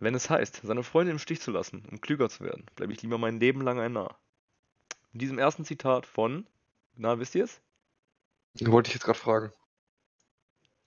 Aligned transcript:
Wenn 0.00 0.14
es 0.14 0.30
heißt, 0.30 0.60
seine 0.62 0.84
Freunde 0.84 1.10
im 1.10 1.18
Stich 1.18 1.40
zu 1.40 1.50
lassen, 1.50 1.84
um 1.90 2.00
klüger 2.00 2.28
zu 2.28 2.44
werden, 2.44 2.66
bleibe 2.76 2.92
ich 2.92 3.02
lieber 3.02 3.18
mein 3.18 3.40
Leben 3.40 3.62
lang 3.62 3.80
ein 3.80 3.92
Narr. 3.92 4.18
Mit 5.12 5.22
diesem 5.22 5.38
ersten 5.38 5.64
Zitat 5.64 6.06
von, 6.06 6.46
na, 6.94 7.18
wisst 7.18 7.34
ihr 7.34 7.44
es? 7.44 7.60
Wollte 8.60 8.88
ich 8.88 8.94
jetzt 8.94 9.04
gerade 9.04 9.18
fragen. 9.18 9.52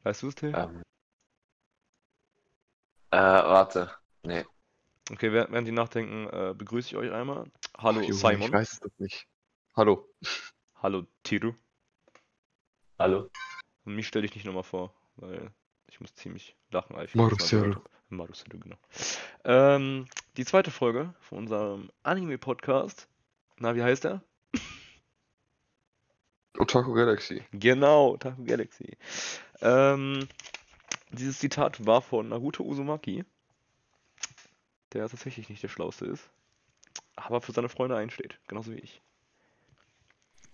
Weißt 0.03 0.21
du 0.21 0.29
es, 0.29 0.35
Till? 0.35 0.53
Ähm. 0.55 0.81
Äh, 3.11 3.17
warte. 3.17 3.91
Nee. 4.23 4.45
Okay, 5.09 5.33
während 5.33 5.67
die 5.67 5.73
nachdenken, 5.73 6.27
äh, 6.27 6.53
begrüße 6.57 6.89
ich 6.89 6.95
euch 6.95 7.11
einmal. 7.11 7.51
Hallo 7.77 7.99
Ach, 7.99 8.03
Junge, 8.03 8.13
Simon. 8.13 8.41
Ich 8.47 8.51
weiß 8.53 8.73
es 8.73 8.79
doch 8.79 8.97
nicht. 8.97 9.27
Hallo. 9.75 10.07
Hallo 10.75 11.05
Tiru. 11.23 11.53
Hallo? 12.97 13.29
Und 13.83 13.95
mich 13.95 14.07
stelle 14.07 14.25
ich 14.25 14.35
nicht 14.35 14.45
nochmal 14.45 14.63
vor, 14.63 14.95
weil 15.15 15.51
ich 15.87 15.99
muss 15.99 16.15
ziemlich 16.15 16.55
lachen. 16.69 16.95
als 16.95 17.13
ich 17.13 17.21
das 17.21 17.51
mal 17.51 17.81
Maruseru. 18.17 18.59
genau. 18.59 18.77
Ähm, 19.43 20.05
die 20.37 20.45
zweite 20.45 20.71
Folge 20.71 21.13
von 21.19 21.39
unserem 21.39 21.89
Anime-Podcast. 22.03 23.07
Na, 23.57 23.75
wie 23.75 23.83
heißt 23.83 24.05
er? 24.05 24.21
Otaku 26.57 26.93
Galaxy. 26.93 27.43
Genau, 27.51 28.17
Taku 28.17 28.43
Galaxy. 28.43 28.97
Ähm, 29.61 30.27
dieses 31.11 31.39
Zitat 31.39 31.85
war 31.85 32.01
von 32.01 32.29
Naruto 32.29 32.63
Uzumaki, 32.63 33.25
der 34.93 35.09
tatsächlich 35.09 35.49
nicht 35.49 35.61
der 35.61 35.69
Schlauste 35.69 36.05
ist, 36.05 36.29
aber 37.15 37.41
für 37.41 37.51
seine 37.51 37.69
Freunde 37.69 37.97
einsteht, 37.97 38.39
genauso 38.47 38.71
wie 38.71 38.79
ich. 38.79 39.01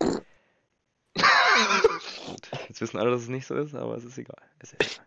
Gut, 2.26 2.50
jetzt 2.68 2.80
wissen 2.80 2.98
alle, 2.98 3.10
dass 3.10 3.22
es 3.22 3.28
nicht 3.28 3.46
so 3.46 3.54
ist, 3.54 3.74
aber 3.74 3.96
es 3.96 4.04
ist 4.04 4.18
egal. 4.18 4.42
Es 4.58 4.72
ist 4.72 4.80
egal. 4.80 5.06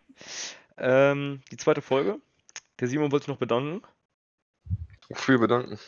Ähm, 0.77 1.41
die 1.51 1.57
zweite 1.57 1.81
Folge. 1.81 2.19
Der 2.81 2.87
Simon 2.87 3.11
wollte 3.11 3.23
sich 3.25 3.29
noch 3.29 3.37
bedanken. 3.37 3.81
Wofür 5.07 5.37
bedanken. 5.39 5.79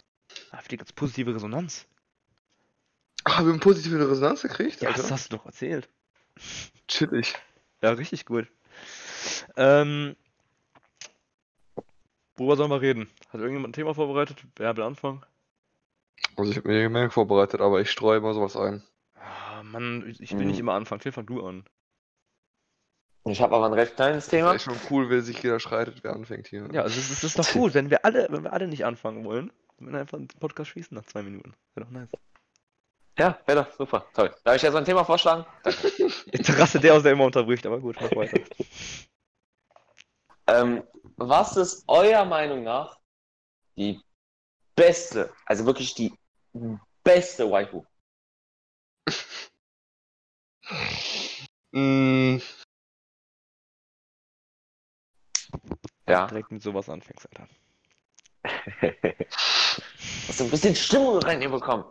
Ah, 0.51 0.61
für 0.61 0.69
die 0.69 0.77
ganz 0.77 0.93
positive 0.93 1.33
Resonanz. 1.33 1.87
Ah, 3.25 3.43
wir 3.43 3.51
haben 3.51 3.59
positive 3.59 4.09
Resonanz 4.09 4.41
gekriegt? 4.43 4.81
Ja, 4.81 4.89
Alter. 4.89 5.01
das 5.01 5.11
hast 5.11 5.31
du 5.33 5.37
doch 5.37 5.45
erzählt. 5.45 5.89
Chillig. 6.87 7.33
Ja, 7.81 7.91
richtig 7.91 8.25
gut. 8.25 8.47
Ähm, 9.55 10.15
worüber 12.35 12.55
sollen 12.57 12.71
wir 12.71 12.81
reden? 12.81 13.09
Hat 13.29 13.39
irgendjemand 13.39 13.71
ein 13.71 13.73
Thema 13.73 13.93
vorbereitet? 13.93 14.43
Wer 14.55 14.75
will 14.77 14.83
anfangen? 14.83 15.23
Also 16.35 16.51
ich 16.51 16.57
habe 16.57 16.67
mir 16.67 16.79
eine 16.79 16.89
Menge 16.89 17.11
vorbereitet, 17.11 17.61
aber 17.61 17.81
ich 17.81 17.91
streue 17.91 18.17
immer 18.17 18.33
sowas 18.33 18.55
ein. 18.55 18.83
Ah, 19.15 19.63
Mann, 19.63 20.15
ich 20.19 20.31
will 20.37 20.45
nicht 20.45 20.55
Hm. 20.57 20.61
immer 20.61 20.73
anfangen. 20.73 21.01
Fang 21.11 21.25
du 21.25 21.45
an. 21.45 21.63
Ich 23.25 23.41
habe 23.41 23.55
aber 23.55 23.65
ein 23.67 23.73
recht 23.73 23.95
kleines 23.95 24.25
Das 24.25 24.31
Thema. 24.31 24.49
ist 24.53 24.55
echt 24.55 24.65
schon 24.65 24.79
cool, 24.89 25.09
wenn 25.09 25.21
sich 25.21 25.41
jeder 25.41 25.59
schreitet, 25.59 26.03
wer 26.03 26.13
anfängt 26.13 26.47
hier. 26.47 26.67
Ja, 26.73 26.81
also 26.81 26.99
es 26.99 27.09
ist, 27.09 27.23
ist 27.23 27.39
doch 27.39 27.51
gut, 27.53 27.73
wenn 27.73 27.89
wir 27.89 28.03
alle, 28.03 28.27
wenn 28.29 28.43
wir 28.43 28.51
alle 28.51 28.67
nicht 28.67 28.85
anfangen 28.85 29.23
wollen, 29.23 29.51
dann 29.79 29.93
wir 29.93 29.99
einfach 30.01 30.17
den 30.17 30.27
Podcast 30.27 30.71
schließen 30.71 30.95
nach 30.95 31.05
zwei 31.05 31.23
Minuten. 31.23 31.53
Wäre 31.73 31.85
doch 31.85 31.91
nice. 31.91 32.09
Ja, 33.17 33.39
wäre 33.45 33.63
doch 33.63 33.71
super. 33.77 34.05
Toll. 34.13 34.33
Darf 34.43 34.55
ich 34.55 34.61
jetzt 34.63 34.75
ein 34.75 34.85
Thema 34.85 35.05
vorschlagen? 35.05 35.45
Danke. 35.63 36.59
Rastet 36.59 36.83
der 36.83 36.95
aus, 36.95 37.03
der 37.03 37.13
immer 37.13 37.25
unterbricht, 37.25 37.65
aber 37.65 37.79
gut, 37.79 37.95
mach 38.01 38.11
weiter. 38.15 38.39
ähm, 40.47 40.83
was 41.15 41.55
ist 41.55 41.83
eurer 41.87 42.25
Meinung 42.25 42.63
nach 42.63 42.99
die 43.77 44.01
beste, 44.75 45.31
also 45.45 45.65
wirklich 45.65 45.93
die 45.93 46.13
beste 47.03 47.49
Waifu? 47.49 47.85
Mm, 51.75 52.37
Ja. 56.07 56.27
Direkt 56.27 56.51
mit 56.51 56.61
sowas 56.61 56.89
anfängst, 56.89 57.27
Alter. 57.29 57.47
Hast 60.27 60.39
du 60.39 60.43
ein 60.45 60.49
bisschen 60.51 60.75
Stimmung 60.75 61.17
reinbekommen? 61.19 61.85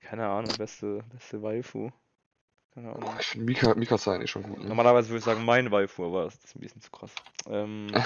Keine 0.00 0.26
Ahnung, 0.28 0.56
beste, 0.56 1.02
beste 1.12 1.42
Waifu. 1.42 1.90
Keine 2.74 2.92
Ahnung. 2.94 3.14
ich 3.20 3.26
finde 3.26 3.46
Mika, 3.46 3.74
Mika 3.74 3.98
sein 3.98 4.20
ist 4.22 4.30
schon 4.30 4.42
gut. 4.42 4.58
Ne? 4.58 4.66
Normalerweise 4.68 5.08
würde 5.08 5.18
ich 5.18 5.24
sagen, 5.24 5.44
mein 5.44 5.70
Waifu, 5.70 6.06
aber 6.06 6.24
das 6.24 6.36
ist 6.36 6.56
ein 6.56 6.60
bisschen 6.60 6.80
zu 6.80 6.90
krass. 6.90 7.14
Ähm, 7.46 7.88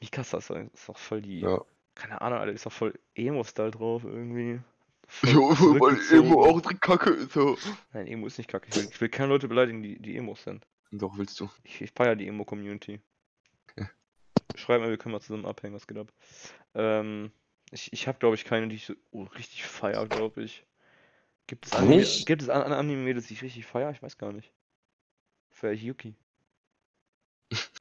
Mikasa 0.00 0.38
ist 0.38 0.50
doch- 0.50 0.56
ist 0.56 0.88
doch 0.88 0.98
voll 0.98 1.22
die. 1.22 1.40
Ja. 1.40 1.60
Keine 1.94 2.20
Ahnung, 2.20 2.38
Alter, 2.40 2.52
ist 2.52 2.66
doch 2.66 2.72
voll 2.72 2.98
Emo-Style 3.14 3.70
drauf 3.70 4.04
irgendwie. 4.04 4.60
Jo, 5.22 5.50
weil. 5.80 5.98
Emo 6.12 6.44
auch 6.44 6.62
kacke 6.80 7.10
ist. 7.10 7.32
So. 7.32 7.56
Nein, 7.92 8.06
Emo 8.06 8.26
ist 8.26 8.38
nicht 8.38 8.48
kacke. 8.48 8.68
Ich 8.68 8.76
will, 8.76 8.88
ich 8.90 9.00
will 9.00 9.08
keine 9.08 9.28
Leute 9.28 9.48
beleidigen, 9.48 9.82
die, 9.82 9.98
die 9.98 10.16
Emos 10.16 10.42
sind. 10.44 10.66
Doch, 10.90 11.16
willst 11.18 11.40
du. 11.40 11.50
Ich, 11.64 11.80
ich 11.80 11.92
feiere 11.92 12.14
die 12.14 12.28
Emo-Community. 12.28 13.00
Okay. 13.68 13.88
Schreib 14.54 14.80
mal, 14.80 14.90
wir 14.90 14.96
können 14.96 15.12
mal 15.12 15.20
zusammen 15.20 15.46
abhängen, 15.46 15.74
was 15.74 15.86
geht 15.86 15.98
ab. 15.98 16.12
Ähm, 16.74 17.32
ich 17.70 17.92
ich 17.92 18.06
habe, 18.06 18.18
glaube 18.18 18.36
ich, 18.36 18.44
keine, 18.44 18.68
die 18.68 18.76
ich 18.76 18.86
so 18.86 18.94
oh, 19.10 19.24
richtig 19.24 19.64
feier, 19.64 20.06
glaube 20.06 20.42
ich. 20.44 20.64
Gibt 21.46 21.66
es 21.66 21.72
Anime, 21.72 21.96
Nicht? 21.96 22.26
gibt 22.26 22.42
es 22.42 22.48
an, 22.48 22.62
an 22.62 22.72
Anime, 22.72 23.12
die 23.14 23.32
ich 23.32 23.42
richtig 23.42 23.66
feier? 23.66 23.90
Ich 23.90 24.02
weiß 24.02 24.16
gar 24.18 24.32
nicht. 24.32 24.52
Vielleicht 25.50 25.82
Yuki. 25.82 26.14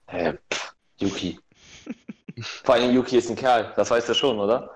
Äh, 0.07 0.33
pff, 0.51 0.75
Yuki. 0.97 1.39
Vor 2.41 2.75
allem 2.75 2.93
Yuki 2.95 3.17
ist 3.17 3.29
ein 3.29 3.35
Kerl, 3.35 3.73
das 3.75 3.89
weißt 3.91 4.09
du 4.09 4.13
schon, 4.13 4.39
oder? 4.39 4.75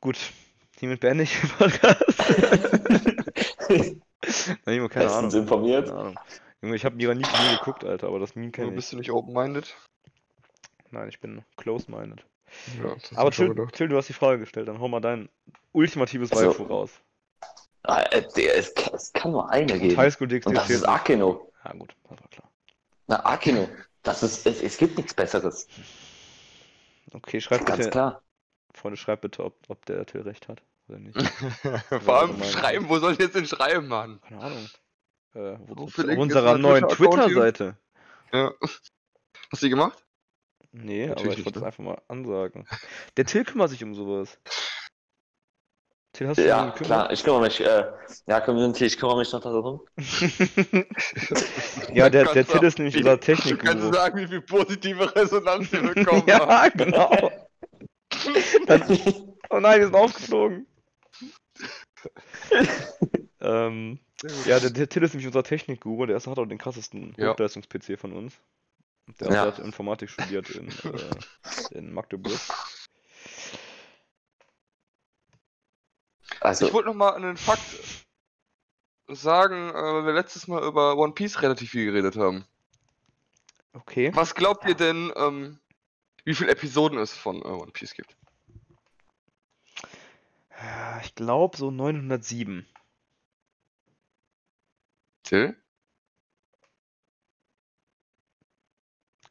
Gut, 0.00 0.18
hiermit 0.78 1.00
beende 1.00 1.24
ich 1.24 1.38
den 1.40 1.50
Podcast. 1.50 2.04
Nein, 4.64 4.76
Junge, 4.76 4.88
keine 4.88 5.10
Ahnung. 5.12 5.32
Informiert. 5.32 5.86
Keine 5.88 5.98
Ahnung. 5.98 6.18
Junge, 6.62 6.76
ich 6.76 6.84
habe 6.84 6.96
Mira 6.96 7.14
nie, 7.14 7.22
nie 7.22 7.56
geguckt, 7.58 7.84
Alter, 7.84 8.08
aber 8.08 8.18
das 8.18 8.34
Meme 8.34 8.50
kenne 8.50 8.70
ich. 8.70 8.76
bist 8.76 8.92
du 8.92 8.96
nicht 8.96 9.10
open-minded? 9.10 9.74
Nein, 10.90 11.08
ich 11.08 11.20
bin 11.20 11.42
close-minded. 11.56 12.24
Ja, 12.82 12.94
Aber 13.16 13.30
Till. 13.32 13.54
Till, 13.72 13.88
du 13.88 13.96
hast 13.96 14.08
die 14.08 14.12
Frage 14.12 14.38
gestellt, 14.38 14.68
dann 14.68 14.78
hau 14.78 14.88
mal 14.88 15.00
dein 15.00 15.28
ultimatives 15.72 16.30
Also- 16.32 16.48
Waifu 16.50 16.62
raus. 16.64 16.90
Ah, 17.86 18.00
äh, 18.12 18.26
der, 18.34 18.56
es, 18.56 18.72
es 18.94 19.12
kann 19.12 19.32
nur 19.32 19.50
eine 19.50 19.78
geben. 19.78 19.96
Highschool 19.98 20.26
DxD 20.26 20.46
Und 20.48 20.54
das 20.54 20.70
ist. 20.70 20.84
Akino. 20.88 21.52
Ja 21.66 21.72
gut, 21.72 21.94
das 22.08 22.18
war 22.18 22.28
klar. 22.28 22.50
Na, 23.08 23.26
Akino. 23.26 23.68
Das 24.02 24.22
ist, 24.22 24.46
es, 24.46 24.62
es 24.62 24.78
gibt 24.78 24.96
nichts 24.96 25.12
Besseres. 25.12 25.66
Okay, 27.12 27.42
schreibt 27.42 27.66
Ganz 27.66 27.78
bitte, 27.78 27.90
klar. 27.90 28.22
Freunde, 28.74 28.96
schreibt 28.96 29.22
bitte, 29.22 29.44
ob, 29.44 29.56
ob 29.68 29.86
der 29.86 30.04
Till 30.06 30.22
recht 30.22 30.48
hat 30.48 30.62
oder 30.88 30.98
nicht. 30.98 31.16
Vor 32.04 32.18
allem 32.18 32.42
schreiben, 32.44 32.88
wo 32.88 32.98
soll 32.98 33.12
ich 33.12 33.18
jetzt 33.18 33.34
denn 33.34 33.46
schreiben, 33.46 33.88
Mann? 33.88 34.20
Keine 34.28 34.40
Ahnung. 34.42 34.68
Äh, 35.34 35.56
wo, 35.66 35.76
Wo 35.76 35.84
auf 35.84 35.98
unserer 35.98 36.58
neuen? 36.58 36.88
Twitter-Seite. 36.88 37.76
Ja. 38.32 38.52
Hast 38.60 39.62
du 39.62 39.66
die 39.66 39.70
gemacht? 39.70 40.04
Nee, 40.72 41.04
aber 41.04 41.14
Natürlich 41.14 41.38
ich 41.38 41.44
wollte 41.44 41.58
es 41.60 41.62
ne? 41.62 41.66
einfach 41.66 41.84
mal 41.84 42.02
ansagen. 42.08 42.66
Der 43.16 43.24
Till 43.26 43.44
kümmert 43.44 43.70
sich 43.70 43.82
um 43.84 43.94
sowas. 43.94 44.38
Till, 46.12 46.28
hast 46.28 46.38
du 46.38 46.42
dich 46.42 46.48
Ja, 46.48 46.70
klar, 46.70 47.12
ich 47.12 47.22
kümmere 47.22 47.42
mich, 47.42 47.60
äh, 47.60 47.84
ja, 48.26 48.40
Community, 48.40 48.84
ich 48.86 48.98
kümmere 48.98 49.18
mich 49.18 49.32
noch 49.32 49.40
darum. 49.40 49.80
ja, 51.92 52.10
der, 52.10 52.24
der 52.24 52.44
Kannst 52.44 52.50
Till 52.50 52.62
ist 52.64 52.78
nämlich 52.78 52.96
unser 52.96 53.18
Kannst 53.18 53.28
du 53.28 53.34
Technik-Guru. 53.34 53.92
sagen, 53.92 54.18
wie 54.18 54.26
viel 54.26 54.40
positive 54.40 55.14
Resonanz 55.14 55.72
wir 55.72 55.82
bekommen 55.94 56.22
haben? 56.22 56.26
Ja, 56.28 56.68
genau. 56.68 57.30
Oh 59.50 59.60
nein, 59.60 59.78
wir 59.78 59.86
sind 59.86 59.94
aufgeflogen. 59.94 60.66
ähm, 63.40 64.00
ja, 64.46 64.58
der, 64.58 64.70
der 64.70 64.88
Till 64.88 65.02
ist 65.02 65.12
nämlich 65.12 65.26
unser 65.26 65.44
Technik-Guru. 65.44 66.06
Der 66.06 66.14
erste 66.14 66.30
hat 66.30 66.38
auch 66.38 66.46
den 66.46 66.58
krassesten 66.58 67.14
Ja. 67.16 67.30
Hochleistungs-PC 67.32 67.98
von 67.98 68.12
uns. 68.12 68.34
Der 69.20 69.32
Ja. 69.32 69.42
hat 69.42 69.58
Informatik 69.58 70.10
studiert 70.10 70.50
in, 70.50 70.68
äh, 70.68 71.76
in 71.78 71.92
Magdeburg. 71.92 72.40
Also, 76.40 76.66
Ich 76.66 76.72
wollte 76.72 76.88
noch 76.88 76.94
mal 76.94 77.14
einen 77.14 77.36
Fakt 77.36 77.62
sagen, 79.08 79.70
äh, 79.70 79.74
weil 79.74 80.06
wir 80.06 80.12
letztes 80.14 80.48
Mal 80.48 80.62
über 80.66 80.96
One 80.96 81.12
Piece 81.12 81.42
relativ 81.42 81.70
viel 81.70 81.86
geredet 81.86 82.16
haben. 82.16 82.44
Okay. 83.72 84.10
Was 84.14 84.34
glaubt 84.34 84.66
ihr 84.66 84.74
denn, 84.74 85.12
ähm, 85.16 85.58
wie 86.24 86.34
viele 86.34 86.50
Episoden 86.50 86.98
es 86.98 87.12
von 87.12 87.42
äh, 87.42 87.46
One 87.46 87.72
Piece 87.72 87.94
gibt? 87.94 88.16
Ich 91.02 91.14
glaube 91.14 91.56
so 91.56 91.70
907. 91.70 92.66
Till? 95.24 95.56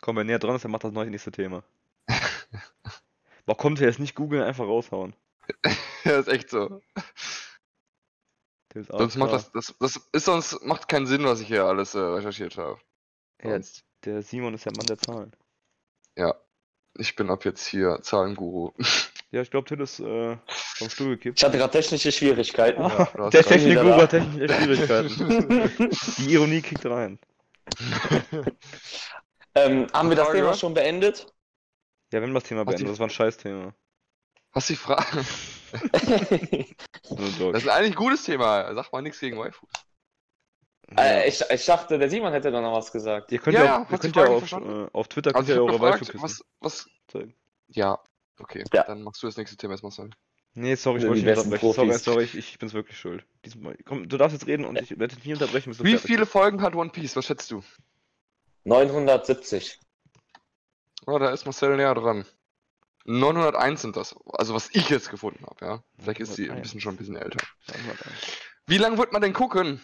Komm, 0.01 0.17
wer 0.17 0.23
näher 0.25 0.39
dran 0.39 0.55
ist, 0.55 0.63
der 0.63 0.71
macht 0.71 0.83
das 0.83 0.91
neue 0.91 1.09
nächste 1.09 1.31
Thema. 1.31 1.63
Boah, 3.45 3.57
kommt 3.57 3.79
der 3.79 3.87
jetzt 3.87 3.99
nicht 3.99 4.15
googeln, 4.15 4.43
einfach 4.43 4.65
raushauen. 4.65 5.15
ja, 6.03 6.19
ist 6.19 6.27
echt 6.27 6.49
so. 6.49 6.81
Ist 8.73 8.87
Sonst 8.87 9.17
macht 9.17 9.29
klar. 9.29 9.39
das, 9.39 9.51
das, 9.51 9.75
das 9.79 10.09
ist 10.11 10.25
sonst 10.25 10.61
macht 10.63 10.87
keinen 10.87 11.05
Sinn, 11.05 11.23
was 11.23 11.39
ich 11.39 11.47
hier 11.47 11.65
alles 11.65 11.93
äh, 11.93 11.99
recherchiert 11.99 12.57
habe. 12.57 12.79
Ja, 13.41 13.59
der 14.03 14.21
Simon 14.23 14.55
ist 14.55 14.65
der 14.65 14.73
Mann 14.75 14.87
der 14.87 14.97
Zahlen. 14.97 15.35
Ja. 16.17 16.35
Ich 16.97 17.15
bin 17.15 17.29
ab 17.29 17.43
jetzt 17.45 17.65
hier 17.65 17.99
Zahlenguru. 18.01 18.71
Ja, 19.31 19.41
ich 19.41 19.49
glaube, 19.49 19.67
Till 19.67 19.81
ist 19.81 19.99
äh, 19.99 20.37
vom 20.47 20.89
Stuhl 20.91 21.15
gekippt. 21.15 21.39
ich 21.39 21.43
hatte 21.43 21.57
gerade 21.57 21.71
technische 21.71 22.11
Schwierigkeiten. 22.11 22.79
Ah, 22.83 23.09
hast 23.17 23.33
der. 23.33 23.43
Technik-Guru 23.43 23.95
hat 23.95 24.11
technische 24.11 25.09
Schwierigkeiten. 25.09 25.89
Die 26.19 26.33
Ironie 26.33 26.61
kickt 26.61 26.85
rein. 26.85 27.17
Ähm, 29.55 29.87
haben 29.93 30.09
wir 30.09 30.15
das 30.15 30.25
Frage? 30.27 30.39
Thema 30.39 30.53
schon 30.53 30.73
beendet? 30.75 31.25
Ja, 32.11 32.21
wenn 32.21 32.29
wir 32.31 32.39
das 32.39 32.49
Thema 32.49 32.65
die- 32.65 32.83
das 32.83 32.99
war 32.99 33.07
ein 33.07 33.11
Scheißthema. 33.11 33.73
Hast 34.51 34.69
du 34.69 34.73
die 34.73 34.77
Frage? 34.79 35.25
Das 35.71 35.81
ist 37.63 37.67
eigentlich 37.69 37.91
ein 37.91 37.95
gutes 37.95 38.23
Thema. 38.23 38.73
Sag 38.75 38.91
mal 38.91 39.01
nichts 39.01 39.19
gegen 39.19 39.37
Waifus. 39.37 39.69
Äh, 40.97 41.27
ich, 41.27 41.41
ich 41.49 41.65
dachte, 41.65 41.97
der 41.97 42.09
Simon 42.09 42.33
hätte 42.33 42.51
doch 42.51 42.61
noch 42.61 42.73
was 42.73 42.91
gesagt. 42.91 43.31
Ihr 43.31 43.39
könnt 43.39 43.55
Ja, 43.55 43.63
ja, 43.63 43.65
ja, 43.65 43.83
auch, 43.83 43.91
ihr 43.91 43.97
könnt 43.97 44.15
ja 44.15 44.25
auf, 44.25 44.51
äh, 44.51 44.87
auf 44.93 45.07
Twitter 45.07 45.31
könnt 45.31 45.49
Also 45.49 45.51
ihr 45.51 45.55
ja 45.55 45.61
eure 45.61 45.73
gefragt, 45.73 46.07
Waifu 46.13 46.21
was, 46.21 46.43
was. 46.59 46.89
zeigen. 47.07 47.35
Ja, 47.67 47.99
okay. 48.39 48.63
Ja. 48.73 48.83
Dann 48.83 49.01
machst 49.01 49.23
du 49.23 49.27
das 49.27 49.37
nächste 49.37 49.57
Thema 49.57 49.73
erstmal. 49.73 49.89
Marcel. 49.91 50.09
Nee, 50.55 50.75
sorry, 50.75 50.99
ich 50.99 51.07
wollte 51.07 51.25
nicht 51.25 51.37
unterbrechen. 51.37 51.73
Sorry, 51.73 51.93
sorry, 51.93 52.23
ich, 52.25 52.35
ich 52.37 52.59
bin's 52.59 52.73
wirklich 52.73 52.97
schuld. 52.99 53.25
Diesmal, 53.43 53.75
komm, 53.85 54.07
du 54.07 54.17
darfst 54.17 54.33
jetzt 54.39 54.47
reden 54.47 54.65
und 54.65 54.79
ich 54.79 54.91
werde 54.99 55.15
dich 55.15 55.25
nie 55.25 55.33
unterbrechen, 55.33 55.71
bis 55.71 55.79
du 55.79 55.83
Wie 55.83 55.97
viele. 55.97 56.27
Folgen 56.27 56.61
hat 56.61 56.75
One 56.75 56.91
Piece? 56.91 57.15
Was 57.15 57.25
schätzt 57.25 57.49
du? 57.49 57.63
970. 58.65 59.79
Oh, 61.07 61.17
da 61.17 61.31
ist 61.31 61.45
Marcel 61.45 61.75
näher 61.75 61.95
dran. 61.95 62.25
901 63.05 63.81
sind 63.81 63.97
das. 63.97 64.15
Also 64.31 64.53
was 64.53 64.69
ich 64.73 64.89
jetzt 64.89 65.09
gefunden 65.09 65.45
habe, 65.45 65.65
ja. 65.65 65.83
Vielleicht 65.99 66.21
ist 66.21 66.35
sie 66.35 66.43
ein 66.43 66.59
901. 66.59 66.61
bisschen 66.61 66.81
schon 66.81 66.93
ein 66.93 66.97
bisschen 66.97 67.15
älter. 67.15 67.45
901. 67.67 68.03
Wie 68.67 68.77
lange 68.77 68.97
wird 68.97 69.11
man 69.11 69.21
denn 69.21 69.33
gucken? 69.33 69.81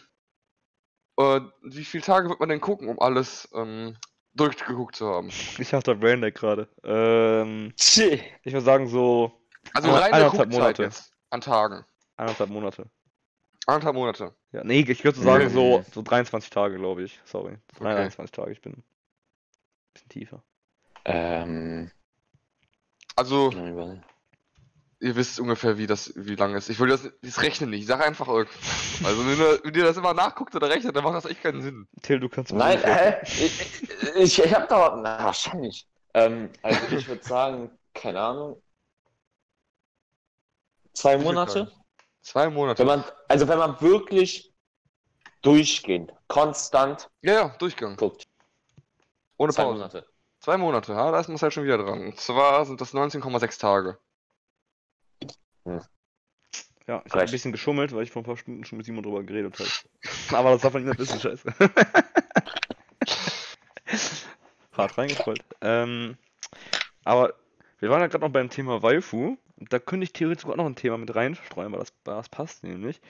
Äh, 1.20 1.42
wie 1.64 1.84
viele 1.84 2.04
Tage 2.04 2.30
wird 2.30 2.40
man 2.40 2.48
denn 2.50 2.62
gucken, 2.62 2.88
um 2.88 3.00
alles 3.00 3.50
ähm, 3.54 3.98
durchgeguckt 4.34 4.96
zu 4.96 5.08
haben? 5.08 5.28
Ich 5.28 5.74
hab 5.74 5.84
da 5.84 5.94
Braindeck 5.94 6.36
gerade. 6.36 6.70
Ähm, 6.84 7.74
ich 7.78 8.46
würde 8.46 8.62
sagen 8.62 8.88
so 8.88 9.32
Also 9.74 9.90
Eine- 9.90 9.98
reine 10.02 10.14
eineinhalb 10.16 10.32
Guckzeit 10.32 10.52
Monate. 10.62 10.84
jetzt. 10.84 11.12
An 11.30 11.42
Tagen. 11.42 11.86
eineinhalb 12.16 12.50
Monate. 12.50 12.90
Anderthalb 13.68 13.96
Monate. 13.96 14.34
Ja, 14.52 14.64
nee, 14.64 14.80
ich 14.80 15.04
würde 15.04 15.20
sagen 15.20 15.50
so, 15.50 15.84
so 15.94 16.02
23 16.02 16.50
Tage, 16.50 16.78
glaube 16.78 17.04
ich. 17.04 17.20
Sorry. 17.26 17.52
Nein, 17.80 17.92
Okay. 17.94 17.96
23 17.96 18.32
Tage, 18.32 18.52
ich 18.52 18.62
bin 18.62 18.74
ein 18.74 18.84
bisschen 19.94 20.10
tiefer. 20.10 20.42
Ähm, 21.06 21.92
Also, 23.16 23.50
überlegen. 23.52 24.04
Ihr 25.00 25.16
wisst 25.16 25.40
ungefähr, 25.40 25.78
wie 25.78 25.88
das, 25.88 26.12
wie 26.16 26.36
lang 26.36 26.56
ist. 26.56 26.70
Ich 26.70 26.80
will 26.80 26.90
das, 26.90 27.10
das 27.22 27.42
rechnen 27.42 27.70
nicht. 27.70 27.82
Ich 27.82 27.88
sag 27.88 28.06
einfach 28.06 28.28
irgendwas. 28.28 28.58
Also, 29.04 29.26
wenn 29.26 29.38
ihr, 29.40 29.60
wenn 29.64 29.74
ihr 29.74 29.84
das 29.86 29.98
immer 29.98 30.14
nachguckt 30.14 30.56
oder 30.56 30.70
rechnet, 30.70 30.96
dann 30.96 31.04
macht 31.04 31.16
das 31.16 31.26
echt 31.26 31.42
keinen 31.42 31.62
Sinn. 31.62 31.88
Till, 32.02 32.20
du 32.20 32.30
kannst 32.30 32.52
Nein, 32.52 32.78
ungefähr- 32.78 33.22
hä? 33.22 33.46
Ich, 33.46 34.16
ich, 34.16 34.44
ich 34.44 34.54
hab 34.56 34.68
da. 34.70 34.96
Na, 35.02 35.24
wahrscheinlich. 35.26 35.88
Ähm, 36.14 36.50
also 36.62 36.96
ich 36.96 37.08
würde 37.08 37.24
sagen, 37.24 37.72
keine 37.94 38.20
Ahnung. 38.20 38.62
Zwei 40.94 41.18
Monate? 41.18 41.72
Zwei 42.22 42.50
Monate. 42.50 42.80
Wenn 42.80 42.88
man, 42.88 43.04
also 43.28 43.48
wenn 43.48 43.58
man 43.60 43.80
wirklich 43.80 44.54
durchgehend, 45.42 46.12
konstant 46.28 47.10
ja, 47.22 47.34
ja, 47.34 47.50
Durchgang. 47.60 47.96
guckt. 47.96 48.28
Ohne 49.38 49.54
Zwei 49.54 49.64
Pause. 49.64 49.76
Monate. 49.78 50.06
Zwei 50.42 50.58
Monate, 50.58 50.92
ja, 50.94 51.12
da 51.12 51.20
ist 51.20 51.30
Marcel 51.30 51.52
schon 51.52 51.64
wieder 51.64 51.78
dran. 51.78 52.08
Und 52.08 52.20
zwar 52.20 52.66
sind 52.66 52.82
das 52.82 52.94
19,6 52.94 53.60
Tage. 53.60 53.98
Ja, 56.88 57.04
ich 57.06 57.12
habe 57.14 57.24
ein 57.24 57.32
bisschen 57.32 57.52
geschummelt, 57.52 57.94
weil 57.94 58.04
ich 58.04 58.12
vor 58.12 58.22
ein 58.24 58.26
paar 58.26 58.38
Stunden 58.38 58.66
schon 58.66 58.78
mit 58.78 58.86
Simon 58.86 59.04
drüber 59.04 59.24
geredet 59.24 59.60
habe. 59.60 59.70
Aber 60.36 60.52
das 60.52 60.62
darf 60.62 60.74
man 60.74 60.84
nicht 60.84 60.98
mehr 60.98 61.08
wissen, 61.08 61.20
scheiße. 61.20 61.54
Hart 64.76 64.98
reingetrollt. 64.98 65.44
Ähm, 65.62 66.18
aber 67.04 67.34
wir 67.80 67.90
waren 67.90 68.02
ja 68.02 68.08
gerade 68.08 68.24
noch 68.24 68.32
beim 68.32 68.50
Thema 68.50 68.82
Waifu. 68.82 69.38
Da 69.58 69.80
könnte 69.80 70.06
ich 70.06 70.14
theoretisch 70.14 70.46
auch 70.46 70.56
noch 70.56 70.66
ein 70.66 70.76
Thema 70.76 70.98
mit 70.98 71.14
reinstreuen, 71.14 71.72
weil 71.72 71.80
das, 71.80 71.94
das 72.04 72.30
passt 72.30 72.64
nämlich. 72.64 73.02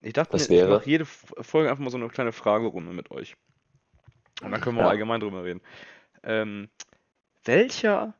Ich 0.00 0.12
dachte 0.14 0.36
Das 0.36 0.48
mir, 0.48 0.62
ich 0.62 0.68
mache 0.68 0.88
jede 0.88 1.04
Folge 1.04 1.70
einfach 1.70 1.82
mal 1.82 1.90
so 1.90 1.96
eine 1.98 2.08
kleine 2.08 2.32
Fragerunde 2.32 2.92
mit 2.92 3.10
euch. 3.10 3.36
Und 4.42 4.52
dann 4.52 4.60
können 4.60 4.76
wir 4.76 4.82
Ja. 4.82 4.86
auch 4.86 4.90
allgemein 4.92 5.20
drüber 5.20 5.44
reden. 5.44 5.60
Ähm, 6.22 6.68
welcher 7.44 8.14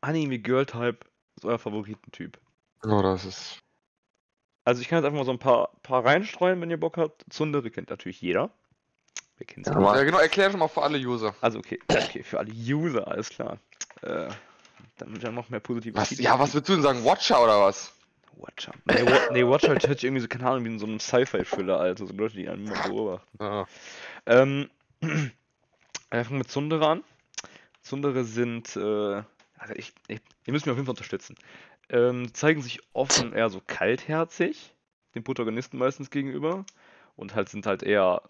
Anime-Girl-Type 0.00 1.00
ist 1.38 1.44
euer 1.44 1.58
Favoritentyp? 1.58 2.38
Oh, 2.84 3.02
das 3.02 3.24
ist. 3.24 3.58
Also 4.64 4.82
ich 4.82 4.88
kann 4.88 4.98
jetzt 4.98 5.06
einfach 5.06 5.18
mal 5.18 5.24
so 5.24 5.32
ein 5.32 5.38
paar, 5.38 5.70
paar 5.82 6.04
reinstreuen, 6.04 6.60
wenn 6.60 6.70
ihr 6.70 6.78
Bock 6.78 6.98
habt. 6.98 7.24
Zundere 7.30 7.70
kennt 7.70 7.90
natürlich 7.90 8.20
jeder. 8.20 8.50
Wir 9.38 9.46
kennen. 9.46 9.64
Ja. 9.64 9.96
Ja, 9.96 10.02
genau, 10.02 10.18
erklär 10.18 10.50
schon 10.50 10.60
mal 10.60 10.68
für 10.68 10.82
alle 10.82 10.98
User. 10.98 11.34
Also 11.40 11.58
okay, 11.58 11.78
okay, 11.88 12.22
für 12.22 12.38
alle 12.38 12.52
User, 12.52 13.08
alles 13.08 13.30
klar. 13.30 13.58
Äh, 14.02 14.28
damit 14.98 15.22
ja 15.22 15.30
noch 15.30 15.48
mehr 15.48 15.60
positive 15.60 15.96
Was, 15.96 16.08
Feedback 16.08 16.24
ja, 16.24 16.38
was 16.38 16.54
willst 16.54 16.68
du 16.68 16.74
denn 16.74 16.82
sagen? 16.82 17.04
Watcher 17.04 17.42
oder 17.42 17.60
was? 17.62 17.92
Watcher. 18.36 18.72
Nee, 18.84 19.04
Wa 19.04 19.32
nee 19.32 19.46
Watcher 19.46 19.68
hört 19.68 19.82
sich 19.82 20.04
irgendwie 20.04 20.22
so, 20.22 20.28
keine 20.28 20.48
Ahnung, 20.48 20.64
wie 20.64 20.68
in 20.68 20.78
so 20.78 20.86
einem 20.86 21.00
Sci-Fi-Thriller, 21.00 21.80
also 21.80 22.06
so 22.06 22.12
Leute, 22.14 22.36
die 22.36 22.48
einen 22.48 22.66
immer 22.66 22.82
beobachten. 22.82 23.38
Ja. 23.40 23.66
Ähm, 24.26 24.70
wir 25.00 26.24
fangen 26.24 26.38
mit 26.38 26.50
Zundere 26.50 26.86
an. 26.86 27.04
Zundere 27.82 28.24
sind, 28.24 28.76
äh, 28.76 29.22
also 29.58 29.74
ich, 29.74 29.92
ich, 30.08 30.20
ihr 30.46 30.52
müsst 30.52 30.66
mich 30.66 30.72
auf 30.72 30.76
jeden 30.78 30.86
Fall 30.86 30.92
unterstützen. 30.92 31.36
Ähm, 31.88 32.32
zeigen 32.34 32.62
sich 32.62 32.80
offen 32.92 33.32
eher 33.34 33.50
so 33.50 33.60
kaltherzig, 33.66 34.74
den 35.14 35.24
Protagonisten 35.24 35.78
meistens 35.78 36.10
gegenüber. 36.10 36.64
Und 37.16 37.34
halt 37.34 37.48
sind 37.48 37.66
halt 37.66 37.82
eher 37.82 38.22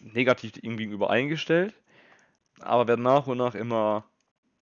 negativ 0.00 0.52
ihm 0.62 0.76
gegenüber 0.76 1.10
eingestellt. 1.10 1.74
Aber 2.60 2.88
werden 2.88 3.02
nach 3.02 3.26
und 3.26 3.38
nach 3.38 3.54
immer 3.54 4.04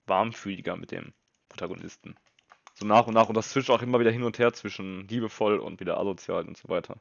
warmfühliger 0.06 0.76
mit 0.76 0.90
dem 0.90 1.12
Protagonisten. 1.48 2.16
So 2.74 2.86
nach 2.86 3.06
und 3.06 3.14
nach. 3.14 3.28
Und 3.28 3.36
das 3.36 3.50
switcht 3.50 3.70
auch 3.70 3.82
immer 3.82 4.00
wieder 4.00 4.10
hin 4.10 4.22
und 4.24 4.38
her 4.38 4.52
zwischen 4.52 5.06
liebevoll 5.08 5.58
und 5.58 5.80
wieder 5.80 5.98
asozial 5.98 6.46
und 6.46 6.56
so 6.56 6.68
weiter. 6.68 6.96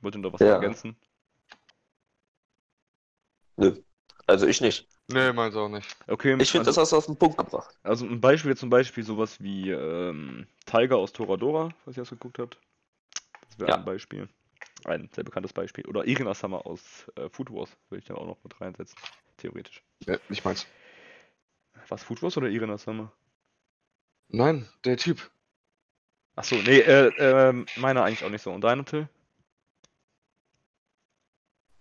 Wollt 0.00 0.14
ihr 0.14 0.20
noch 0.20 0.32
was 0.32 0.40
Ja. 0.40 0.54
ergänzen? 0.54 0.96
Also 4.26 4.46
ich 4.46 4.60
nicht. 4.60 4.88
Nee, 5.12 5.32
meins 5.32 5.54
auch 5.56 5.68
nicht. 5.68 5.96
Okay, 6.06 6.36
Ich 6.40 6.50
finde, 6.50 6.68
also- 6.68 6.70
das 6.70 6.78
hast 6.78 6.92
du 6.92 6.96
auf 6.96 7.06
den 7.06 7.16
Punkt 7.16 7.38
gebracht. 7.38 7.76
Also 7.82 8.06
ein 8.06 8.20
Beispiel 8.20 8.56
zum 8.56 8.70
Beispiel 8.70 9.04
sowas 9.04 9.40
wie 9.40 9.70
ähm, 9.70 10.46
Tiger 10.66 10.96
aus 10.96 11.12
Toradora, 11.12 11.70
was 11.84 11.96
ihr 11.96 12.02
das 12.02 12.10
geguckt 12.10 12.38
habt. 12.38 12.58
Das 13.48 13.58
wäre 13.58 13.70
Ja. 13.70 13.76
ein 13.76 13.84
Beispiel. 13.84 14.28
Ein 14.84 15.08
sehr 15.14 15.24
bekanntes 15.24 15.52
Beispiel. 15.52 15.86
Oder 15.86 16.04
Irina 16.06 16.34
Summer 16.34 16.66
aus 16.66 17.06
äh, 17.16 17.28
Food 17.28 17.52
Wars 17.52 17.70
würde 17.88 18.00
ich 18.00 18.06
da 18.06 18.14
auch 18.14 18.26
noch 18.26 18.42
mit 18.42 18.60
reinsetzen. 18.60 18.98
Theoretisch. 19.36 19.82
Ja, 20.06 20.16
nicht 20.28 20.44
meins. 20.44 20.66
Was, 21.88 22.02
Food 22.02 22.22
Wars 22.22 22.36
oder 22.36 22.48
Irina 22.48 22.78
Summer? 22.78 23.12
Nein, 24.28 24.68
der 24.84 24.96
Typ. 24.96 25.30
Achso, 26.36 26.56
nee, 26.56 26.78
äh, 26.80 27.12
ähm, 27.18 27.66
meiner 27.76 28.04
eigentlich 28.04 28.24
auch 28.24 28.30
nicht 28.30 28.42
so. 28.42 28.50
Und 28.50 28.62
deine, 28.62 28.84
Till? 28.84 29.08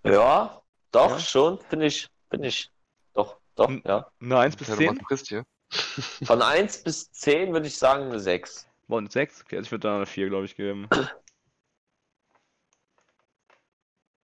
Ja, 0.03 0.61
doch, 0.91 1.11
Ja? 1.11 1.19
schon, 1.19 1.59
finde 1.69 1.85
ich, 1.85 2.07
finde 2.29 2.47
ich. 2.47 2.69
Doch, 3.13 3.37
doch, 3.55 3.69
Hm. 3.69 3.83
ja. 3.85 4.07
Eine 4.21 4.39
1 4.39 4.55
bis 4.55 4.67
Der 4.67 4.75
10? 4.77 4.95
Masochist 4.95 5.27
hier. 5.27 5.45
Von 6.23 6.41
1 6.41 6.83
bis 6.83 7.11
10 7.11 7.53
würde 7.53 7.67
ich 7.67 7.77
sagen 7.77 8.05
eine 8.05 8.19
6. 8.19 8.67
Boah, 8.87 8.99
eine 8.99 9.09
6? 9.09 9.41
Okay, 9.41 9.57
also 9.57 9.67
ich 9.67 9.71
würde 9.71 9.87
da 9.87 9.95
eine 9.95 10.05
4, 10.05 10.27
glaube 10.29 10.45
ich, 10.45 10.55
geben. 10.55 10.87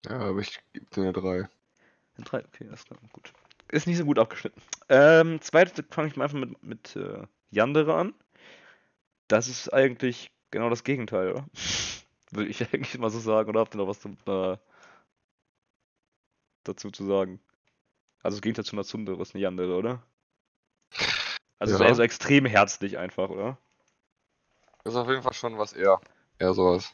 Ja, 0.08 0.18
aber 0.20 0.40
ich 0.40 0.60
gebe 0.72 0.86
dir 0.86 1.02
eine 1.02 1.12
3. 1.12 1.48
Eine 2.16 2.24
3, 2.24 2.44
okay, 2.44 2.66
alles 2.68 2.84
klar, 2.84 2.98
gut. 3.12 3.32
Ist 3.70 3.86
nicht 3.86 3.98
so 3.98 4.04
gut 4.04 4.18
abgeschnitten. 4.18 4.60
Ähm, 4.88 5.40
zweites 5.40 5.84
fange 5.90 6.08
ich 6.08 6.16
mal 6.16 6.24
einfach 6.24 6.38
mit, 6.38 6.62
mit 6.62 6.96
äh, 6.96 7.26
Yandere 7.50 7.94
an. 7.94 8.14
Das 9.28 9.48
ist 9.48 9.72
eigentlich 9.72 10.30
genau 10.50 10.70
das 10.70 10.84
Gegenteil, 10.84 11.30
oder? 11.32 11.46
Würde 12.32 12.50
ich 12.50 12.62
eigentlich 12.72 12.98
mal 12.98 13.10
so 13.10 13.18
sagen, 13.20 13.48
oder 13.50 13.60
habt 13.60 13.74
ihr 13.74 13.78
noch 13.78 13.88
was 13.88 14.00
zum, 14.00 14.16
äh, 14.26 14.56
dazu 16.64 16.90
zu 16.90 17.06
sagen? 17.06 17.40
Also 18.26 18.38
das 18.38 18.42
Gegenteil 18.42 18.64
zu 18.64 18.74
einer 18.74 18.82
Tsundere 18.82 19.22
ist 19.22 19.36
eine 19.36 19.44
Yandere, 19.44 19.76
oder? 19.76 20.02
Also 21.60 21.76
so 21.76 21.84
Ja. 21.84 21.90
eher 21.90 21.94
so 21.94 22.02
extrem 22.02 22.44
herzlich 22.44 22.98
einfach, 22.98 23.30
oder? 23.30 23.56
Das 24.82 24.94
ist 24.94 24.98
auf 24.98 25.08
jeden 25.08 25.22
Fall 25.22 25.32
schon 25.32 25.56
was 25.58 25.72
eher. 25.72 26.00
Eher 26.40 26.52
sowas. 26.52 26.92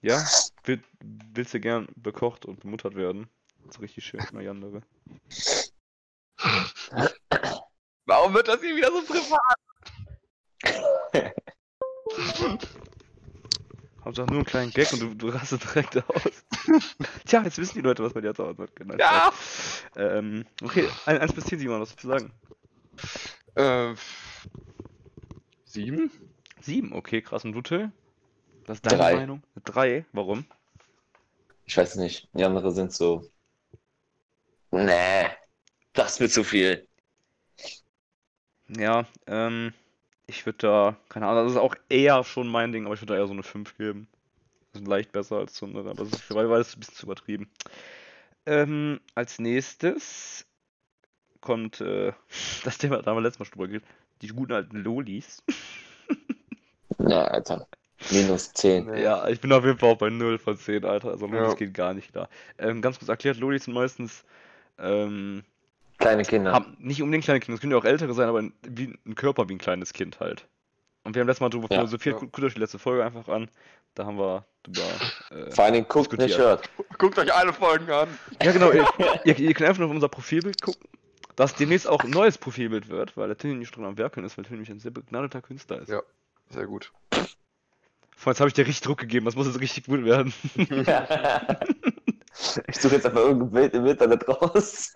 Ja? 0.00 0.24
Will, 0.62 0.80
willst 1.00 1.54
du 1.54 1.58
gern 1.58 1.88
bekocht 1.96 2.44
und 2.44 2.60
bemuttert 2.60 2.94
werden? 2.94 3.28
Das 3.66 3.74
ist 3.74 3.82
richtig 3.82 4.04
schön, 4.04 4.20
eine 4.30 4.44
Yandere. 4.44 4.82
Warum 8.06 8.32
wird 8.34 8.46
das 8.46 8.60
hier 8.60 8.76
wieder 8.76 8.92
so 8.92 9.02
privat? 9.02 9.40
Hauptsache 14.04 14.26
nur 14.28 14.36
einen 14.36 14.44
kleinen 14.46 14.72
Gag 14.72 14.92
und 14.92 15.00
du, 15.00 15.14
du 15.14 15.28
rastest 15.28 15.64
direkt 15.64 15.96
aus. 16.08 16.44
Tja, 17.26 17.42
jetzt 17.42 17.58
wissen 17.58 17.74
die 17.74 17.82
Leute, 17.82 18.02
was 18.02 18.12
bei 18.12 18.20
dir 18.20 18.34
zu 18.34 18.46
Hause 18.46 18.62
hat. 18.62 18.70
Nein, 18.78 18.98
Ja! 18.98 19.30
Ähm, 19.96 20.44
okay, 20.62 20.88
1 21.06 21.32
bis 21.32 21.44
10, 21.46 21.58
Simon, 21.58 21.80
was 21.80 21.90
willst 21.90 22.04
du 22.04 22.08
sagen? 22.08 22.32
Äh, 23.56 23.94
sieben? 25.64 26.10
7, 26.60 26.92
okay, 26.92 27.22
krass. 27.22 27.44
Und 27.44 27.52
du, 27.52 27.62
Till? 27.62 27.90
Was 28.66 28.78
ist 28.78 28.86
deine 28.86 28.98
Drei. 28.98 29.14
Meinung? 29.14 29.42
3, 29.64 30.04
warum? 30.12 30.44
Ich 31.66 31.76
weiß 31.76 31.96
nicht, 31.96 32.28
die 32.32 32.44
anderen 32.44 32.70
sind 32.72 32.92
so. 32.92 33.24
Nee, 34.70 35.26
das 35.92 36.20
wird 36.20 36.32
zu 36.32 36.44
viel. 36.44 36.86
Ja, 38.68 39.04
ähm, 39.26 39.72
ich 40.26 40.46
würde 40.46 40.58
da, 40.58 40.96
keine 41.08 41.26
Ahnung, 41.26 41.44
das 41.44 41.52
ist 41.52 41.58
auch 41.58 41.74
eher 41.88 42.22
schon 42.22 42.48
mein 42.48 42.72
Ding, 42.72 42.86
aber 42.86 42.94
ich 42.94 43.00
würde 43.00 43.14
da 43.14 43.18
eher 43.18 43.26
so 43.26 43.32
eine 43.32 43.42
5 43.42 43.76
geben. 43.76 44.06
Das 44.72 44.82
ist 44.82 44.88
leicht 44.88 45.10
besser 45.10 45.38
als 45.38 45.54
Zundere, 45.54 45.90
aber 45.90 46.04
das 46.04 46.12
ist, 46.12 46.34
weil, 46.34 46.48
weil 46.48 46.58
das 46.58 46.68
ist 46.68 46.76
ein 46.76 46.80
bisschen 46.80 46.94
zu 46.94 47.06
übertrieben. 47.06 47.50
Ähm, 48.50 48.98
als 49.14 49.38
nächstes 49.38 50.44
kommt 51.40 51.80
äh, 51.80 52.12
das 52.64 52.78
Thema, 52.78 53.00
da 53.00 53.10
haben 53.10 53.18
wir 53.18 53.22
letztes 53.22 53.38
Mal 53.38 53.44
schon 53.46 53.52
drüber 53.52 53.68
geredet, 53.68 53.86
die 54.22 54.28
guten 54.28 54.52
alten 54.52 54.76
Lolis. 54.78 55.42
Ja, 56.98 57.24
Alter. 57.24 57.66
Minus 58.10 58.52
10. 58.52 58.84
Nee. 58.86 59.02
Ja, 59.02 59.26
ich 59.28 59.40
bin 59.40 59.50
auf 59.52 59.64
jeden 59.64 59.78
Fall 59.78 59.90
auch 59.90 59.98
bei 59.98 60.10
0 60.10 60.38
von 60.38 60.56
10, 60.58 60.84
Alter. 60.84 61.08
Also 61.10 61.26
Lolis 61.26 61.48
Ja. 61.48 61.54
geht 61.54 61.72
gar 61.72 61.94
nicht 61.94 62.12
klar. 62.12 62.28
Ähm, 62.58 62.82
ganz 62.82 62.98
kurz 62.98 63.08
erklärt, 63.08 63.38
Lolis 63.38 63.64
sind 63.64 63.72
meistens 63.72 64.22
ähm, 64.78 65.42
Kleine 65.96 66.24
Kinder. 66.24 66.52
haben 66.52 66.76
nicht 66.78 67.00
unbedingt 67.00 67.24
kleine 67.24 67.40
Kinder, 67.40 67.54
das 67.56 67.60
können 67.62 67.72
ja 67.72 67.78
auch 67.78 67.84
ältere 67.86 68.12
sein, 68.12 68.28
aber 68.28 68.42
wie 68.68 68.98
ein 69.06 69.14
Körper 69.14 69.48
wie 69.48 69.54
ein 69.54 69.58
kleines 69.58 69.94
Kind 69.94 70.20
halt. 70.20 70.46
Und 71.02 71.14
wir 71.14 71.20
haben 71.20 71.28
letztes 71.28 71.40
Mal 71.40 71.48
drüber 71.48 71.66
Ja. 71.70 71.78
philosophiert, 71.78 72.14
Ja. 72.16 72.20
guckt 72.20 72.40
euch 72.42 72.54
die 72.54 72.60
letzte 72.60 72.78
Folge 72.78 73.04
einfach 73.04 73.28
an. 73.28 73.50
Da 73.94 74.04
haben 74.06 74.18
wir 74.18 74.44
drüber. 74.62 74.82
Äh, 75.30 75.50
Vor 75.50 75.64
allen 75.64 75.72
Dingen 75.74 75.86
guckt 75.88 76.12
diskutiert. 76.12 76.28
nicht 76.28 76.38
hört. 76.38 76.70
Guckt 76.98 77.18
euch 77.18 77.34
alle 77.34 77.52
Folgen 77.52 77.90
an. 77.90 78.08
ja, 78.42 78.52
genau, 78.52 78.70
ihr, 78.70 78.86
ihr, 79.24 79.38
ihr 79.38 79.54
könnt 79.54 79.68
einfach 79.68 79.80
nur 79.80 79.88
auf 79.88 79.94
unser 79.94 80.08
Profilbild 80.08 80.60
gucken, 80.60 80.86
dass 81.36 81.54
demnächst 81.54 81.88
auch 81.88 82.04
ein 82.04 82.10
neues 82.10 82.36
Profilbild 82.38 82.88
wird, 82.88 83.16
weil 83.16 83.28
der 83.28 83.36
Tilly 83.38 83.54
nicht 83.54 83.74
dran 83.74 83.84
am 83.86 83.96
Werkeln 83.98 84.24
ist, 84.26 84.36
weil 84.36 84.44
Tilly 84.44 84.56
nämlich 84.56 84.70
ein 84.70 84.80
sehr 84.80 84.90
begnadeter 84.90 85.40
Künstler 85.42 85.80
ist. 85.80 85.88
Ja. 85.88 86.02
Sehr 86.50 86.66
gut. 86.66 86.92
Vor 88.16 88.32
jetzt 88.32 88.40
habe 88.40 88.48
ich 88.48 88.54
dir 88.54 88.66
richtig 88.66 88.82
Druck 88.82 88.98
gegeben, 88.98 89.24
das 89.24 89.34
muss 89.36 89.46
jetzt 89.46 89.60
richtig 89.60 89.86
gut 89.86 90.04
werden. 90.04 90.34
ich 92.68 92.76
suche 92.76 92.96
jetzt 92.96 93.06
einfach 93.06 93.20
irgendein 93.22 93.50
Bild 93.50 93.74
im 93.74 93.86
Internet 93.86 94.28
raus. 94.28 94.92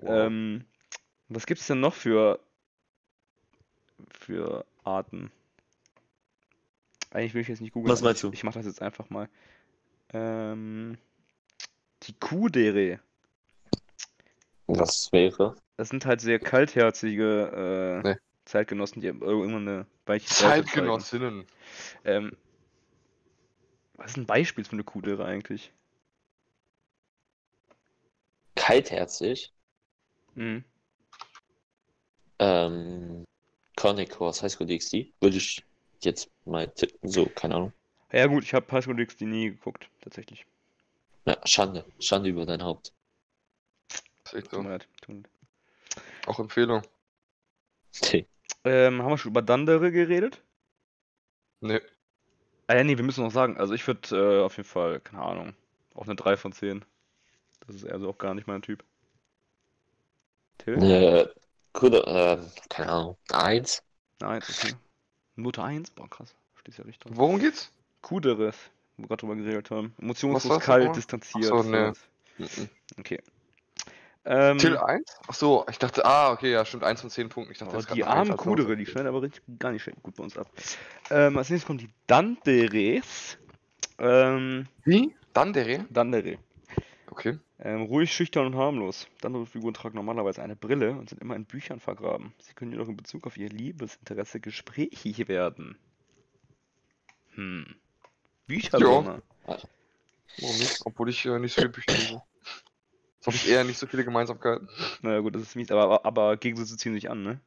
Wow. 0.00 0.10
Ähm, 0.26 0.64
was 1.28 1.46
gibt 1.46 1.60
es 1.60 1.66
denn 1.66 1.80
noch 1.80 1.94
für, 1.94 2.38
für 4.10 4.64
Arten? 4.88 5.30
Eigentlich 7.10 7.34
will 7.34 7.42
ich 7.42 7.48
jetzt 7.48 7.60
nicht 7.60 7.72
googeln. 7.72 7.92
Was 7.92 8.02
meinst 8.02 8.22
du? 8.22 8.30
Ich 8.32 8.44
mache 8.44 8.58
das 8.58 8.66
jetzt 8.66 8.82
einfach 8.82 9.08
mal. 9.10 9.28
Ähm, 10.12 10.98
die 12.04 12.12
Kudere. 12.14 13.00
Was 14.66 15.10
wäre? 15.12 15.56
Das 15.76 15.88
sind 15.88 16.04
halt 16.04 16.20
sehr 16.20 16.38
kaltherzige 16.38 18.02
äh, 18.04 18.08
Nee. 18.08 18.16
Zeitgenossen, 18.44 19.00
die 19.00 19.08
irgendwann 19.08 19.68
eine 19.68 19.86
weiche. 20.06 20.26
Zeitgenossinnen. 20.26 21.46
Ähm, 22.04 22.36
was 23.94 24.12
ist 24.12 24.16
ein 24.16 24.26
Beispiel 24.26 24.64
für 24.64 24.72
eine 24.72 24.84
Kudere 24.84 25.24
eigentlich? 25.24 25.72
Kaltherzig. 28.54 29.52
Mhm. 30.34 30.64
Ähm, 32.38 33.24
Chronic 33.78 34.18
Horse 34.18 34.42
High 34.42 34.50
School 34.50 34.66
DxD. 34.66 35.12
Würde 35.20 35.36
ich 35.36 35.64
jetzt 36.02 36.28
mal 36.44 36.66
tippen. 36.68 37.08
So, 37.08 37.26
keine 37.26 37.54
Ahnung. 37.54 37.72
Ja 38.10 38.26
gut, 38.26 38.42
ich 38.42 38.52
habe 38.52 38.70
High 38.72 38.82
School 38.82 38.96
DxD 38.96 39.24
nie 39.24 39.50
geguckt, 39.50 39.88
tatsächlich. 40.00 40.46
Ja, 41.26 41.36
Schande. 41.44 41.84
Schande 42.00 42.28
über 42.28 42.44
dein 42.44 42.62
Haupt. 42.62 42.92
Ist 44.24 44.34
echt 44.34 44.50
Tut 44.50 44.64
mir 44.64 44.64
so. 44.64 44.68
leid. 44.70 44.88
Auch 46.26 46.40
Empfehlung. 46.40 46.82
Ähm, 48.64 49.00
haben 49.00 49.10
wir 49.10 49.18
schon 49.18 49.30
über 49.30 49.42
Dandere 49.42 49.92
geredet? 49.92 50.42
Nee. 51.60 51.80
Ah 52.66 52.74
ja, 52.74 52.84
nee, 52.84 52.96
wir 52.98 53.04
müssen 53.04 53.22
noch 53.22 53.30
sagen, 53.30 53.58
also 53.58 53.74
ich 53.74 53.86
würde 53.86 54.40
äh, 54.40 54.42
auf 54.42 54.56
jeden 54.56 54.68
Fall, 54.68 54.98
keine 55.00 55.22
Ahnung, 55.22 55.54
auf 55.94 56.08
eine 56.08 56.16
3 56.16 56.36
von 56.36 56.52
10. 56.52 56.84
Das 57.66 57.76
ist 57.76 57.84
eher 57.84 58.00
so 58.00 58.10
auch 58.10 58.18
gar 58.18 58.34
nicht 58.34 58.48
mein 58.48 58.62
Typ. 58.62 58.84
Till? 60.58 60.82
Äh, 60.82 61.28
Kude, 61.78 62.04
äh, 62.06 62.38
keine 62.68 62.90
Ahnung. 62.90 63.16
Eins. 63.32 63.84
Nein, 64.20 64.42
okay. 64.42 64.74
Note 65.36 65.62
1? 65.62 65.92
Boah, 65.92 66.10
krass. 66.10 66.34
Stehst 66.56 66.78
ja 66.78 66.84
richtig 66.84 67.04
drauf. 67.04 67.16
Worum 67.16 67.38
geht's? 67.38 67.70
Kuderes, 68.02 68.56
wo 68.96 69.04
wir 69.04 69.06
gerade 69.06 69.20
drüber 69.20 69.36
geredet 69.36 69.70
haben. 69.70 69.94
Emotionslos, 70.00 70.58
kalt, 70.58 70.96
distanziert. 70.96 71.52
Ach 71.52 71.62
so, 71.62 71.62
nee. 71.62 71.92
sowas. 72.38 72.56
Mhm. 72.56 72.68
Okay. 72.98 73.20
Ähm, 74.24 74.58
Till 74.58 74.76
1? 74.76 75.20
Ach 75.28 75.34
so, 75.34 75.66
ich 75.70 75.78
dachte, 75.78 76.04
ah, 76.04 76.32
okay, 76.32 76.50
ja, 76.50 76.64
stimmt, 76.64 76.82
1 76.82 77.00
von 77.00 77.10
10 77.10 77.28
Punkten. 77.28 77.52
Ich 77.52 77.58
dachte, 77.58 77.76
oh, 77.76 77.78
jetzt 77.78 77.94
die 77.94 78.02
armen 78.02 78.36
Kudere, 78.36 78.76
die 78.76 78.84
schneiden 78.84 79.06
aber 79.06 79.22
richtig, 79.22 79.44
gar 79.60 79.70
nicht 79.70 79.88
gut 80.02 80.16
bei 80.16 80.24
uns 80.24 80.36
ab. 80.36 80.50
Ähm, 81.10 81.38
als 81.38 81.48
nächstes 81.48 81.64
kommt 81.64 81.82
die 81.82 81.90
Danderes. 82.08 83.38
Ähm, 84.00 84.66
Wie? 84.82 85.14
Dandere? 85.32 85.86
Dandere. 85.90 86.38
Okay. 87.10 87.38
Ähm, 87.58 87.82
ruhig, 87.82 88.12
schüchtern 88.12 88.46
und 88.46 88.56
harmlos. 88.56 89.08
Andere 89.22 89.46
Figuren 89.46 89.74
tragen 89.74 89.96
normalerweise 89.96 90.42
eine 90.42 90.56
Brille 90.56 90.92
und 90.92 91.08
sind 91.08 91.20
immer 91.20 91.36
in 91.36 91.46
Büchern 91.46 91.80
vergraben. 91.80 92.34
Sie 92.38 92.52
können 92.52 92.72
jedoch 92.72 92.88
in 92.88 92.96
Bezug 92.96 93.26
auf 93.26 93.36
ihr 93.36 93.48
Liebesinteresse 93.48 94.40
gesprächig 94.40 95.28
werden. 95.28 95.78
Hm. 97.34 97.66
Bücher, 98.46 98.78
Ja. 98.78 99.20
Warum 100.40 100.58
nicht? 100.58 100.80
Obwohl 100.84 101.08
ich 101.08 101.24
äh, 101.26 101.38
nicht 101.38 101.54
so 101.54 101.62
viele 101.62 101.70
Bücher 101.70 101.92
lese. 101.92 102.22
Jetzt 103.16 103.26
habe 103.26 103.36
ich 103.36 103.48
eher 103.48 103.64
nicht 103.64 103.78
so 103.78 103.86
viele 103.86 104.04
Gemeinsamkeiten. 104.04 104.68
Naja, 105.02 105.20
gut, 105.20 105.34
das 105.34 105.42
ist 105.42 105.56
mies, 105.56 105.70
aber, 105.70 105.82
aber, 105.82 106.04
aber 106.04 106.36
Gegensätze 106.36 106.76
ziehen 106.76 106.94
sich 106.94 107.10
an, 107.10 107.22
ne? 107.22 107.40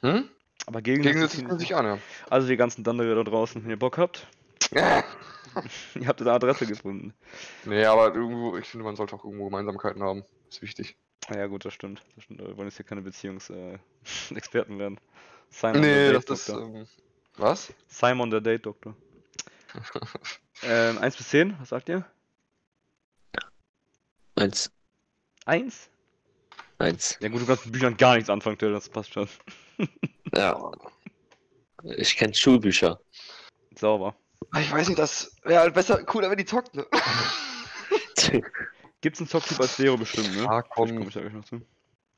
Hm? 0.00 0.28
Aber 0.66 0.82
Gegensätze, 0.82 1.14
Gegensätze 1.14 1.46
ziehen 1.46 1.58
sich 1.58 1.76
an, 1.76 1.84
ja. 1.84 1.98
Also, 2.28 2.48
die 2.48 2.56
ganzen 2.56 2.82
Dandere 2.82 3.14
da 3.14 3.22
draußen, 3.22 3.62
wenn 3.62 3.70
ihr 3.70 3.78
Bock 3.78 3.98
habt, 3.98 4.26
ihr 5.94 6.06
habt 6.06 6.20
eine 6.20 6.32
Adresse 6.32 6.66
gefunden. 6.66 7.14
nee, 7.64 7.84
aber 7.84 8.14
irgendwo, 8.14 8.56
ich 8.56 8.66
finde, 8.66 8.84
man 8.84 8.96
sollte 8.96 9.16
auch 9.16 9.24
irgendwo 9.24 9.46
Gemeinsamkeiten 9.46 10.02
haben. 10.02 10.24
Ist 10.48 10.62
wichtig. 10.62 10.96
Ja, 11.30 11.46
gut, 11.46 11.64
das 11.64 11.74
stimmt. 11.74 12.02
Das 12.14 12.24
stimmt. 12.24 12.40
Wir 12.40 12.56
wollen 12.56 12.68
jetzt 12.68 12.76
hier 12.76 12.86
keine 12.86 13.02
Beziehungsexperten 13.02 14.76
äh, 14.76 14.78
werden. 14.78 15.00
Simon 15.50 15.80
Nee, 15.80 16.10
der 16.10 16.20
das 16.20 16.40
ist. 16.40 16.48
Ähm, 16.48 16.86
was? 17.36 17.72
Simon 17.88 18.30
der 18.30 18.40
Date-Doktor. 18.40 18.96
ähm, 20.62 20.98
1 20.98 21.16
bis 21.16 21.28
10, 21.28 21.56
was 21.60 21.70
sagt 21.70 21.88
ihr? 21.88 22.04
Eins. 24.34 24.70
1? 25.46 25.90
Eins. 26.78 27.16
Ja 27.20 27.28
gut, 27.28 27.42
du 27.42 27.46
kannst 27.46 27.64
mit 27.64 27.72
Büchern 27.72 27.96
gar 27.96 28.16
nichts 28.16 28.28
anfangen, 28.28 28.58
Till, 28.58 28.72
das 28.72 28.88
passt 28.88 29.12
schon. 29.12 29.28
Ja. 30.34 30.72
Ich 31.84 32.16
kenne 32.16 32.34
Schulbücher. 32.34 33.00
Sauber. 33.74 34.16
Ich 34.58 34.70
weiß 34.70 34.88
nicht, 34.88 34.98
das 34.98 35.36
wäre 35.44 35.60
halt 35.60 35.74
besser, 35.74 36.02
cooler, 36.04 36.30
wenn 36.30 36.36
die 36.36 36.44
zockt, 36.44 36.74
ne? 36.74 36.86
Gibt's 39.00 39.18
einen 39.18 39.28
Zocktyp 39.28 39.58
als 39.60 39.78
Lehrer 39.78 39.96
bestimmt, 39.96 40.28
ne? 40.36 40.42
Vielleicht 40.42 40.70
komm. 40.70 40.88
komme 40.88 41.08
ich 41.08 41.14
da 41.14 41.20
gleich 41.20 41.32
noch 41.32 41.44
zu. 41.44 41.62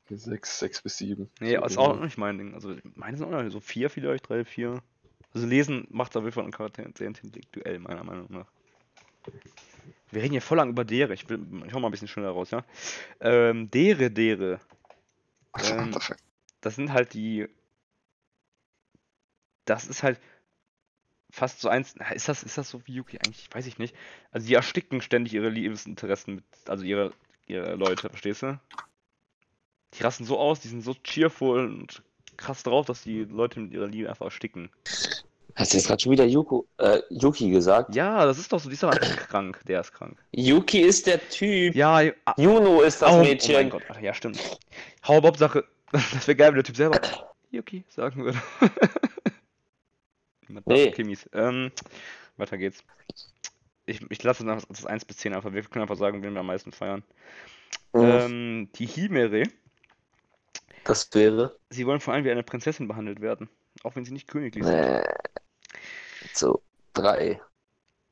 6, 0.09 0.59
6 0.59 0.81
bis 0.83 0.97
7. 0.97 1.29
Nee, 1.39 1.57
ist 1.57 1.77
auch 1.77 1.99
nicht 1.99 2.17
mein 2.17 2.37
Ding. 2.37 2.53
Also 2.53 2.75
meine 2.93 3.17
sind 3.17 3.25
auch 3.25 3.31
noch 3.31 3.49
so 3.49 3.59
4 3.59 3.89
vielleicht, 3.89 4.29
3, 4.29 4.45
4. 4.45 4.83
Also 5.33 5.47
lesen 5.47 5.87
macht 5.89 6.15
auf 6.15 6.23
jeden 6.23 6.33
Fall 6.33 6.43
einen 6.43 6.53
Charakter 6.53 6.83
sehr 6.95 7.07
intellektuell, 7.07 7.79
meiner 7.79 8.03
Meinung 8.03 8.27
nach. 8.29 8.45
Wir 10.11 10.21
reden 10.21 10.33
hier 10.33 10.41
voll 10.41 10.57
lang 10.57 10.69
über 10.69 10.85
Dere. 10.85 11.13
Ich, 11.13 11.27
will, 11.27 11.39
ich 11.65 11.73
hau 11.73 11.79
mal 11.79 11.87
ein 11.87 11.91
bisschen 11.91 12.07
schneller 12.07 12.29
raus, 12.29 12.51
ja. 12.51 12.63
Ähm, 13.19 13.71
Dere, 13.71 14.11
Dere. 14.11 14.59
Ähm, 15.63 15.95
das 16.61 16.75
sind 16.75 16.93
halt 16.93 17.13
die. 17.13 17.47
Das 19.65 19.87
ist 19.87 20.03
halt 20.03 20.19
fast 21.35 21.59
so 21.59 21.69
eins. 21.69 21.95
Ist 22.13 22.29
das, 22.29 22.43
ist 22.43 22.57
das 22.57 22.69
so 22.69 22.81
wie 22.85 22.93
Yuki 22.93 23.17
eigentlich? 23.17 23.47
Weiß 23.51 23.67
ich 23.67 23.77
nicht. 23.77 23.93
Also 24.31 24.47
die 24.47 24.53
ersticken 24.53 25.01
ständig 25.01 25.33
ihre 25.33 25.49
Liebesinteressen 25.49 26.35
mit, 26.35 26.43
also 26.67 26.83
ihre, 26.83 27.11
ihre 27.45 27.75
Leute, 27.75 28.09
verstehst 28.09 28.43
du? 28.43 28.59
Die 29.93 30.03
rasten 30.03 30.25
so 30.25 30.39
aus, 30.39 30.61
die 30.61 30.69
sind 30.69 30.81
so 30.81 30.93
cheerful 30.93 31.65
und 31.65 32.03
krass 32.37 32.63
drauf, 32.63 32.85
dass 32.85 33.03
die 33.03 33.23
Leute 33.25 33.59
mit 33.59 33.73
ihrer 33.73 33.87
Liebe 33.87 34.09
einfach 34.09 34.25
ersticken. 34.25 34.69
Hast 35.55 35.71
du 35.71 35.77
jetzt 35.77 35.87
gerade 35.87 36.01
schon 36.01 36.11
wieder 36.11 36.25
Yuko, 36.25 36.67
äh, 36.77 37.01
Yuki 37.09 37.49
gesagt? 37.49 37.95
Ja, 37.95 38.25
das 38.25 38.37
ist 38.37 38.51
doch 38.51 38.59
so, 38.59 38.67
die 38.67 38.75
ist 38.75 38.83
aber 38.83 38.93
einfach 38.93 39.27
krank, 39.29 39.61
der 39.67 39.81
ist 39.81 39.93
krank. 39.93 40.17
Yuki 40.31 40.81
ist 40.81 41.07
der 41.07 41.29
Typ. 41.29 41.75
Ja, 41.75 42.01
ah, 42.25 42.33
Juno 42.37 42.81
ist 42.81 43.01
das 43.01 43.13
oh, 43.13 43.21
Mädchen. 43.21 43.55
Oh 43.55 43.59
mein 43.59 43.69
Gott, 43.69 43.83
Alter, 43.89 44.01
ja 44.01 44.13
stimmt. 44.13 44.59
Hau 45.07 45.21
Hauptsache, 45.21 45.65
das 45.91 46.27
wäre 46.27 46.35
geil, 46.35 46.49
wenn 46.49 46.55
der 46.55 46.63
Typ 46.65 46.75
selber 46.75 46.99
Yuki 47.51 47.85
sagen 47.89 48.25
würde. 48.25 48.41
Mit 50.47 50.67
Nee. 50.67 50.91
Kimis. 50.91 51.29
Ähm, 51.33 51.71
weiter 52.37 52.57
geht's. 52.57 52.83
Ich, 53.85 54.01
ich 54.09 54.23
lasse 54.23 54.43
das 54.45 54.65
das 54.67 54.85
1 54.85 55.05
bis 55.05 55.17
10 55.17 55.33
einfach. 55.33 55.53
Wir 55.53 55.63
können 55.63 55.83
einfach 55.83 55.97
sagen, 55.97 56.21
wen 56.23 56.33
wir 56.33 56.39
am 56.39 56.47
meisten 56.47 56.71
feiern. 56.71 57.03
Mhm. 57.93 58.01
Ähm, 58.01 58.69
die 58.75 58.85
Himere, 58.87 59.43
Das 60.83 61.09
wäre. 61.13 61.57
sie 61.69 61.85
wollen 61.85 61.99
vor 61.99 62.13
allem 62.13 62.25
wie 62.25 62.31
eine 62.31 62.43
Prinzessin 62.43 62.87
behandelt 62.87 63.21
werden. 63.21 63.49
Auch 63.83 63.95
wenn 63.95 64.05
sie 64.05 64.11
nicht 64.13 64.27
königlich 64.27 64.63
sind. 64.65 64.75
Äh, 64.75 65.03
so, 66.33 66.61
drei. 66.93 67.39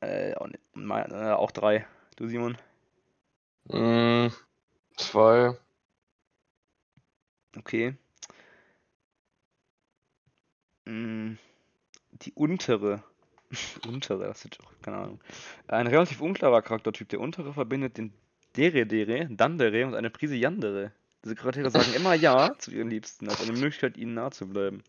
Äh, 0.00 0.34
auch, 0.34 0.46
nicht, 0.46 0.60
mal- 0.74 1.10
äh, 1.12 1.32
auch 1.32 1.50
drei. 1.50 1.86
Du, 2.16 2.28
Simon? 2.28 2.56
Mm, 3.64 4.28
2. 4.96 5.56
Okay. 7.56 7.96
Mm, 10.86 11.34
Die 12.24 12.32
untere. 12.32 13.02
untere, 13.86 14.24
das 14.26 14.44
ist 14.44 14.58
auch, 14.60 14.72
keine 14.82 14.96
Ahnung. 14.98 15.20
Ein 15.68 15.86
relativ 15.86 16.20
unklarer 16.20 16.62
Charaktertyp. 16.62 17.08
Der 17.10 17.20
untere 17.20 17.52
verbindet 17.52 17.98
den 17.98 18.12
Dere 18.56 18.86
Dere, 18.86 19.26
Dandere 19.30 19.86
und 19.86 19.94
eine 19.94 20.10
Prise 20.10 20.36
Yandere. 20.36 20.92
Diese 21.24 21.34
Charaktere 21.34 21.70
sagen 21.70 21.92
immer 21.96 22.14
Ja 22.14 22.54
zu 22.58 22.70
ihren 22.70 22.90
Liebsten, 22.90 23.28
als 23.28 23.40
eine 23.40 23.52
Möglichkeit, 23.52 23.96
ihnen 23.96 24.14
nahe 24.14 24.30
zu 24.30 24.48
bleiben. 24.48 24.82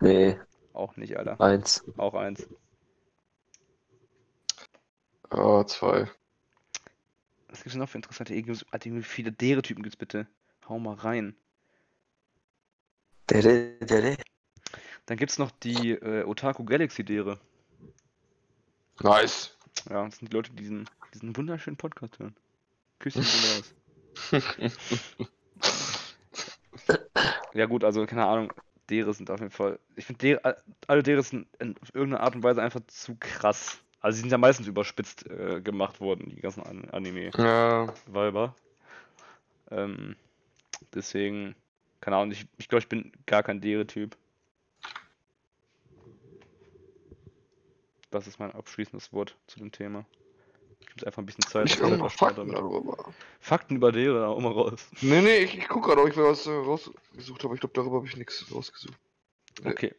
Nee, 0.00 0.38
Auch 0.72 0.96
nicht, 0.96 1.16
Alter. 1.16 1.40
eins. 1.40 1.84
Auch 1.96 2.14
eins. 2.14 2.48
Ah, 5.30 5.64
2. 5.66 6.08
Was 7.48 7.58
gibt's 7.58 7.72
denn 7.72 7.80
noch 7.80 7.88
für 7.88 7.98
interessante 7.98 8.34
Egos? 8.34 8.64
Alter, 8.70 8.92
wie 8.92 9.02
viele 9.02 9.32
Dere-Typen 9.32 9.82
gibt's 9.82 9.96
bitte? 9.96 10.26
Hau 10.68 10.78
mal 10.78 10.94
rein. 10.94 11.34
Dere, 13.30 13.78
dere. 13.80 14.16
Dann 15.08 15.16
gibt's 15.16 15.38
noch 15.38 15.50
die 15.50 15.92
äh, 15.92 16.24
Otaku 16.24 16.66
Galaxy 16.66 17.02
Dere. 17.02 17.40
Nice. 19.00 19.56
Ja, 19.88 20.04
das 20.04 20.18
sind 20.18 20.30
die 20.30 20.36
Leute, 20.36 20.50
die 20.50 20.56
diesen, 20.56 20.84
diesen 21.14 21.34
wunderschönen 21.34 21.78
Podcast 21.78 22.18
hören. 22.18 22.36
Küsschen 22.98 23.22
raus. 23.22 23.74
ja 27.54 27.64
gut, 27.64 27.84
also 27.84 28.04
keine 28.04 28.26
Ahnung, 28.26 28.52
Dere 28.90 29.14
sind 29.14 29.30
auf 29.30 29.40
jeden 29.40 29.50
Fall. 29.50 29.78
Ich 29.96 30.04
finde 30.04 30.18
Dere, 30.18 30.62
alle 30.86 31.02
Dere 31.02 31.22
sind 31.22 31.46
in 31.58 31.74
irgendeiner 31.94 32.22
Art 32.22 32.34
und 32.34 32.42
Weise 32.42 32.60
einfach 32.60 32.82
zu 32.88 33.16
krass. 33.18 33.78
Also 34.02 34.16
sie 34.16 34.20
sind 34.20 34.30
ja 34.30 34.36
meistens 34.36 34.66
überspitzt 34.66 35.26
äh, 35.30 35.62
gemacht 35.62 36.02
worden, 36.02 36.28
die 36.28 36.42
ganzen 36.42 36.62
An 36.64 36.84
Anime-Weiber. 36.90 38.54
Ja, 39.70 39.70
Ähm, 39.70 40.16
deswegen, 40.92 41.54
keine 42.02 42.16
Ahnung, 42.16 42.32
ich, 42.32 42.46
ich 42.58 42.68
glaube, 42.68 42.82
ich 42.82 42.90
bin 42.90 43.10
gar 43.24 43.42
kein 43.42 43.62
Dere-Typ. 43.62 44.14
Das 48.10 48.26
ist 48.26 48.38
mein 48.38 48.52
abschließendes 48.52 49.12
Wort 49.12 49.36
zu 49.46 49.58
dem 49.58 49.70
Thema. 49.70 50.04
Gibt 50.86 51.06
einfach 51.06 51.22
ein 51.22 51.26
bisschen 51.26 51.44
Zeit. 51.44 51.66
ich 51.70 51.80
erspart 51.80 52.12
Fakten 52.12 52.36
damit. 52.36 52.54
darüber. 52.54 53.12
Fakten 53.40 53.76
über 53.76 53.92
Dere, 53.92 54.26
hau 54.26 54.40
mal 54.40 54.52
raus. 54.52 54.88
Nee, 55.00 55.20
nee, 55.20 55.36
ich, 55.38 55.58
ich 55.58 55.68
guck 55.68 55.84
gerade, 55.84 56.00
ob 56.02 56.08
ich 56.08 56.16
was 56.16 56.46
äh, 56.46 56.50
rausgesucht 56.50 57.44
habe. 57.44 57.54
Ich 57.54 57.60
glaube, 57.60 57.74
darüber 57.74 57.96
habe 57.96 58.06
ich 58.06 58.16
nichts 58.16 58.46
rausgesucht. 58.52 58.98
Nee. 59.62 59.70
Okay. 59.70 59.94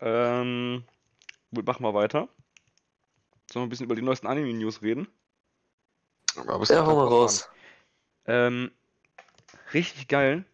Ähm, 0.00 0.84
gut, 1.54 1.66
machen 1.66 1.84
wir 1.84 1.94
weiter. 1.94 2.28
Sollen 3.50 3.64
wir 3.64 3.66
ein 3.66 3.68
bisschen 3.68 3.86
über 3.86 3.94
die 3.94 4.02
neuesten 4.02 4.26
Anime-News 4.26 4.82
reden? 4.82 5.06
Aber 6.36 6.64
Ja, 6.64 6.86
hau 6.86 6.96
mal 6.96 7.04
noch 7.04 7.10
raus. 7.10 7.48
Ähm, 8.26 8.70
richtig 9.74 10.08
geil. 10.08 10.44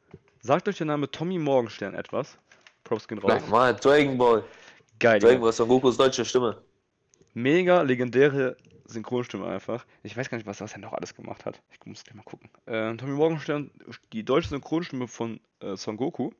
Sagt 0.41 0.69
euch 0.69 0.79
der 0.79 0.87
Name 0.87 1.11
Tommy 1.11 1.39
Morgenstern 1.39 1.95
etwas? 1.95 2.37
Props 2.85 3.07
gehen 3.07 3.19
raus. 3.19 3.41
Nein. 3.41 3.51
Mal, 3.51 3.77
Dragon 3.77 4.19
Ball. 4.19 4.45
Geil. 4.99 5.21
Dragon. 5.21 5.41
Ball 5.41 5.51
ist 5.51 5.59
Gokus 5.59 5.97
deutsche 5.97 6.25
Stimme. 6.25 6.63
Mega 7.35 7.83
legendäre 7.83 8.57
Synchronstimme 8.89 9.47
einfach. 9.47 9.87
Ich 10.03 10.17
weiß 10.17 10.31
gar 10.31 10.39
nicht, 10.39 10.47
was 10.47 10.59
das 10.59 10.73
denn 10.73 10.81
noch 10.81 10.95
alles 10.95 11.15
gemacht 11.15 11.45
hat. 11.45 11.61
Ich 11.71 11.85
muss 11.87 12.05
gleich 12.05 12.17
mal 12.17 12.23
gucken. 12.23 12.49
Äh, 12.67 12.97
Tommy 12.97 13.13
Morgenstern, 13.13 13.71
die 14.13 14.25
deutsche 14.25 14.49
Synchronstimme 14.49 15.07
von 15.07 15.41
äh, 15.61 15.77
Son 15.77 15.97
Goku, 15.97 16.31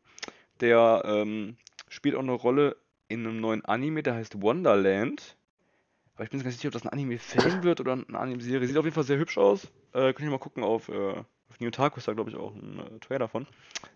der 0.61 1.03
ähm, 1.05 1.57
spielt 1.89 2.15
auch 2.15 2.21
eine 2.21 2.33
Rolle 2.33 2.77
in 3.09 3.27
einem 3.27 3.41
neuen 3.41 3.65
Anime, 3.65 4.03
der 4.03 4.15
heißt 4.15 4.41
Wonderland. 4.41 5.37
Aber 6.15 6.25
ich 6.25 6.31
bin 6.31 6.41
nicht 6.41 6.57
sicher, 6.57 6.69
ob 6.69 6.73
das 6.73 6.85
ein 6.85 6.89
Anime-Film 6.89 7.63
wird 7.63 7.81
oder 7.81 7.93
eine 7.93 8.19
Anime-Serie. 8.19 8.67
Sieht 8.67 8.77
auf 8.77 8.85
jeden 8.85 8.95
Fall 8.95 9.05
sehr 9.05 9.19
hübsch 9.19 9.39
aus. 9.39 9.67
Äh, 9.93 10.13
könnt 10.13 10.21
ihr 10.21 10.31
mal 10.31 10.39
gucken 10.39 10.65
auf, 10.65 10.89
äh, 10.89 11.13
auf 11.13 11.61
Newtaku 11.61 11.99
ist 11.99 12.09
da, 12.09 12.15
glaube 12.15 12.31
ich, 12.31 12.37
auch 12.37 12.55
ein 12.55 12.81
äh, 12.81 12.99
Trailer 12.99 13.29
von. 13.29 13.47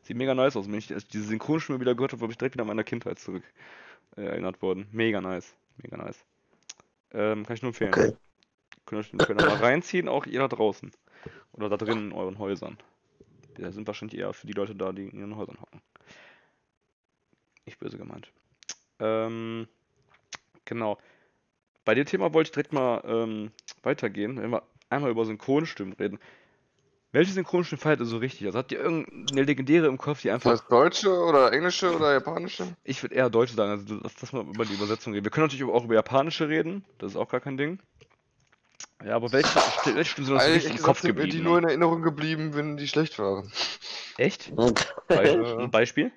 Sieht 0.02 0.16
mega 0.16 0.34
nice 0.34 0.56
aus. 0.56 0.68
Wenn 0.68 0.78
ich 0.78 0.86
diese 0.86 1.24
Synchronstimme 1.24 1.80
wieder 1.80 1.94
gehört 1.94 2.12
habe, 2.12 2.22
habe 2.22 2.32
ich 2.32 2.38
direkt 2.38 2.54
wieder 2.54 2.62
an 2.62 2.68
meine 2.68 2.84
Kindheit 2.84 3.18
zurück 3.18 3.42
äh, 4.16 4.22
erinnert 4.22 4.62
worden. 4.62 4.86
Mega 4.92 5.20
nice. 5.20 5.54
Mega 5.78 5.96
nice. 5.96 6.24
Ähm, 7.12 7.44
kann 7.46 7.56
ich 7.56 7.62
nur 7.62 7.70
empfehlen. 7.70 7.92
Okay. 7.92 8.16
Könnt 8.86 9.06
ihr 9.06 9.10
den 9.10 9.18
Trailer 9.20 9.46
mal 9.46 9.56
reinziehen, 9.56 10.08
auch 10.08 10.26
ihr 10.26 10.40
da 10.40 10.48
draußen. 10.48 10.90
Oder 11.52 11.68
da 11.68 11.76
drinnen 11.76 12.10
in 12.10 12.12
euren 12.12 12.38
Häusern. 12.38 12.78
Wir 13.56 13.70
sind 13.72 13.86
wahrscheinlich 13.86 14.18
eher 14.18 14.32
für 14.32 14.46
die 14.46 14.54
Leute 14.54 14.74
da, 14.74 14.92
die 14.92 15.06
in 15.08 15.18
ihren 15.18 15.36
Häusern 15.36 15.60
hocken. 15.60 15.82
Nicht 17.66 17.78
böse 17.78 17.98
gemeint. 17.98 18.32
Ähm, 18.98 19.68
genau. 20.64 20.98
Bei 21.84 21.94
dem 21.94 22.06
Thema 22.06 22.32
wollte 22.32 22.48
ich 22.48 22.52
direkt 22.52 22.72
mal 22.72 23.02
ähm, 23.04 23.52
weitergehen, 23.82 24.40
wenn 24.40 24.50
wir 24.50 24.62
einmal 24.88 25.10
über 25.10 25.24
Synchronstimmen 25.24 25.94
reden. 25.94 26.18
Welche 27.12 27.32
Synchronstimme 27.32 27.78
feiert 27.78 28.00
ihr 28.00 28.06
so 28.06 28.16
richtig? 28.16 28.46
Also 28.46 28.58
habt 28.58 28.72
ihr 28.72 28.80
irgendeine 28.80 29.42
legendäre 29.42 29.86
im 29.86 29.98
Kopf, 29.98 30.22
die 30.22 30.28
Das 30.28 30.36
einfach. 30.36 30.52
heißt 30.52 30.64
deutsche 30.72 31.10
oder 31.10 31.52
englische 31.52 31.94
oder 31.94 32.12
japanische? 32.14 32.74
Ich 32.84 33.02
würde 33.02 33.14
eher 33.14 33.28
Deutsche 33.28 33.54
sagen, 33.54 33.70
also 33.72 33.98
lass 34.02 34.14
das 34.14 34.32
mal 34.32 34.42
über 34.46 34.64
die 34.64 34.72
Übersetzung 34.72 35.12
reden. 35.12 35.24
Wir 35.24 35.30
können 35.30 35.46
natürlich 35.46 35.64
auch 35.64 35.84
über 35.84 35.94
Japanische 35.94 36.48
reden, 36.48 36.84
das 36.98 37.12
ist 37.12 37.16
auch 37.16 37.28
gar 37.28 37.40
kein 37.40 37.58
Ding. 37.58 37.78
Ja, 39.04 39.16
aber 39.16 39.30
welche, 39.32 39.54
welche 39.84 40.04
Stimmen 40.10 40.26
sind 40.26 40.34
uns 40.34 40.42
so 40.42 40.48
Ehrlich 40.48 40.64
richtig 40.64 40.80
im 40.80 40.84
Kopf 40.86 41.00
sind 41.00 41.08
mir 41.08 41.14
geblieben? 41.14 41.36
die 41.36 41.42
nur 41.44 41.58
in 41.58 41.64
Erinnerung 41.64 42.02
geblieben, 42.02 42.54
wenn 42.54 42.76
die 42.78 42.88
schlecht 42.88 43.18
waren. 43.18 43.52
Echt? 44.16 44.54
Be 44.56 44.72
Ja. 45.10 45.58
ein 45.58 45.70
Beispiel? 45.70 46.12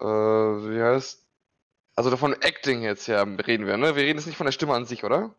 Äh, 0.00 0.04
wie 0.04 0.80
heißt. 0.82 1.20
Also 1.94 2.08
davon 2.08 2.32
Acting 2.32 2.82
jetzt 2.82 3.06
ja 3.06 3.22
reden 3.22 3.66
wir, 3.66 3.76
ne? 3.76 3.94
Wir 3.96 4.02
reden 4.04 4.18
jetzt 4.18 4.26
nicht 4.26 4.36
von 4.36 4.46
der 4.46 4.52
Stimme 4.52 4.72
an 4.72 4.86
sich, 4.86 5.04
oder? 5.04 5.34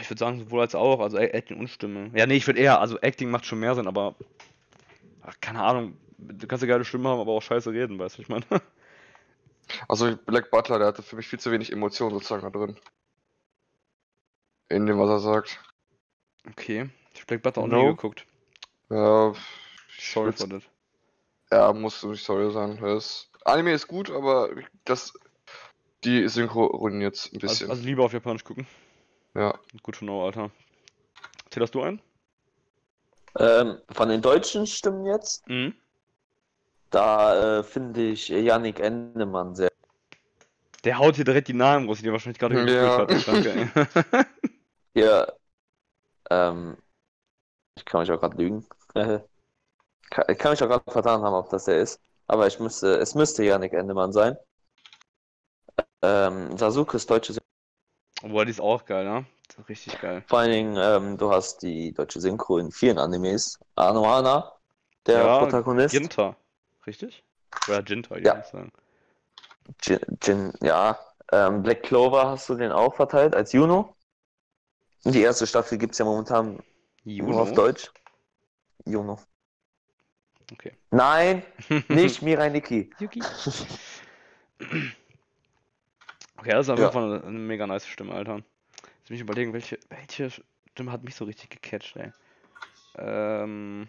Ich 0.00 0.10
würde 0.10 0.18
sagen, 0.18 0.38
sowohl 0.40 0.60
als 0.60 0.74
auch, 0.74 1.00
also 1.00 1.18
Acting 1.18 1.58
und 1.58 1.68
Stimme. 1.68 2.10
Ja, 2.14 2.26
nee, 2.26 2.36
ich 2.36 2.46
würde 2.46 2.60
eher, 2.60 2.80
also 2.80 2.98
Acting 3.00 3.30
macht 3.30 3.46
schon 3.46 3.60
mehr 3.60 3.74
Sinn, 3.74 3.86
aber. 3.86 4.14
Ach, 5.22 5.34
keine 5.40 5.62
Ahnung, 5.62 5.96
du 6.18 6.46
kannst 6.46 6.62
ja 6.62 6.68
geile 6.68 6.84
Stimme 6.84 7.08
haben, 7.08 7.20
aber 7.20 7.32
auch 7.32 7.42
scheiße 7.42 7.72
reden, 7.72 7.98
weißt 7.98 8.18
du, 8.18 8.22
ich 8.22 8.28
meine. 8.28 8.44
Also 9.88 10.16
Black 10.16 10.52
Butler, 10.52 10.78
der 10.78 10.86
hatte 10.86 11.02
für 11.02 11.16
mich 11.16 11.26
viel 11.26 11.40
zu 11.40 11.50
wenig 11.50 11.72
Emotionen 11.72 12.12
sozusagen 12.14 12.42
da 12.42 12.50
drin. 12.50 12.76
In 14.68 14.86
dem, 14.86 14.96
was 15.00 15.08
er 15.10 15.18
sagt. 15.18 15.60
Okay, 16.48 16.88
ich 17.12 17.20
hab 17.20 17.26
Black 17.26 17.42
Butter 17.42 17.62
auch 17.62 17.66
No. 17.66 17.82
nie 17.82 17.88
geguckt. 17.96 18.26
Ja, 18.90 19.32
ich 19.98 20.12
Sorry 20.12 20.32
for 20.32 20.48
that. 20.48 20.62
Ja, 21.50 21.72
musst 21.72 22.00
du 22.04 22.12
nicht 22.12 22.24
sorry 22.24 22.52
sein. 22.52 22.78
Das 22.80 23.28
Anime 23.44 23.72
ist 23.72 23.88
gut, 23.88 24.08
aber 24.10 24.50
das. 24.84 25.12
Die 26.04 26.28
Synchro 26.28 26.66
ruiniert 26.66 27.16
ein 27.32 27.36
Also, 27.36 27.38
bisschen. 27.40 27.70
also 27.70 27.82
lieber 27.82 28.04
auf 28.04 28.12
Japanisch 28.12 28.44
gucken. 28.44 28.68
Ja. 29.36 29.54
Gut 29.82 29.98
know, 29.98 30.24
Alter. 30.24 30.50
Zählst 31.50 31.74
du 31.74 31.82
ein? 31.82 32.00
ähm, 33.38 33.78
von 33.90 34.08
den 34.08 34.22
deutschen 34.22 34.66
Stimmen 34.66 35.04
jetzt, 35.06 35.46
Mhm. 35.48 35.74
da 36.90 37.58
äh, 37.58 37.62
finde 37.62 38.02
ich 38.02 38.28
Yannick 38.28 38.80
Endemann 38.80 39.54
sehr. 39.54 39.70
Der 40.84 40.98
haut 40.98 41.16
hier 41.16 41.24
direkt 41.24 41.48
die 41.48 41.52
Namen 41.52 41.88
raus, 41.88 41.98
die 41.98 42.06
er 42.06 42.12
wahrscheinlich 42.12 42.38
gerade 42.38 42.54
Ja. 42.54 42.98
hat. 42.98 43.10
Danke. 43.26 44.26
Ja, 44.94 45.26
ähm, 46.30 46.78
ich 47.76 47.84
kann 47.84 48.00
mich 48.00 48.10
auch 48.10 48.18
gerade 48.18 48.36
lügen. 48.38 48.66
Äh, 48.94 49.20
kann, 50.08 50.24
ich 50.28 50.38
kann 50.38 50.52
mich 50.52 50.62
auch 50.62 50.68
gerade 50.68 50.90
vertan 50.90 51.20
haben, 51.20 51.34
ob 51.34 51.50
das 51.50 51.64
der 51.66 51.80
ist. 51.80 52.00
Aber 52.26 52.46
ich 52.46 52.58
müsste, 52.60 52.96
es 52.96 53.14
müsste 53.14 53.44
Yannick 53.44 53.74
Endemann 53.74 54.12
sein. 54.12 54.38
Ähm, 56.00 56.56
Sasukes 56.56 57.06
deutsche 57.06 57.34
Synchro. 57.34 57.45
Boah, 58.22 58.44
die 58.44 58.50
ist 58.50 58.60
auch 58.60 58.84
geil, 58.84 59.04
ne? 59.04 59.26
Richtig 59.68 59.98
geil. 60.00 60.22
Vor 60.26 60.40
allen 60.40 60.50
Dingen, 60.50 60.76
ähm, 60.78 61.16
du 61.18 61.30
hast 61.30 61.62
die 61.62 61.92
deutsche 61.92 62.20
Synchro 62.20 62.58
in 62.58 62.70
vielen 62.72 62.98
Animes. 62.98 63.58
Anohana, 63.74 64.52
der 65.06 65.18
Ja, 65.24 65.38
Protagonist. 65.38 65.94
Ginta. 65.94 66.36
Richtig? 66.86 67.22
Oder 67.68 67.82
Ginta, 67.82 68.18
Ja. 68.18 68.38
ich 68.38 68.46
sagen. 68.46 68.72
Jin, 69.82 70.00
Jin, 70.22 70.52
ja. 70.62 70.98
Ähm, 71.32 71.62
Black 71.62 71.82
Clover 71.82 72.28
hast 72.30 72.48
du 72.48 72.54
den 72.54 72.70
auch 72.72 72.94
verteilt 72.94 73.34
als 73.34 73.52
Juno. 73.52 73.94
Die 75.04 75.22
erste 75.22 75.46
Staffel 75.46 75.78
gibt 75.78 75.92
es 75.92 75.98
ja 75.98 76.04
momentan 76.04 76.58
nur 77.04 77.40
auf 77.40 77.48
Juno. 77.48 77.54
Deutsch. 77.54 77.90
Juno. 78.84 79.18
Okay. 80.52 80.72
Nein, 80.90 81.42
nicht 81.88 82.22
Mirai 82.22 82.50
Nikki. 82.50 82.90
Yuki. 82.98 83.22
Okay, 86.46 86.54
das 86.54 86.68
ist 86.68 86.70
auf 86.70 86.78
Ja. 86.78 86.90
eine, 86.90 87.28
mega 87.28 87.66
nice 87.66 87.88
Stimme, 87.88 88.14
Alter. 88.14 88.36
Jetzt 88.36 89.10
muss 89.10 89.16
ich 89.16 89.20
überlegen, 89.20 89.52
welche, 89.52 89.80
welche 89.88 90.30
Stimme 90.70 90.92
hat 90.92 91.02
mich 91.02 91.16
so 91.16 91.24
richtig 91.24 91.50
gecatcht, 91.50 91.96
ey. 91.96 92.12
Ähm. 92.96 93.88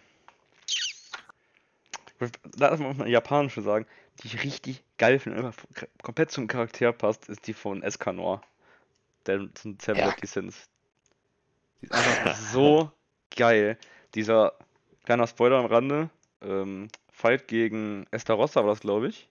Lass 2.56 2.80
mal 2.80 2.90
eine 2.90 3.08
japanische 3.08 3.62
sagen, 3.62 3.86
die 4.20 4.26
ich 4.26 4.42
richtig 4.42 4.82
geil 4.96 5.20
finde, 5.20 5.38
einfach 5.38 5.54
komplett 6.02 6.32
zum 6.32 6.48
Charakter 6.48 6.92
passt, 6.92 7.28
ist 7.28 7.46
die 7.46 7.52
von 7.52 7.80
Escanor. 7.84 8.42
Der 9.26 9.54
zum 9.54 9.78
Seven 9.78 10.00
Ja. 10.00 10.16
Sins. 10.24 10.68
Die 11.80 11.86
ist 11.86 11.94
einfach 11.94 12.34
so 12.50 12.90
geil. 13.36 13.78
Dieser 14.16 14.54
kleiner 15.04 15.28
Spoiler 15.28 15.58
am 15.58 15.66
Rande, 15.66 16.10
ähm, 16.42 16.88
Fight 17.12 17.46
gegen 17.46 18.08
Estarossa 18.10 18.62
war 18.62 18.70
das, 18.70 18.80
glaube 18.80 19.06
ich. 19.06 19.28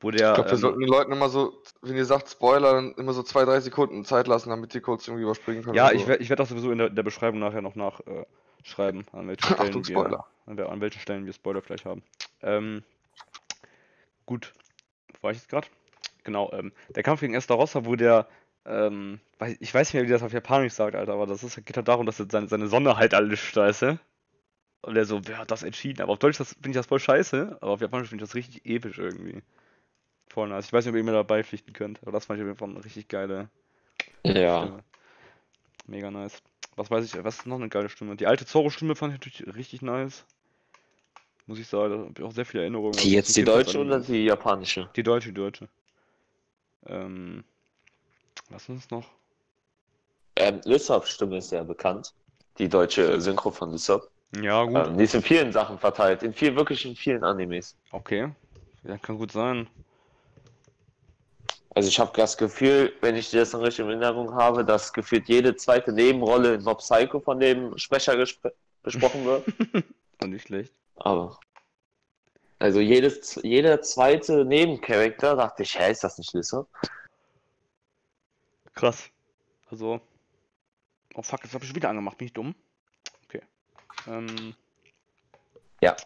Wo 0.00 0.10
der. 0.10 0.30
Ich 0.30 0.34
glaube, 0.34 0.50
wir 0.50 0.54
ähm, 0.54 0.60
sollten 0.60 0.80
den 0.80 0.88
Leuten 0.88 1.12
immer 1.12 1.28
so, 1.28 1.62
wenn 1.82 1.96
ihr 1.96 2.06
sagt 2.06 2.30
Spoiler, 2.30 2.72
dann 2.74 2.94
immer 2.94 3.12
so 3.12 3.22
zwei, 3.22 3.44
drei 3.44 3.60
Sekunden 3.60 4.04
Zeit 4.04 4.26
lassen, 4.26 4.48
damit 4.48 4.72
die 4.72 4.80
kurz 4.80 5.06
irgendwie 5.06 5.24
überspringen 5.24 5.62
können. 5.62 5.76
Ja, 5.76 5.92
ich 5.92 6.02
so. 6.02 6.08
werde 6.08 6.28
werd 6.28 6.40
das 6.40 6.48
sowieso 6.48 6.72
in 6.72 6.78
der, 6.78 6.90
der 6.90 7.02
Beschreibung 7.02 7.38
nachher 7.38 7.60
noch 7.60 7.74
nachschreiben, 7.74 9.02
äh, 9.12 9.16
an 9.16 9.28
welchen 9.28 9.42
Stellen 9.44 9.60
Achtung, 9.60 9.86
wir, 9.86 9.98
Spoiler. 9.98 10.26
an, 10.46 10.80
welchen 10.80 11.00
Stellen 11.00 11.26
wir 11.26 11.32
Spoiler 11.34 11.60
vielleicht 11.60 11.84
haben. 11.84 12.02
Ähm, 12.42 12.82
gut, 14.24 14.54
wo 15.18 15.24
war 15.24 15.32
ich 15.32 15.38
jetzt 15.38 15.50
gerade? 15.50 15.68
Genau, 16.24 16.50
ähm, 16.52 16.72
der 16.94 17.02
Kampf 17.02 17.20
gegen 17.20 17.34
Estarossa, 17.34 17.84
wo 17.84 17.94
der, 17.94 18.26
ähm, 18.64 19.20
ich 19.58 19.72
weiß 19.74 19.88
nicht 19.88 19.94
mehr, 19.94 20.04
wie 20.04 20.12
das 20.12 20.22
auf 20.22 20.32
Japanisch 20.32 20.72
sagt, 20.72 20.94
Alter, 20.94 21.12
aber 21.12 21.26
das 21.26 21.42
ist, 21.42 21.56
geht 21.64 21.76
halt 21.76 21.88
darum, 21.88 22.06
dass 22.06 22.20
er 22.20 22.26
seine, 22.30 22.48
seine 22.48 22.68
Sonne 22.68 22.96
halt 22.96 23.12
erlischt, 23.12 23.56
weißt 23.56 23.82
du? 23.82 24.00
Und 24.82 24.94
der 24.94 25.04
so, 25.04 25.20
wer 25.26 25.38
hat 25.38 25.50
das 25.50 25.62
entschieden? 25.62 26.00
Aber 26.00 26.12
auf 26.12 26.18
Deutsch 26.18 26.38
finde 26.38 26.70
ich 26.70 26.74
das 26.74 26.86
voll 26.86 27.00
scheiße, 27.00 27.58
aber 27.60 27.72
auf 27.72 27.82
Japanisch 27.82 28.08
finde 28.08 28.24
ich 28.24 28.30
das 28.30 28.34
richtig 28.34 28.64
episch 28.64 28.98
irgendwie. 28.98 29.42
Voll 30.30 30.48
nice. 30.48 30.66
Ich 30.66 30.72
weiß 30.72 30.84
nicht, 30.84 30.92
ob 30.92 30.96
ihr 30.96 31.02
mir 31.04 31.12
dabei 31.12 31.42
pflichten 31.42 31.72
könnt, 31.72 32.00
aber 32.02 32.12
das 32.12 32.26
fand 32.26 32.38
ich 32.38 32.42
auf 32.44 32.48
jeden 32.48 32.58
Fall 32.58 32.70
eine 32.70 32.84
richtig 32.84 33.08
geile 33.08 33.48
Ja. 34.24 34.62
Stimme. 34.62 34.84
Mega 35.86 36.10
nice. 36.10 36.40
was 36.76 36.88
weiß 36.90 37.04
ich, 37.04 37.24
was 37.24 37.38
ist 37.38 37.46
noch 37.46 37.56
eine 37.56 37.68
geile 37.68 37.88
Stimme? 37.88 38.14
Die 38.14 38.26
alte 38.28 38.46
Zorro-Stimme 38.46 38.94
fand 38.94 39.12
ich 39.12 39.20
natürlich 39.20 39.56
richtig 39.56 39.82
nice. 39.82 40.24
Muss 41.46 41.58
ich 41.58 41.66
sagen, 41.66 41.90
da 41.90 41.98
habe 41.98 42.12
ich 42.16 42.22
auch 42.22 42.30
sehr 42.30 42.46
viele 42.46 42.62
Erinnerungen. 42.62 42.96
Die 42.96 43.10
jetzt 43.10 43.36
die 43.36 43.42
deutsche 43.44 43.80
an- 43.80 43.86
oder 43.86 43.98
die 43.98 44.24
japanische? 44.24 44.88
Die 44.94 45.02
deutsche, 45.02 45.30
die 45.30 45.34
deutsche. 45.34 45.68
Ähm, 46.86 47.42
was 48.50 48.68
ist 48.68 48.90
noch? 48.92 49.06
Ähm, 50.36 50.60
Lysop 50.64 51.06
Stimme 51.06 51.38
ist 51.38 51.50
ja 51.50 51.64
bekannt. 51.64 52.14
Die 52.58 52.68
deutsche 52.68 53.20
Synchro 53.20 53.50
von 53.50 53.72
Lysop. 53.72 54.08
Ja, 54.40 54.64
gut. 54.64 54.76
Ähm, 54.76 54.96
die 54.96 55.04
ist 55.04 55.14
in 55.14 55.22
vielen 55.22 55.50
Sachen 55.52 55.78
verteilt. 55.78 56.22
In 56.22 56.32
viel, 56.32 56.54
wirklich 56.54 56.86
in 56.86 56.94
vielen 56.94 57.24
Animes. 57.24 57.76
Okay. 57.90 58.30
Ja, 58.84 58.96
kann 58.96 59.18
gut 59.18 59.32
sein. 59.32 59.68
Also 61.74 61.88
ich 61.88 62.00
habe 62.00 62.12
das 62.16 62.36
Gefühl, 62.36 62.92
wenn 63.00 63.14
ich 63.14 63.30
das 63.30 63.52
noch 63.52 63.62
richtig 63.62 63.84
in 63.84 63.90
Erinnerung 63.90 64.34
habe, 64.34 64.64
dass 64.64 64.92
gefühlt 64.92 65.28
jede 65.28 65.54
zweite 65.54 65.92
Nebenrolle 65.92 66.54
in 66.54 66.64
Mob 66.64 66.78
Psycho 66.78 67.20
von 67.20 67.38
dem 67.38 67.78
Sprecher 67.78 68.16
besprochen 68.82 69.24
wird. 69.24 69.46
Nicht 70.26 70.48
schlecht. 70.48 70.72
Aber. 70.96 71.38
Also 72.58 72.80
jedes, 72.80 73.40
jeder 73.42 73.80
zweite 73.80 74.44
Nebencharakter 74.44 75.36
dachte 75.36 75.62
ich, 75.62 75.78
hä, 75.78 75.90
ist 75.90 76.04
das 76.04 76.18
nicht 76.18 76.34
Lysop? 76.34 76.68
Krass. 78.74 79.08
Also. 79.70 80.00
Oh 81.14 81.22
fuck, 81.22 81.42
jetzt 81.42 81.54
habe 81.54 81.64
ich 81.64 81.68
schon 81.68 81.76
wieder 81.76 81.88
angemacht. 81.88 82.18
Bin 82.18 82.26
ich 82.26 82.34
dumm? 82.34 82.54
Okay. 83.24 83.42
Ähm. 84.06 84.54
Ja. 85.80 85.96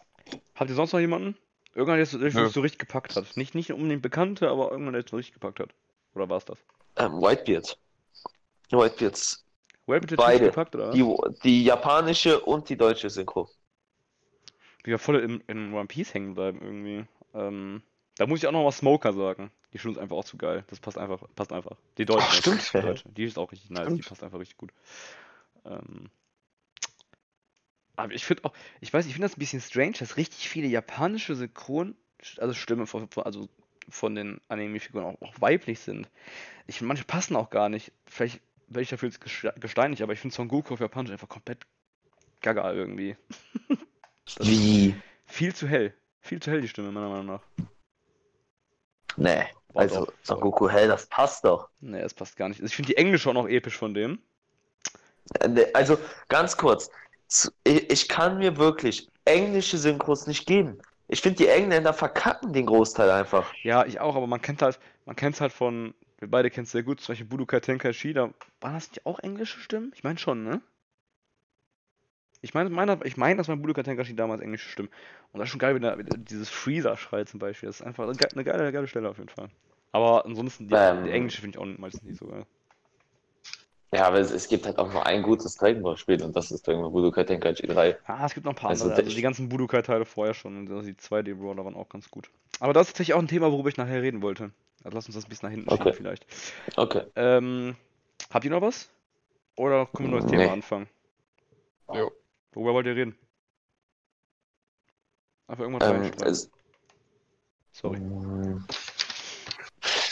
Habt 0.55 0.69
ihr 0.69 0.75
sonst 0.75 0.93
noch 0.93 0.99
jemanden? 0.99 1.35
Irgendwann, 1.75 1.97
der 1.97 2.03
es 2.03 2.13
Nö. 2.13 2.47
so 2.49 2.61
richtig 2.61 2.79
gepackt 2.79 3.15
hat. 3.17 3.35
Nicht, 3.35 3.53
nicht 3.53 3.71
unbedingt 3.71 4.01
Bekannte, 4.01 4.49
aber 4.49 4.71
irgendwann, 4.71 4.93
der 4.93 5.03
es 5.03 5.11
so 5.11 5.17
richtig 5.17 5.33
gepackt 5.33 5.59
hat. 5.59 5.69
Oder 6.13 6.29
war 6.29 6.37
es 6.37 6.45
das? 6.45 6.57
Ähm, 6.95 7.21
Whitebeard. 7.21 7.77
Whitebeards. 8.71 9.45
Bitte 9.85 10.15
Beide. 10.15 10.45
gepackt, 10.45 10.73
oder? 10.73 10.91
Die, 10.91 11.05
die 11.43 11.65
japanische 11.65 12.39
und 12.39 12.69
die 12.69 12.77
deutsche 12.77 13.09
Synchro. 13.09 13.49
Die 14.85 14.89
ja 14.89 14.97
voll 14.97 15.19
in, 15.19 15.41
in 15.47 15.73
One 15.73 15.87
Piece 15.87 16.13
hängen 16.13 16.33
bleiben 16.33 16.61
irgendwie. 16.61 17.05
Ähm, 17.33 17.83
da 18.17 18.25
muss 18.25 18.39
ich 18.39 18.47
auch 18.47 18.51
noch 18.51 18.63
mal 18.63 18.71
Smoker 18.71 19.13
sagen. 19.13 19.51
Die 19.73 19.77
Stimme 19.77 19.95
ist 19.95 19.99
einfach 19.99 20.15
auch 20.15 20.25
zu 20.25 20.37
geil. 20.37 20.63
Das 20.69 20.79
passt 20.79 20.97
einfach, 20.97 21.21
passt 21.35 21.51
einfach. 21.51 21.75
Die 21.97 22.05
deutsche. 22.05 22.25
Ach, 22.25 22.33
stimmt. 22.33 22.73
Die 22.73 22.79
deutsche. 22.79 23.09
Die 23.09 23.23
ist 23.25 23.37
auch 23.37 23.51
richtig 23.51 23.69
nice. 23.69 23.87
Die 23.87 23.91
Stimmt. 23.91 24.07
passt 24.07 24.23
einfach 24.23 24.39
richtig 24.39 24.57
gut. 24.57 24.71
Ähm, 25.65 26.09
aber 27.95 28.13
ich 28.13 28.25
finde 28.25 28.45
auch, 28.45 28.53
ich 28.81 28.93
weiß, 28.93 29.05
ich 29.05 29.13
finde 29.13 29.27
das 29.27 29.37
ein 29.37 29.39
bisschen 29.39 29.61
strange, 29.61 29.93
dass 29.99 30.17
richtig 30.17 30.49
viele 30.49 30.67
japanische 30.67 31.35
Synchron, 31.35 31.95
also 32.37 32.53
Stimmen 32.53 32.87
von, 32.87 33.07
von, 33.09 33.23
also 33.23 33.47
von 33.89 34.15
den 34.15 34.41
Anime-Figuren 34.47 35.05
auch, 35.05 35.21
auch 35.21 35.33
weiblich 35.41 35.79
sind. 35.79 36.09
Ich 36.67 36.77
finde, 36.77 36.87
manche 36.89 37.03
passen 37.05 37.35
auch 37.35 37.49
gar 37.49 37.69
nicht. 37.69 37.91
Vielleicht 38.07 38.41
werde 38.67 38.81
ich 38.81 38.89
dafür 38.89 39.09
jetzt 39.09 39.23
geste- 39.23 39.57
gesteinigt, 39.59 40.01
aber 40.01 40.13
ich 40.13 40.19
finde 40.19 40.35
Son 40.35 40.47
Goku 40.47 40.73
auf 40.73 40.79
Japanisch 40.79 41.11
einfach 41.11 41.29
komplett 41.29 41.65
gaga 42.41 42.71
irgendwie. 42.73 43.15
Wie? 44.39 44.95
Viel 45.27 45.53
zu 45.53 45.67
hell. 45.67 45.93
Viel 46.21 46.41
zu 46.41 46.49
hell 46.49 46.61
die 46.61 46.67
Stimme, 46.67 46.91
meiner 46.91 47.09
Meinung 47.09 47.27
nach. 47.27 47.41
Nee. 49.17 49.45
Boah, 49.71 49.81
Also, 49.81 50.05
doch, 50.05 50.13
Son. 50.23 50.39
Goku 50.39 50.69
Hell, 50.69 50.87
das 50.87 51.05
passt 51.07 51.45
doch. 51.45 51.69
Nee, 51.79 51.99
es 51.99 52.13
passt 52.13 52.35
gar 52.37 52.49
nicht. 52.49 52.61
Ich 52.61 52.75
finde 52.75 52.87
die 52.87 52.97
Englische 52.97 53.29
auch 53.29 53.33
noch 53.33 53.47
episch 53.47 53.77
von 53.77 53.93
dem. 53.93 54.19
Äh, 55.39 55.47
nee, 55.49 55.65
Also, 55.73 55.97
ganz 56.27 56.57
kurz. 56.57 56.89
Ich, 57.63 58.07
kann 58.07 58.37
mir 58.39 58.57
wirklich 58.57 59.07
englische 59.25 59.77
Synchros 59.77 60.25
nicht 60.27 60.47
geben. 60.47 60.79
Ich 61.07 61.21
finde, 61.21 61.37
die 61.37 61.47
Engländer 61.47 61.93
verkacken 61.93 62.51
den 62.53 62.65
Großteil 62.65 63.09
einfach. 63.11 63.53
Ja, 63.63 63.85
ich 63.85 63.99
auch, 63.99 64.15
aber 64.15 64.27
man 64.27 64.41
kennt 64.41 64.61
halt, 64.61 64.79
man 65.05 65.15
kennt 65.15 65.41
halt 65.41 65.51
von, 65.51 65.93
wir 66.19 66.29
beide 66.29 66.49
kennen 66.49 66.65
es 66.65 66.71
sehr 66.71 66.83
gut, 66.83 67.01
zum 67.01 67.13
Beispiel 67.13 67.27
Budokai 67.27 67.59
Tenkaichi, 67.59 68.13
da 68.13 68.33
waren 68.61 68.73
das 68.75 68.89
nicht 68.89 69.05
auch 69.05 69.19
englische 69.19 69.59
Stimmen? 69.59 69.91
Ich 69.95 70.03
meine 70.03 70.17
schon, 70.19 70.43
ne? 70.43 70.61
Ich 72.41 72.53
meine, 72.53 72.69
meine, 72.69 72.99
ich 73.05 73.17
meine, 73.17 73.37
das 73.37 73.47
waren 73.47 73.61
Budokai 73.61 73.83
Tenkaichi 73.83 74.15
damals 74.15 74.41
englische 74.41 74.69
Stimmen. 74.69 74.89
Und 75.31 75.39
das 75.39 75.47
ist 75.47 75.51
schon 75.51 75.59
geil, 75.59 75.75
wenn 75.75 75.81
da 75.81 75.95
dieses 75.95 76.49
Freezer-Schrei 76.49 77.23
zum 77.25 77.39
Beispiel. 77.39 77.67
Das 77.67 77.79
ist 77.79 77.85
einfach 77.85 78.03
eine 78.05 78.15
ge- 78.15 78.29
eine 78.31 78.43
geile, 78.43 78.71
geile 78.71 78.87
Stelle 78.87 79.09
auf 79.09 79.17
jeden 79.17 79.29
Fall. 79.29 79.49
Aber 79.91 80.25
ansonsten, 80.25 80.67
die, 80.67 80.77
Ähm. 80.77 81.03
die 81.03 81.09
englische 81.11 81.41
finde 81.41 81.57
ich 81.57 81.61
auch 81.63 81.77
meistens 81.79 82.03
nicht 82.03 82.17
so 82.19 82.27
geil. 82.27 82.45
Ja, 83.95 84.07
aber 84.07 84.19
es, 84.19 84.29
es 84.31 84.47
gibt 84.49 84.65
halt 84.65 84.77
auch 84.77 84.91
nur 84.91 85.05
ein 85.05 85.21
gutes 85.23 85.55
Dragon 85.55 85.81
Ball 85.81 85.95
Spiel 85.95 86.21
und 86.21 86.35
das 86.35 86.51
ist 86.51 86.67
Dragon 86.67 86.81
Ball 86.81 86.91
Budokai 86.91 87.23
Tenkaichi 87.23 87.65
3. 87.67 87.97
Ah, 88.05 88.25
es 88.25 88.33
gibt 88.33 88.45
noch 88.45 88.51
ein 88.51 88.55
paar 88.57 88.69
Also 88.71 88.83
andere. 88.85 88.97
der- 88.97 89.05
Also 89.05 89.15
die 89.15 89.21
ganzen 89.21 89.47
Budokai-Teile 89.47 90.03
vorher 90.05 90.33
schon. 90.33 90.57
Und 90.57 90.69
also 90.69 90.81
die 90.85 90.95
2D-Brawler 90.95 91.63
waren 91.63 91.75
auch 91.75 91.87
ganz 91.87 92.09
gut. 92.11 92.29
Aber 92.59 92.73
das 92.73 92.87
ist 92.87 92.93
tatsächlich 92.93 93.13
auch 93.13 93.19
ein 93.21 93.27
Thema, 93.29 93.51
worüber 93.53 93.69
ich 93.69 93.77
nachher 93.77 94.01
reden 94.01 94.21
wollte. 94.21 94.51
Also 94.83 94.95
lass 94.97 95.05
uns 95.07 95.15
das 95.15 95.25
ein 95.25 95.29
bisschen 95.29 95.47
nach 95.47 95.55
hinten 95.55 95.69
Okay. 95.69 95.83
schieben 95.83 95.93
vielleicht. 95.95 96.25
Okay. 96.75 97.03
Ähm, 97.15 97.75
habt 98.31 98.43
ihr 98.43 98.51
noch 98.51 98.61
was? 98.61 98.89
Oder 99.55 99.85
können 99.85 100.09
wir 100.11 100.17
ein 100.17 100.21
neues 100.21 100.31
Thema 100.31 100.43
Nee. 100.43 100.49
anfangen? 100.49 100.89
Jo. 101.93 102.11
Worüber 102.51 102.73
wollt 102.73 102.87
ihr 102.87 102.95
reden? 102.95 103.17
Einfach 105.47 105.63
irgendwas 105.63 105.87
Ähm, 105.89 105.95
reinschreiben. 106.01 106.27
es, 106.27 106.49
Sorry. 107.71 107.99
Mm, 107.99 108.65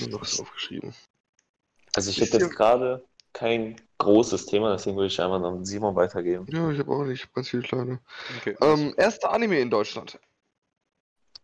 Nur 0.09 0.21
was 0.21 0.39
aufgeschrieben. 0.39 0.93
also 1.95 2.09
ich 2.09 2.19
ihr- 2.19 2.25
jetzt 2.27 2.49
gerade 2.55 3.03
kein 3.33 3.75
großes 3.97 4.45
Thema, 4.45 4.71
deswegen 4.71 4.95
würde 4.95 5.07
ich 5.07 5.19
einfach 5.21 5.41
an 5.43 5.65
Simon 5.65 5.95
weitergeben. 5.95 6.45
Ja, 6.49 6.69
ich 6.71 6.79
habe 6.79 6.91
auch 6.91 7.03
nicht. 7.03 7.33
Ganz 7.33 7.49
viele 7.49 7.63
kleine. 7.63 7.99
Okay. 8.39 8.55
Ähm, 8.61 8.93
erster 8.97 9.31
Anime 9.31 9.59
in 9.59 9.69
Deutschland. 9.69 10.19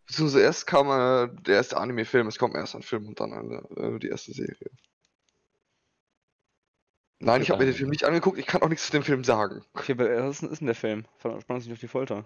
Beziehungsweise 0.05 0.43
erst 0.43 0.65
kam 0.67 0.87
äh, 0.89 1.33
der 1.43 1.55
erste 1.55 1.77
Anime-Film. 1.77 2.27
Es 2.27 2.37
kommt 2.39 2.55
erst 2.55 2.75
ein 2.75 2.81
Film 2.81 3.07
und 3.07 3.19
dann 3.19 3.33
eine, 3.33 3.57
äh, 3.77 3.99
die 3.99 4.07
erste 4.09 4.33
Serie. 4.33 4.69
Nein, 7.21 7.41
ich 7.41 7.49
habe 7.51 7.59
mir 7.63 7.71
den 7.71 7.75
Film 7.75 7.89
nicht 7.89 8.05
angeguckt. 8.05 8.37
Ich 8.39 8.45
kann 8.47 8.61
auch 8.61 8.69
nichts 8.69 8.85
zu 8.85 8.91
dem 8.93 9.03
Film 9.03 9.23
sagen. 9.23 9.61
okay, 9.73 9.93
wer- 9.97 10.23
was 10.27 10.41
ist 10.41 10.59
denn- 10.61 10.67
der 10.67 10.75
Film? 10.75 11.05
Spann 11.19 11.35
uns 11.49 11.65
nicht 11.65 11.73
auf 11.73 11.79
die 11.79 11.87
Folter. 11.87 12.25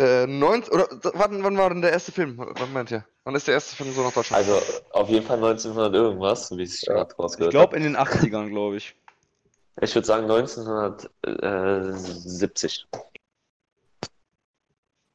Äh, 0.00 0.26
19, 0.26 0.72
oder 0.72 0.88
wann, 1.14 1.44
wann 1.44 1.58
war 1.58 1.68
denn 1.68 1.82
der 1.82 1.92
erste 1.92 2.10
Film? 2.10 2.38
Wann 2.38 2.72
meint 2.72 2.90
ihr? 2.90 3.04
Wann 3.24 3.34
ist 3.34 3.46
der 3.46 3.54
erste 3.54 3.76
Film 3.76 3.92
so 3.92 4.02
nach 4.02 4.12
Deutschland? 4.12 4.48
Also 4.48 4.58
auf 4.92 5.08
jeden 5.10 5.26
Fall 5.26 5.36
1900 5.36 5.94
irgendwas, 5.94 6.50
wie 6.56 6.62
ich 6.62 6.80
Ja. 6.82 6.94
gerade 6.94 7.12
Ich 7.12 7.18
rausgehört 7.18 7.50
glaube 7.52 7.76
habe. 7.76 7.78
in 7.78 7.82
den 7.82 7.96
80ern, 7.96 8.48
glaube 8.48 8.76
ich. 8.76 8.96
Ich 9.82 9.94
würde 9.94 10.06
sagen 10.06 10.24
1970. 10.30 12.86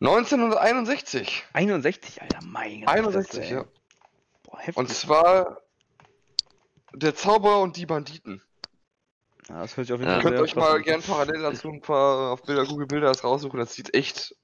1961. 0.02 1.44
61, 1.54 2.22
Alter, 2.22 2.40
mein 2.46 2.82
Gott. 2.82 2.90
61, 2.90 3.50
ja. 3.50 3.66
Boah, 4.44 4.58
heftig. 4.60 4.78
Und 4.78 4.90
zwar 4.90 5.62
Der 6.94 7.14
Zauberer 7.16 7.60
und 7.60 7.76
die 7.76 7.86
Banditen. 7.86 8.42
Ja, 9.50 9.62
das 9.62 9.76
hört 9.76 9.88
sich 9.88 9.94
auf 9.94 10.00
jeden 10.00 10.12
Ja. 10.12 10.22
Fall 10.22 10.32
Ihr 10.32 10.38
könnt 10.38 10.42
euch 10.42 10.56
mal 10.56 10.76
an. 10.78 10.82
gern 10.82 11.02
parallel 11.02 11.42
dazu 11.42 11.70
ein 11.70 11.82
paar 11.82 12.32
auf 12.32 12.44
Bilder, 12.44 12.66
Google 12.66 12.88
Bilder 12.88 13.08
das 13.08 13.24
raussuchen. 13.24 13.60
Das 13.60 13.74
sieht 13.74 13.94
echt 13.94 14.36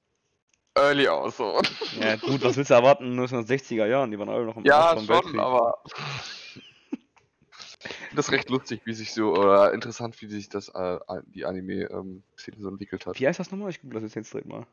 early 0.76 1.08
aus. 1.08 1.38
So. 1.38 1.60
Ja, 2.00 2.16
gut, 2.16 2.44
was 2.44 2.58
willst 2.58 2.70
du 2.70 2.74
erwarten? 2.76 3.06
in 3.06 3.20
1960er 3.20 3.86
Jahren, 3.86 4.12
die 4.12 4.20
waren 4.20 4.30
alle 4.30 4.46
noch 4.46 4.58
im 4.58 4.66
Ja, 4.66 4.96
schon, 4.96 5.08
Weltkrieg. 5.08 5.40
aber. 5.40 5.82
das 8.16 8.28
ist 8.28 8.32
recht 8.32 8.50
lustig, 8.50 8.82
wie 8.86 8.94
sich 8.94 9.14
so, 9.14 9.34
oder 9.34 9.74
interessant, 9.74 10.22
wie 10.22 10.28
sich 10.28 10.50
das, 10.50 10.70
äh, 10.70 11.00
die 11.28 11.46
Anime-Szene 11.46 12.58
so 12.60 12.70
entwickelt 12.70 13.06
hat. 13.06 13.20
Wie 13.20 13.28
heißt 13.28 13.40
das 13.40 13.52
nochmal? 13.52 13.70
Ich 13.70 13.82
google 13.82 14.02
das 14.02 14.14
jetzt 14.14 14.34
direkt 14.34 14.48
mal. 14.48 14.66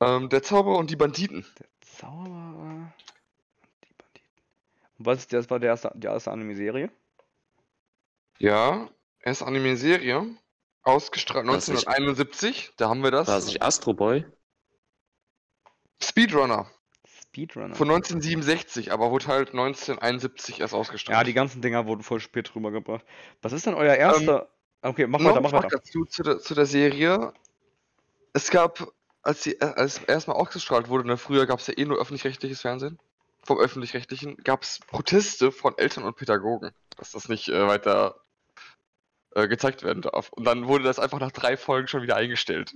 Ähm, 0.00 0.28
der 0.28 0.42
Zauberer 0.42 0.76
und 0.78 0.90
die 0.90 0.96
Banditen. 0.96 1.44
Der 1.58 1.66
Zauberer 1.80 2.30
und 2.30 2.92
die 3.88 3.94
Banditen. 3.94 4.42
Und 4.98 5.06
was 5.06 5.18
ist 5.18 5.32
das 5.32 5.50
war 5.50 5.58
der 5.58 5.70
erste, 5.70 5.90
die 5.94 6.06
erste 6.06 6.30
Anime-Serie? 6.30 6.90
Ja, 8.38 8.88
erste 9.20 9.46
Anime-Serie. 9.46 10.26
Ausgestrahlt 10.84 11.46
Was 11.46 11.68
ich- 11.68 11.86
1971, 11.88 12.72
da 12.76 12.88
haben 12.88 13.02
wir 13.02 13.10
das. 13.12 13.28
War 13.28 13.38
es 13.38 13.46
nicht 13.46 13.62
Astro 13.62 13.94
Boy? 13.94 14.24
Speedrunner 16.02 16.66
Speedrunner. 17.32 17.74
von 17.74 17.90
1967, 17.90 18.92
aber 18.92 19.10
wurde 19.10 19.26
halt 19.26 19.48
1971 19.50 20.60
erst 20.60 20.74
ausgestrahlt. 20.74 21.18
ja, 21.18 21.24
die 21.24 21.32
ganzen 21.32 21.62
Dinger 21.62 21.86
wurden 21.86 22.02
voll 22.02 22.20
spät 22.20 22.54
rübergebracht. 22.54 23.04
Was 23.40 23.52
ist 23.52 23.64
denn 23.66 23.74
euer 23.74 23.94
erster. 23.94 24.48
okay, 24.82 25.06
mach 25.06 25.20
weiter, 25.24 25.40
mach 25.40 25.52
weiter. 25.52 25.68
dazu 25.70 26.04
zu 26.04 26.22
der, 26.22 26.38
zu 26.40 26.54
der 26.54 26.66
Serie. 26.66 27.32
Es 28.34 28.50
gab, 28.50 28.92
als 29.22 29.42
sie 29.42 29.52
äh, 29.54 29.64
als 29.64 29.98
erstmal 29.98 30.36
ausgestrahlt 30.36 30.88
wurde, 30.88 31.06
ne, 31.06 31.16
früher 31.16 31.46
gab 31.46 31.60
es 31.60 31.66
ja 31.66 31.74
eh 31.76 31.84
nur 31.86 31.98
öffentlich-rechtliches 31.98 32.60
Fernsehen. 32.60 32.98
Vom 33.44 33.58
öffentlich-rechtlichen 33.58 34.36
gab 34.36 34.62
es 34.62 34.80
Proteste 34.86 35.52
von 35.52 35.76
Eltern 35.78 36.04
und 36.04 36.16
Pädagogen, 36.16 36.70
dass 36.96 37.12
das 37.12 37.28
nicht 37.28 37.48
äh, 37.48 37.66
weiter 37.66 38.16
äh, 39.34 39.48
gezeigt 39.48 39.82
werden 39.82 40.02
darf. 40.02 40.30
Und 40.32 40.44
dann 40.44 40.68
wurde 40.68 40.84
das 40.84 40.98
einfach 40.98 41.18
nach 41.18 41.32
drei 41.32 41.56
Folgen 41.56 41.88
schon 41.88 42.02
wieder 42.02 42.16
eingestellt. 42.16 42.74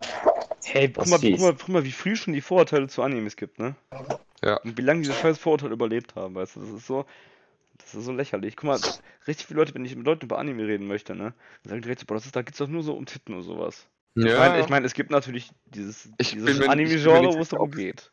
Hey, 0.64 0.88
guck 0.88 1.06
mal, 1.06 1.18
guck, 1.20 1.38
mal, 1.38 1.54
guck 1.54 1.68
mal, 1.68 1.84
wie 1.84 1.92
früh 1.92 2.16
schon 2.16 2.34
die 2.34 2.40
Vorurteile 2.40 2.88
zu 2.88 3.02
Animes 3.02 3.36
gibt, 3.36 3.58
ne? 3.58 3.74
Ja. 4.42 4.56
Und 4.58 4.76
wie 4.76 4.82
lange 4.82 5.02
diese 5.02 5.14
scheiß 5.14 5.38
Vorurteile 5.38 5.72
überlebt 5.72 6.14
haben, 6.14 6.34
weißt 6.34 6.56
du? 6.56 6.60
Das 6.60 6.70
ist 6.70 6.86
so. 6.86 7.06
Das 7.78 7.94
ist 7.94 8.04
so 8.04 8.12
lächerlich. 8.12 8.56
Guck 8.56 8.64
mal, 8.64 8.80
richtig 9.26 9.46
viele 9.46 9.60
Leute, 9.60 9.74
wenn 9.74 9.84
ich 9.84 9.96
mit 9.96 10.04
Leuten 10.04 10.26
über 10.26 10.38
Anime 10.38 10.66
reden 10.66 10.86
möchte, 10.86 11.14
ne? 11.14 11.32
Sagen 11.64 11.80
die 11.80 11.88
direkt 11.88 12.06
boah, 12.06 12.14
das 12.14 12.26
ist, 12.26 12.36
da 12.36 12.42
geht's 12.42 12.58
doch 12.58 12.68
nur 12.68 12.82
so 12.82 12.92
um 12.94 13.06
Titten 13.06 13.34
und 13.34 13.42
sowas. 13.42 13.86
Ich 14.14 14.24
meine, 14.24 14.60
ich 14.60 14.68
mein, 14.68 14.84
es 14.84 14.92
gibt 14.92 15.10
natürlich 15.10 15.50
dieses, 15.66 16.10
dieses 16.18 16.60
Anime-Genre, 16.68 17.32
wo 17.34 17.40
es 17.40 17.48
darum 17.48 17.70
geht. 17.70 18.10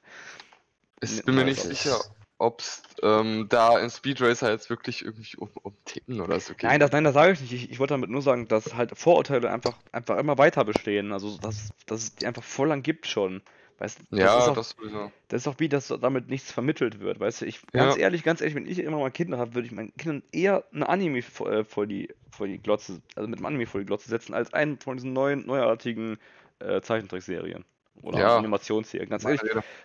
Ich 1.01 1.23
bin 1.23 1.35
mir 1.35 1.43
nicht 1.43 1.61
sicher, 1.61 1.99
ob 2.39 2.61
es 2.61 2.83
ähm, 3.01 3.47
da 3.49 3.79
in 3.79 3.89
Speed 3.89 4.21
Racer 4.21 4.51
jetzt 4.51 4.69
wirklich 4.69 5.03
irgendwie 5.03 5.37
um, 5.37 5.49
um 5.63 5.75
Ticken 5.85 6.21
oder 6.21 6.39
so 6.39 6.53
geht. 6.53 6.63
Nein, 6.63 6.79
das, 6.79 6.91
nein, 6.91 7.03
das 7.03 7.13
sage 7.13 7.33
ich 7.33 7.41
nicht. 7.41 7.53
Ich, 7.53 7.71
ich 7.71 7.79
wollte 7.79 7.93
damit 7.93 8.09
nur 8.09 8.21
sagen, 8.21 8.47
dass 8.47 8.73
halt 8.75 8.97
Vorurteile 8.97 9.51
einfach, 9.51 9.77
einfach 9.91 10.17
immer 10.17 10.37
weiter 10.37 10.65
bestehen. 10.65 11.11
Also, 11.13 11.37
dass, 11.37 11.73
dass 11.85 12.03
es 12.03 12.15
die 12.15 12.25
einfach 12.27 12.43
voll 12.43 12.67
lang 12.67 12.83
gibt 12.83 13.07
schon. 13.07 13.41
Weißt 13.79 13.99
du, 13.99 14.03
das 14.17 14.19
ja, 14.19 14.37
ist 14.37 14.47
auch, 14.47 14.55
das 14.55 14.69
sowieso. 14.69 15.11
das 15.27 15.41
ist 15.43 15.47
auch 15.47 15.59
wie, 15.59 15.69
dass 15.69 15.87
damit 15.87 16.29
nichts 16.29 16.51
vermittelt 16.51 16.99
wird. 16.99 17.19
Weißt 17.19 17.41
du, 17.41 17.45
ich, 17.45 17.61
ganz 17.73 17.95
Ja. 17.95 18.01
ehrlich, 18.01 18.23
ganz 18.23 18.41
ehrlich, 18.41 18.55
wenn 18.55 18.65
ich 18.67 18.79
immer 18.79 18.97
mal 18.99 19.11
Kinder 19.11 19.37
habe, 19.37 19.53
würde 19.55 19.67
ich 19.67 19.71
meinen 19.71 19.93
Kindern 19.97 20.23
eher 20.31 20.63
ein 20.73 20.83
Anime 20.83 21.21
vor, 21.21 21.51
äh, 21.51 21.63
vor, 21.63 21.85
die, 21.85 22.09
vor 22.31 22.47
die 22.47 22.57
Glotze, 22.59 23.01
also 23.15 23.27
mit 23.29 23.39
einem 23.39 23.45
Anime 23.45 23.65
vor 23.67 23.79
die 23.79 23.85
Glotze 23.85 24.09
setzen, 24.09 24.33
als 24.33 24.53
einen 24.53 24.79
von 24.79 24.97
diesen 24.97 25.13
neuen, 25.13 25.45
neuartigen 25.45 26.17
äh, 26.59 26.81
Zeichentrickserien. 26.81 27.65
Oder 28.01 28.19
Ja. 28.19 28.37
Animationsserien. 28.37 29.09
Ganz 29.09 29.25
ehrlich, 29.25 29.41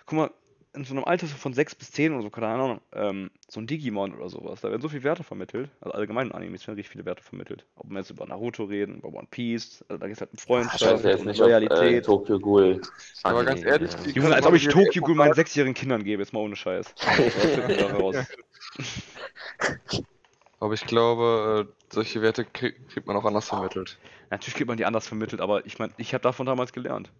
guck 0.06 0.16
mal, 0.18 0.30
in 0.74 0.84
so 0.84 0.94
einem 0.94 1.04
Alter 1.04 1.26
so 1.26 1.36
von 1.36 1.52
6 1.52 1.74
bis 1.74 1.92
10 1.92 2.14
oder 2.14 2.22
so, 2.22 2.30
keine 2.30 2.48
Ahnung, 2.48 2.80
ähm, 2.92 3.30
so 3.48 3.60
ein 3.60 3.66
Digimon 3.66 4.14
oder 4.14 4.30
sowas, 4.30 4.62
da 4.62 4.70
werden 4.70 4.80
so 4.80 4.88
viele 4.88 5.04
Werte 5.04 5.22
vermittelt, 5.22 5.68
also 5.80 5.94
allgemein 5.94 6.28
in 6.28 6.32
Animes 6.32 6.66
werden 6.66 6.76
richtig 6.76 6.92
viele 6.92 7.04
Werte 7.04 7.22
vermittelt. 7.22 7.66
Ob 7.76 7.90
wir 7.90 7.98
jetzt 7.98 8.08
über 8.10 8.26
Naruto 8.26 8.64
reden, 8.64 8.96
über 8.96 9.08
One 9.08 9.28
Piece, 9.30 9.84
also 9.88 9.98
da 9.98 10.06
geht 10.06 10.16
es 10.16 10.20
halt 10.20 10.32
um 10.32 10.38
Freundschaft 10.38 11.04
nicht, 11.04 11.20
ob 11.20 11.26
äh, 11.26 11.32
Loyalität. 11.32 12.06
Tokyo 12.06 12.38
Ghoul. 12.38 12.80
Aber 13.22 13.44
ganz 13.44 13.62
ehrlich, 13.62 13.90
ja. 13.92 14.12
Junge, 14.12 14.34
als 14.34 14.46
ob 14.46 14.54
ich 14.54 14.66
Tokyo 14.68 15.02
Ghoul 15.02 15.14
meinen 15.14 15.34
sechsjährigen 15.34 15.74
Kindern 15.74 16.04
gebe, 16.04 16.22
jetzt 16.22 16.32
mal 16.32 16.40
ohne 16.40 16.56
Scheiß. 16.56 16.94
Aber 20.62 20.74
ich 20.74 20.86
glaube, 20.86 21.66
äh, 21.68 21.72
solche 21.92 22.22
Werte 22.22 22.44
krieg, 22.44 22.88
kriegt 22.88 23.08
man 23.08 23.16
auch 23.16 23.24
anders 23.24 23.48
vermittelt. 23.48 23.98
Natürlich 24.30 24.54
kriegt 24.54 24.68
man 24.68 24.76
die 24.76 24.84
anders 24.84 25.08
vermittelt, 25.08 25.42
aber 25.42 25.66
ich 25.66 25.80
meine, 25.80 25.92
ich 25.96 26.14
habe 26.14 26.22
davon 26.22 26.46
damals 26.46 26.72
gelernt. 26.72 27.10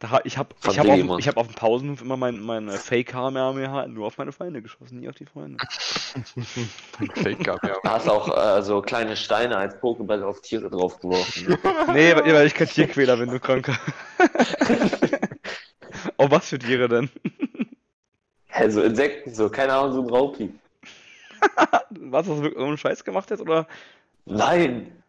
Da, 0.00 0.22
ich 0.24 0.38
habe 0.38 0.54
ich 0.66 0.78
hab 0.78 0.88
auf, 0.88 1.18
ich 1.18 1.28
hab 1.28 1.36
auf 1.36 1.46
dem 1.46 1.54
Pausenhof 1.54 2.00
immer 2.00 2.16
mein, 2.16 2.40
meine 2.40 2.72
Fake-Kamehameha 2.72 3.86
nur 3.86 4.06
auf 4.06 4.16
meine 4.16 4.32
Feinde 4.32 4.62
geschossen, 4.62 4.98
nie 4.98 5.10
auf 5.10 5.14
die 5.14 5.26
Freunde. 5.26 5.58
Fake 7.16 7.44
gab 7.44 7.62
ja. 7.62 7.76
Du 7.82 7.88
hast 7.90 8.08
auch 8.08 8.34
äh, 8.34 8.62
so 8.62 8.80
kleine 8.80 9.14
Steine 9.14 9.58
als 9.58 9.74
Pokéball 9.76 10.22
auf 10.22 10.40
Tiere 10.40 10.70
draufgeworfen. 10.70 11.58
Nee, 11.92 12.16
weil, 12.16 12.32
weil 12.32 12.46
ich 12.46 12.54
kein 12.54 12.68
Tierquäler 12.68 13.18
bin, 13.18 13.28
du 13.28 13.38
Kranker. 13.38 13.78
oh, 16.16 16.30
was 16.30 16.48
für 16.48 16.58
Tiere 16.58 16.88
denn? 16.88 17.10
Hä, 18.46 18.70
so 18.70 18.82
Insekten, 18.82 19.34
so, 19.34 19.50
keine 19.50 19.74
Ahnung, 19.74 19.92
so 19.92 20.02
ein 20.02 20.08
Raupi. 20.08 20.54
Was, 21.90 22.26
hast 22.26 22.38
du 22.38 22.42
wirklich 22.42 22.62
ohne 22.62 22.78
Scheiß 22.78 23.04
gemacht 23.04 23.30
jetzt, 23.30 23.40
oder? 23.40 23.66
Nein! 24.24 25.02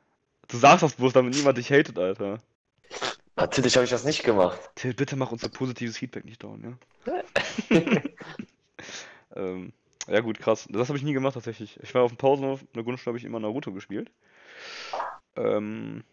Du 0.48 0.58
sagst 0.58 0.84
das 0.84 0.94
bloß, 0.94 1.14
damit 1.14 1.36
niemand 1.36 1.58
dich 1.58 1.72
hatet, 1.72 1.98
Alter. 1.98 2.40
Natürlich 3.36 3.76
habe 3.76 3.86
ich 3.86 3.92
das 3.92 4.04
nicht 4.04 4.24
gemacht. 4.24 4.60
Till, 4.76 4.94
bitte 4.94 5.16
mach 5.16 5.32
unser 5.32 5.50
positives 5.50 5.98
Feedback 5.98 6.26
nicht 6.26 6.44
down, 6.44 6.78
ja? 7.08 7.22
ähm, 9.36 9.74
ja 10.08 10.20
gut, 10.20 10.40
krass. 10.40 10.68
Das 10.70 10.90
habe 10.90 10.98
ich 10.98 11.04
nie 11.04 11.14
gemacht 11.14 11.36
tatsächlich. 11.36 11.80
Ich 11.82 11.94
war 11.96 12.04
auf 12.04 12.12
dem 12.12 12.18
Pausenhof, 12.18 12.62
in 12.62 12.68
der 12.76 12.84
Grundschule 12.84 13.12
habe 13.12 13.18
ich 13.18 13.24
immer 13.26 13.40
Naruto 13.40 13.72
gespielt. 13.72 14.12
Ähm, 15.36 16.04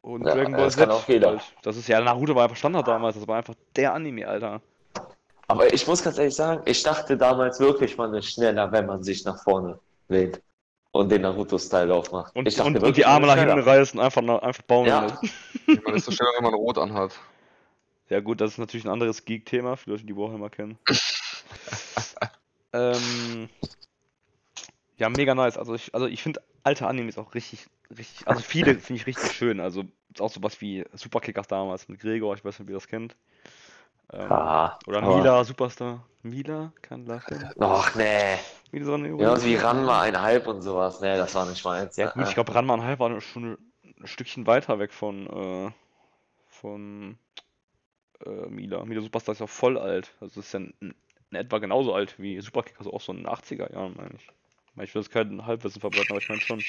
und 0.00 0.26
Ja, 0.26 0.34
Dragon 0.34 0.52
Ball 0.52 0.64
das 0.64 0.76
kann 0.76 0.90
Z 0.90 0.96
auch 0.96 1.08
jeder. 1.08 1.28
halt. 1.30 1.42
Das 1.62 1.76
ist 1.76 1.88
ja, 1.88 2.00
Naruto 2.00 2.34
war 2.34 2.44
einfach 2.44 2.56
Standard 2.56 2.88
damals, 2.88 3.16
das 3.16 3.28
war 3.28 3.36
einfach 3.36 3.54
der 3.76 3.92
Anime, 3.94 4.26
Alter. 4.26 4.60
Aber 5.48 5.72
ich 5.72 5.86
muss 5.86 6.02
ganz 6.02 6.18
ehrlich 6.18 6.34
sagen, 6.34 6.62
ich 6.64 6.82
dachte 6.82 7.16
damals 7.16 7.60
wirklich, 7.60 7.96
man 7.96 8.14
ist 8.14 8.32
schneller, 8.32 8.72
wenn 8.72 8.86
man 8.86 9.02
sich 9.02 9.24
nach 9.24 9.42
vorne 9.42 9.78
lehnt 10.08 10.40
und 10.92 11.10
den 11.10 11.22
Naruto-Style 11.22 11.92
aufmacht. 11.92 12.36
Und, 12.36 12.46
ich 12.46 12.54
dachte 12.54 12.68
und, 12.68 12.82
und 12.82 12.96
die 12.96 13.04
Arme 13.04 13.26
nach 13.26 13.36
hinten 13.36 13.58
reißen, 13.58 13.98
einfach, 13.98 14.22
einfach 14.22 14.62
bauen. 14.62 14.86
Ja. 14.86 15.18
Man 15.66 15.94
ist 15.94 16.04
so 16.04 16.12
schneller, 16.12 16.30
wenn 16.36 16.44
man 16.44 16.54
rot 16.54 16.78
anhat. 16.78 17.18
Ja 18.08 18.20
gut, 18.20 18.42
das 18.42 18.50
ist 18.50 18.58
natürlich 18.58 18.84
ein 18.84 18.90
anderes 18.90 19.24
Geek-Thema, 19.24 19.76
für 19.76 19.88
Leute, 19.88 20.04
die 20.04 20.14
Warhammer 20.14 20.50
kennen. 20.50 20.76
ähm, 22.74 23.48
ja, 24.98 25.08
mega 25.08 25.34
nice. 25.34 25.56
Also 25.56 25.74
ich, 25.74 25.94
also 25.94 26.06
ich 26.08 26.22
finde 26.22 26.42
alte 26.62 26.86
Animes 26.86 27.16
auch 27.16 27.34
richtig, 27.34 27.68
richtig, 27.88 28.28
also 28.28 28.42
viele 28.42 28.74
finde 28.74 29.00
ich 29.00 29.06
richtig 29.06 29.32
schön. 29.32 29.60
Also 29.60 29.84
ist 30.12 30.20
auch 30.20 30.30
sowas 30.30 30.60
wie 30.60 30.84
Superkickers 30.92 31.46
damals 31.46 31.88
mit 31.88 32.00
Gregor, 32.00 32.34
ich 32.34 32.44
weiß 32.44 32.58
nicht, 32.58 32.66
ob 32.66 32.68
ihr 32.68 32.74
das 32.74 32.86
kennt. 32.86 33.16
Ähm, 34.12 34.30
Ah, 34.30 34.78
oder 34.86 35.00
Mila, 35.00 35.42
Superstar. 35.44 36.04
Mila 36.22 36.72
kann 36.82 37.06
lachen. 37.06 37.50
Och, 37.58 37.94
nee. 37.94 38.36
Wie 38.72 38.82
so 38.82 38.94
eine 38.94 39.08
Genauso 39.10 39.46
wie 39.46 39.56
Ranma 39.56 40.00
einhalb 40.00 40.46
und 40.46 40.62
sowas. 40.62 41.00
Nee, 41.00 41.16
das 41.18 41.34
war 41.34 41.44
nicht 41.44 41.62
meins. 41.64 41.96
Ja 41.96 42.10
gut, 42.10 42.26
ich 42.26 42.34
glaube 42.34 42.54
Ranma 42.54 42.72
und 42.72 42.82
Halb 42.82 43.00
war 43.00 43.20
schon 43.20 43.58
ein 43.84 44.06
Stückchen 44.06 44.46
weiter 44.46 44.78
weg 44.78 44.92
von, 44.94 45.26
äh, 45.26 45.70
von 46.48 47.18
äh, 48.24 48.30
Mila. 48.48 48.84
Mila 48.86 49.02
Superstar 49.02 49.34
ist 49.34 49.40
ja 49.40 49.46
voll 49.46 49.76
alt. 49.78 50.14
Also 50.20 50.40
ist 50.40 50.54
ja 50.54 50.60
in, 50.60 50.72
in 50.80 51.36
etwa 51.36 51.58
genauso 51.58 51.92
alt 51.94 52.18
wie 52.18 52.40
Superkick, 52.40 52.78
also 52.78 52.94
auch 52.94 53.02
so 53.02 53.12
in 53.12 53.18
den 53.18 53.26
80er 53.26 53.70
Jahren, 53.70 53.94
meine 53.94 54.14
ich. 54.16 54.26
Ich 54.82 54.94
will 54.94 55.02
jetzt 55.02 55.12
kein 55.12 55.44
Halbwissen 55.44 55.80
verbreiten, 55.80 56.10
aber 56.10 56.18
ich 56.18 56.28
meine 56.30 56.40
schon. 56.40 56.64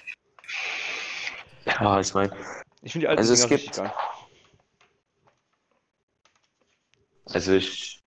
Ja, 1.66 2.00
ich 2.02 2.14
meine, 2.14 2.34
Ich 2.82 2.92
finde 2.92 3.06
die 3.06 3.08
alten 3.08 3.20
Also 3.20 3.34
es 3.34 3.48
Dinger 3.48 3.56
richtig 3.56 3.82
gibt- 3.82 3.92
also 7.34 7.54
ich. 7.54 8.03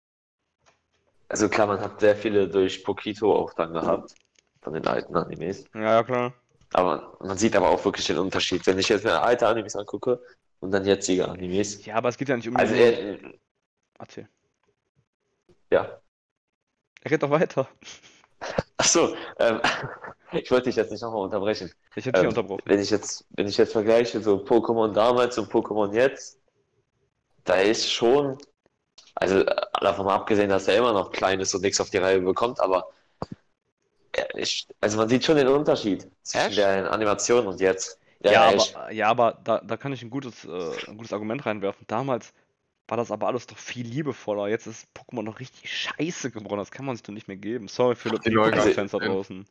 Also 1.28 1.48
klar, 1.48 1.66
man 1.66 1.80
hat 1.80 2.00
sehr 2.00 2.16
viele 2.16 2.48
durch 2.48 2.84
Pokito 2.84 3.34
auch 3.34 3.52
dann 3.54 3.72
gehabt. 3.72 4.14
Von 4.62 4.74
den 4.74 4.86
alten 4.86 5.14
Animes. 5.16 5.64
Ja, 5.74 6.02
klar. 6.02 6.34
Aber 6.72 7.16
man 7.20 7.38
sieht 7.38 7.54
aber 7.54 7.68
auch 7.70 7.84
wirklich 7.84 8.06
den 8.06 8.18
Unterschied. 8.18 8.66
Wenn 8.66 8.78
ich 8.78 8.88
jetzt 8.88 9.04
mir 9.04 9.20
alte 9.22 9.46
Animes 9.46 9.76
angucke 9.76 10.20
und 10.60 10.72
dann 10.72 10.84
jetzige 10.84 11.28
Animes. 11.28 11.84
Ja, 11.86 11.94
aber 11.96 12.08
es 12.08 12.16
geht 12.18 12.28
ja 12.28 12.36
nicht 12.36 12.48
um 12.48 12.56
Also, 12.56 12.74
die. 12.74 12.80
äh, 12.80 13.18
Erzähl. 13.98 14.28
ja. 15.70 16.00
Er 17.02 17.10
redet 17.10 17.22
doch 17.22 17.30
weiter. 17.30 17.68
Achso, 18.76 19.14
ähm, 19.38 19.60
ich 20.32 20.50
wollte 20.50 20.64
dich 20.64 20.76
jetzt 20.76 20.90
nicht 20.90 21.02
nochmal 21.02 21.22
unterbrechen. 21.22 21.72
Ich 21.94 22.04
hätte 22.04 22.12
dich 22.12 22.22
Ähm, 22.22 22.28
unterbrochen. 22.30 22.62
Wenn 22.66 22.80
ich 22.80 22.90
jetzt, 22.90 23.24
wenn 23.30 23.46
ich 23.46 23.56
jetzt 23.56 23.72
vergleiche, 23.72 24.20
so 24.20 24.36
Pokémon 24.44 24.92
damals 24.92 25.38
und 25.38 25.50
Pokémon 25.50 25.94
jetzt, 25.94 26.40
da 27.44 27.54
ist 27.54 27.90
schon, 27.90 28.36
also 29.16 29.40
äh, 29.40 29.56
davon 29.80 30.06
mal 30.06 30.14
abgesehen, 30.14 30.48
dass 30.48 30.68
er 30.68 30.78
immer 30.78 30.92
noch 30.92 31.10
klein 31.10 31.40
ist 31.40 31.54
und 31.54 31.62
nichts 31.62 31.80
auf 31.80 31.90
die 31.90 31.98
Reihe 31.98 32.20
bekommt, 32.20 32.60
aber 32.60 32.88
ich, 34.34 34.66
also 34.80 34.98
man 34.98 35.08
sieht 35.08 35.24
schon 35.24 35.36
den 35.36 35.48
Unterschied 35.48 36.08
zwischen 36.22 36.48
Echt? 36.48 36.58
der 36.58 36.90
Animation 36.90 37.46
und 37.46 37.60
jetzt. 37.60 37.98
Ja, 38.20 38.50
echt. 38.50 38.74
aber, 38.74 38.92
ja, 38.92 39.08
aber 39.08 39.38
da, 39.44 39.60
da 39.60 39.76
kann 39.76 39.92
ich 39.92 40.02
ein 40.02 40.10
gutes, 40.10 40.44
äh, 40.44 40.88
ein 40.88 40.96
gutes 40.96 41.12
Argument 41.12 41.44
reinwerfen. 41.44 41.84
Damals 41.86 42.32
war 42.88 42.96
das 42.96 43.10
aber 43.10 43.26
alles 43.26 43.46
doch 43.46 43.58
viel 43.58 43.86
liebevoller. 43.86 44.48
Jetzt 44.48 44.66
ist 44.66 44.86
Pokémon 44.94 45.22
noch 45.22 45.40
richtig 45.40 45.70
scheiße 45.70 46.30
geworden. 46.30 46.58
Das 46.58 46.70
kann 46.70 46.86
man 46.86 46.96
sich 46.96 47.02
doch 47.02 47.12
nicht 47.12 47.28
mehr 47.28 47.36
geben. 47.36 47.68
Sorry 47.68 47.94
für 47.94 48.10
die 48.10 48.16
Pokémon-Fans 48.16 48.92
da 48.92 48.98
draußen. 48.98 49.44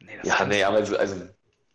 Nee, 0.00 0.16
das 0.22 0.26
Ja, 0.26 0.46
nee, 0.46 0.62
aber 0.62 0.76
also, 0.76 0.96
also 0.96 1.16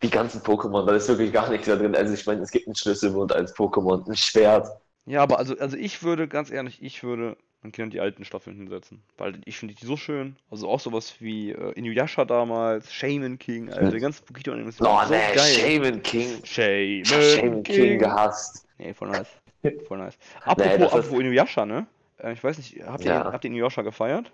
die 0.01 0.09
ganzen 0.09 0.41
Pokémon, 0.41 0.85
da 0.85 0.95
ist 0.95 1.07
wirklich 1.07 1.31
gar 1.31 1.49
nichts 1.49 1.67
da 1.67 1.75
drin. 1.75 1.95
Also 1.95 2.13
ich 2.13 2.25
meine, 2.25 2.41
es 2.41 2.51
gibt 2.51 2.67
einen 2.67 2.75
Schlüsselmund 2.75 3.33
als 3.33 3.55
Pokémon, 3.55 4.07
ein 4.07 4.15
Schwert. 4.15 4.67
Ja, 5.05 5.21
aber 5.23 5.39
also, 5.39 5.57
also 5.57 5.77
ich 5.77 6.03
würde, 6.03 6.27
ganz 6.27 6.51
ehrlich, 6.51 6.81
ich 6.81 7.03
würde 7.03 7.37
meinen 7.61 7.71
Kindern 7.71 7.89
die 7.91 7.99
alten 7.99 8.23
Staffeln 8.25 8.55
hinsetzen. 8.57 9.03
Weil 9.17 9.39
ich 9.45 9.57
finde 9.57 9.73
die 9.75 9.85
so 9.85 9.97
schön. 9.97 10.35
Also 10.49 10.67
auch 10.69 10.79
sowas 10.79 11.15
wie 11.19 11.51
äh, 11.51 11.71
Inuyasha 11.73 12.25
damals, 12.25 12.93
Shaman 12.93 13.37
King, 13.39 13.67
die 13.67 13.99
ganzen 13.99 14.25
Pokito-Animes 14.25 14.79
Oh, 14.81 14.85
waren 14.85 15.07
so 15.07 15.13
nee, 15.13 15.33
geil. 15.33 15.55
Shaman 15.55 16.01
King. 16.03 16.43
Shaman, 16.43 17.05
Shaman 17.05 17.63
King 17.63 17.97
King. 17.97 17.99
gehasst. 17.99 18.65
Nee, 18.77 18.93
voll 18.93 19.09
nice. 19.09 19.29
Voll 19.87 19.97
nice. 19.99 20.17
Apropos, 20.43 20.87
ist- 20.87 20.93
apropos 20.93 21.19
Inuyasha, 21.19 21.65
ne? 21.65 21.85
Äh, 22.17 22.33
ich 22.33 22.43
weiß 22.43 22.57
nicht, 22.57 22.81
habt 22.83 23.05
ihr, 23.05 23.13
Ja. 23.13 23.31
habt 23.31 23.43
ihr 23.43 23.51
Inuyasha 23.51 23.81
gefeiert? 23.83 24.31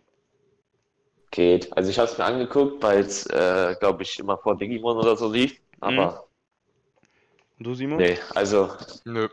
Geht. 1.32 1.76
Also 1.76 1.90
ich 1.90 2.00
habe 2.00 2.10
es 2.10 2.18
mir 2.18 2.26
angeguckt, 2.26 2.82
weil 2.84 3.00
es, 3.02 3.26
äh, 3.28 3.76
glaube 3.80 4.04
ich, 4.04 4.18
immer 4.20 4.38
vor 4.38 4.58
Digimon 4.58 4.98
oder 4.98 5.16
so 5.18 5.32
lief. 5.32 5.60
Aber 5.80 6.28
Und 7.60 7.66
du, 7.68 7.74
Simon? 7.76 8.00
nee, 8.00 8.18
also 8.36 8.70
Nö. 9.06 9.28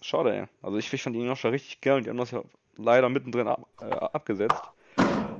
Schade, 0.00 0.34
ey. 0.34 0.46
Also 0.62 0.78
ich, 0.78 0.92
ich 0.92 1.02
fand 1.02 1.16
die 1.16 1.20
Inuyasha 1.20 1.48
richtig 1.48 1.80
geil 1.80 1.98
und 1.98 2.04
die 2.04 2.10
haben 2.10 2.16
das 2.16 2.30
ja 2.30 2.42
leider 2.76 3.08
mittendrin 3.08 3.48
ab, 3.48 3.66
äh, 3.80 3.84
abgesetzt. 3.84 4.62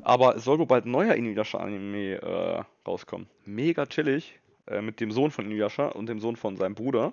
Aber 0.02 0.36
es 0.36 0.44
soll 0.44 0.58
wohl 0.58 0.66
bald 0.66 0.86
ein 0.86 0.90
neuer 0.90 1.14
Inuyasha-Anime 1.14 2.22
äh, 2.22 2.64
rauskommen. 2.86 3.28
Mega 3.44 3.86
chillig. 3.86 4.38
Äh, 4.66 4.82
mit 4.82 5.00
dem 5.00 5.12
Sohn 5.12 5.30
von 5.30 5.46
Inuyasha 5.46 5.88
und 5.88 6.06
dem 6.06 6.20
Sohn 6.20 6.36
von 6.36 6.56
seinem 6.56 6.74
Bruder. 6.74 7.12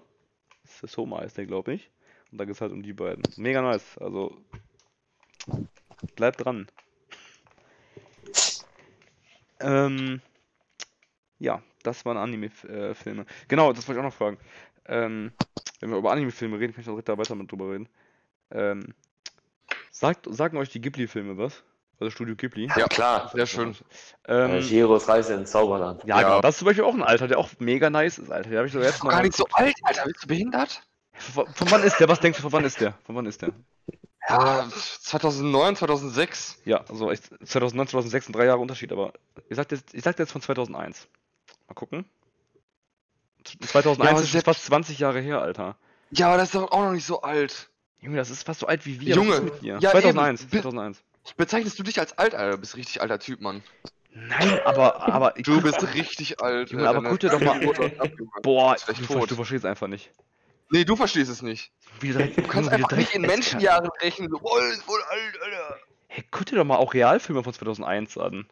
Das 0.63 0.83
ist 0.83 0.93
Soma 0.93 1.21
ist 1.21 1.37
der, 1.37 1.45
glaube 1.45 1.73
ich. 1.73 1.89
Und 2.31 2.37
da 2.39 2.45
geht 2.45 2.55
es 2.55 2.61
halt 2.61 2.71
um 2.71 2.81
die 2.81 2.93
beiden. 2.93 3.23
Mega 3.37 3.61
nice. 3.61 3.97
Also 3.99 4.35
bleibt 6.15 6.43
dran. 6.43 6.67
Ähm, 9.59 10.21
ja, 11.39 11.61
das 11.83 12.05
waren 12.05 12.17
Anime-Filme. 12.17 13.25
Genau, 13.47 13.71
das 13.73 13.87
wollte 13.87 13.99
ich 13.99 14.05
auch 14.05 14.09
noch 14.09 14.17
fragen. 14.17 14.37
Ähm, 14.85 15.31
wenn 15.83 15.91
wir 15.91 15.97
über 15.97 16.11
Anime-Filme 16.11 16.57
reden, 16.59 16.73
kann 16.73 16.81
ich 16.81 16.87
auch 16.87 16.93
direkt 16.93 17.09
da 17.09 17.17
weiter 17.17 17.35
mit 17.35 17.51
drüber 17.51 17.71
reden. 17.71 17.89
Ähm, 18.51 18.93
sagt, 19.91 20.27
sagen 20.33 20.57
euch 20.57 20.69
die 20.69 20.79
Ghibli-Filme 20.79 21.37
was? 21.37 21.61
Also 21.99 22.09
Studio 22.09 22.35
Ghibli? 22.35 22.69
Ja, 22.75 22.87
klar. 22.87 23.29
Sehr 23.33 23.45
schön. 23.45 23.75
Ähm, 24.27 24.51
Äh, 24.51 24.61
Chihiros 24.61 25.07
Reise 25.07 25.35
ins 25.35 25.51
Zauberland. 25.51 26.03
ja, 26.05 26.21
Ja. 26.21 26.23
genau. 26.27 26.41
Das 26.41 26.55
ist 26.55 26.59
zum 26.59 26.65
Beispiel 26.67 26.83
auch 26.85 26.93
ein 26.93 27.03
Alter, 27.03 27.27
der 27.27 27.37
auch 27.37 27.49
mega 27.59 27.89
nice 27.89 28.17
ist, 28.17 28.31
Alter. 28.31 28.49
Der 28.49 28.59
habe 28.59 28.67
ich 28.67 28.73
so 28.73 28.79
jetzt 28.79 29.01
Doch 29.03 29.09
gar 29.09 29.21
nicht 29.21 29.35
so 29.35 29.45
alt, 29.51 29.75
Alter. 29.83 30.03
Bist 30.05 30.23
du 30.23 30.27
behindert? 30.27 30.81
Von, 31.13 31.45
von 31.53 31.71
wann 31.71 31.83
ist 31.83 31.99
der? 31.99 32.07
Was 32.09 32.19
denkst 32.19 32.37
du, 32.37 32.43
von 32.43 32.51
wann 32.51 32.63
ist 32.65 32.79
der? 32.81 32.93
Von 33.05 33.15
wann 33.15 33.25
ist 33.25 33.41
der? 33.41 33.51
Ja, 34.29 34.67
2009, 35.01 35.75
2006. 35.75 36.61
Ja, 36.65 36.83
also 36.89 37.11
echt 37.11 37.25
2009, 37.45 37.87
2006 37.89 38.25
sind 38.25 38.35
drei 38.35 38.45
Jahre 38.45 38.59
Unterschied, 38.59 38.91
aber 38.91 39.13
ich 39.49 39.55
sag 39.57 39.69
jetzt, 39.71 39.93
ich 39.93 40.01
sag 40.03 40.17
jetzt 40.17 40.31
von 40.31 40.41
2001. 40.41 41.07
Mal 41.67 41.73
gucken. 41.75 42.05
2001 43.43 44.11
Ja, 44.11 44.19
ist 44.23 44.31
selbst- 44.31 44.45
fast 44.45 44.65
20 44.65 44.99
Jahre 44.99 45.19
her, 45.19 45.41
Alter. 45.41 45.75
Ja, 46.11 46.27
aber 46.27 46.37
das 46.37 46.49
ist 46.49 46.55
doch 46.55 46.71
auch 46.71 46.83
noch 46.85 46.91
nicht 46.91 47.05
so 47.05 47.21
alt. 47.21 47.69
Junge, 48.01 48.17
das 48.17 48.29
ist 48.29 48.43
fast 48.43 48.59
so 48.59 48.67
alt 48.67 48.85
wie 48.85 48.99
wir. 48.99 49.15
Junge, 49.15 49.41
mit 49.41 49.61
dir? 49.61 49.77
ja, 49.79 49.91
2001, 49.91 50.41
eben. 50.43 50.51
2001. 50.51 51.03
Bezeichnest 51.37 51.79
du 51.79 51.83
dich 51.83 51.99
als 51.99 52.17
alt, 52.17 52.35
Alter? 52.35 52.51
Du 52.51 52.57
bist 52.59 52.75
richtig 52.75 53.01
alter 53.01 53.17
Typ, 53.19 53.39
Mann. 53.41 53.63
Nein, 54.13 54.59
aber, 54.65 55.01
aber 55.07 55.33
Du 55.37 55.61
bist 55.61 55.81
richtig 55.95 56.41
alt. 56.41 56.69
Junge, 56.71 56.87
aber 56.87 56.97
Deine- 56.99 57.09
guck 57.09 57.19
dir 57.21 57.29
doch 57.29 57.39
mal-. 57.39 57.59
Boah, 58.43 58.75
du, 58.85 58.93
tot. 59.05 59.31
du 59.31 59.35
verstehst 59.35 59.65
einfach 59.65 59.87
nicht. 59.87 60.11
Nee, 60.69 60.83
du 60.85 60.95
verstehst 60.95 61.31
es 61.31 61.41
nicht. 61.41 61.71
Wie 61.99 62.09
du 62.09 62.17
direkt, 62.17 62.37
Du 62.37 62.43
kannst 62.43 62.69
du 62.69 62.75
einfach 62.75 62.91
nicht 62.91 63.13
in 63.15 63.21
Menschenjahren 63.21 63.89
rechnen. 64.01 64.29
So, 64.29 64.37
boah, 64.39 64.61
ist 64.67 64.83
voll 64.83 65.01
alt, 65.09 65.41
Alter. 65.43 65.77
Hey, 66.07 66.23
guck 66.29 66.45
dir 66.45 66.57
doch 66.57 66.65
mal 66.65 66.75
auch 66.77 66.93
Realfilme 66.93 67.43
von 67.43 67.53
2001 67.53 68.17
an. 68.17 68.47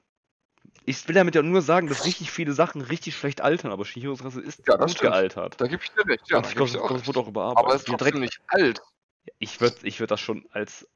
Ich 0.86 1.08
will 1.08 1.14
damit 1.16 1.36
ja 1.36 1.44
nur 1.44 1.62
sagen, 1.62 1.88
dass 1.88 2.06
richtig 2.06 2.32
viele 2.32 2.54
Sachen 2.54 2.82
richtig 2.82 3.16
schlecht 3.16 3.42
altern, 3.42 3.72
aber 3.72 3.86
Shihiros 3.86 4.24
Rasse 4.24 4.42
ist 4.42 4.60
Ja, 4.68 4.78
das 4.78 4.88
gut 4.88 4.98
stimmt. 4.98 5.12
gealtert. 5.14 5.62
Da 5.62 5.68
gebe 5.68 5.82
ich 5.84 5.92
dir 5.92 6.08
recht. 6.08 6.28
Ja, 6.30 6.38
Und 6.38 6.48
ich 6.48 6.56
glaube, 6.56 6.72
recht. 6.96 7.08
wurde 7.08 7.20
auch 7.20 7.28
überarbeitet. 7.28 7.66
Aber 7.66 7.76
es 7.76 7.82
ist 7.84 8.00
direkt- 8.00 8.18
nicht 8.18 8.42
alt. 8.48 8.82
Ich 9.38 9.62
würde 9.62 9.76
ich 9.84 10.00
würd 10.00 10.10
das 10.10 10.20
schon 10.20 10.46
als 10.52 10.88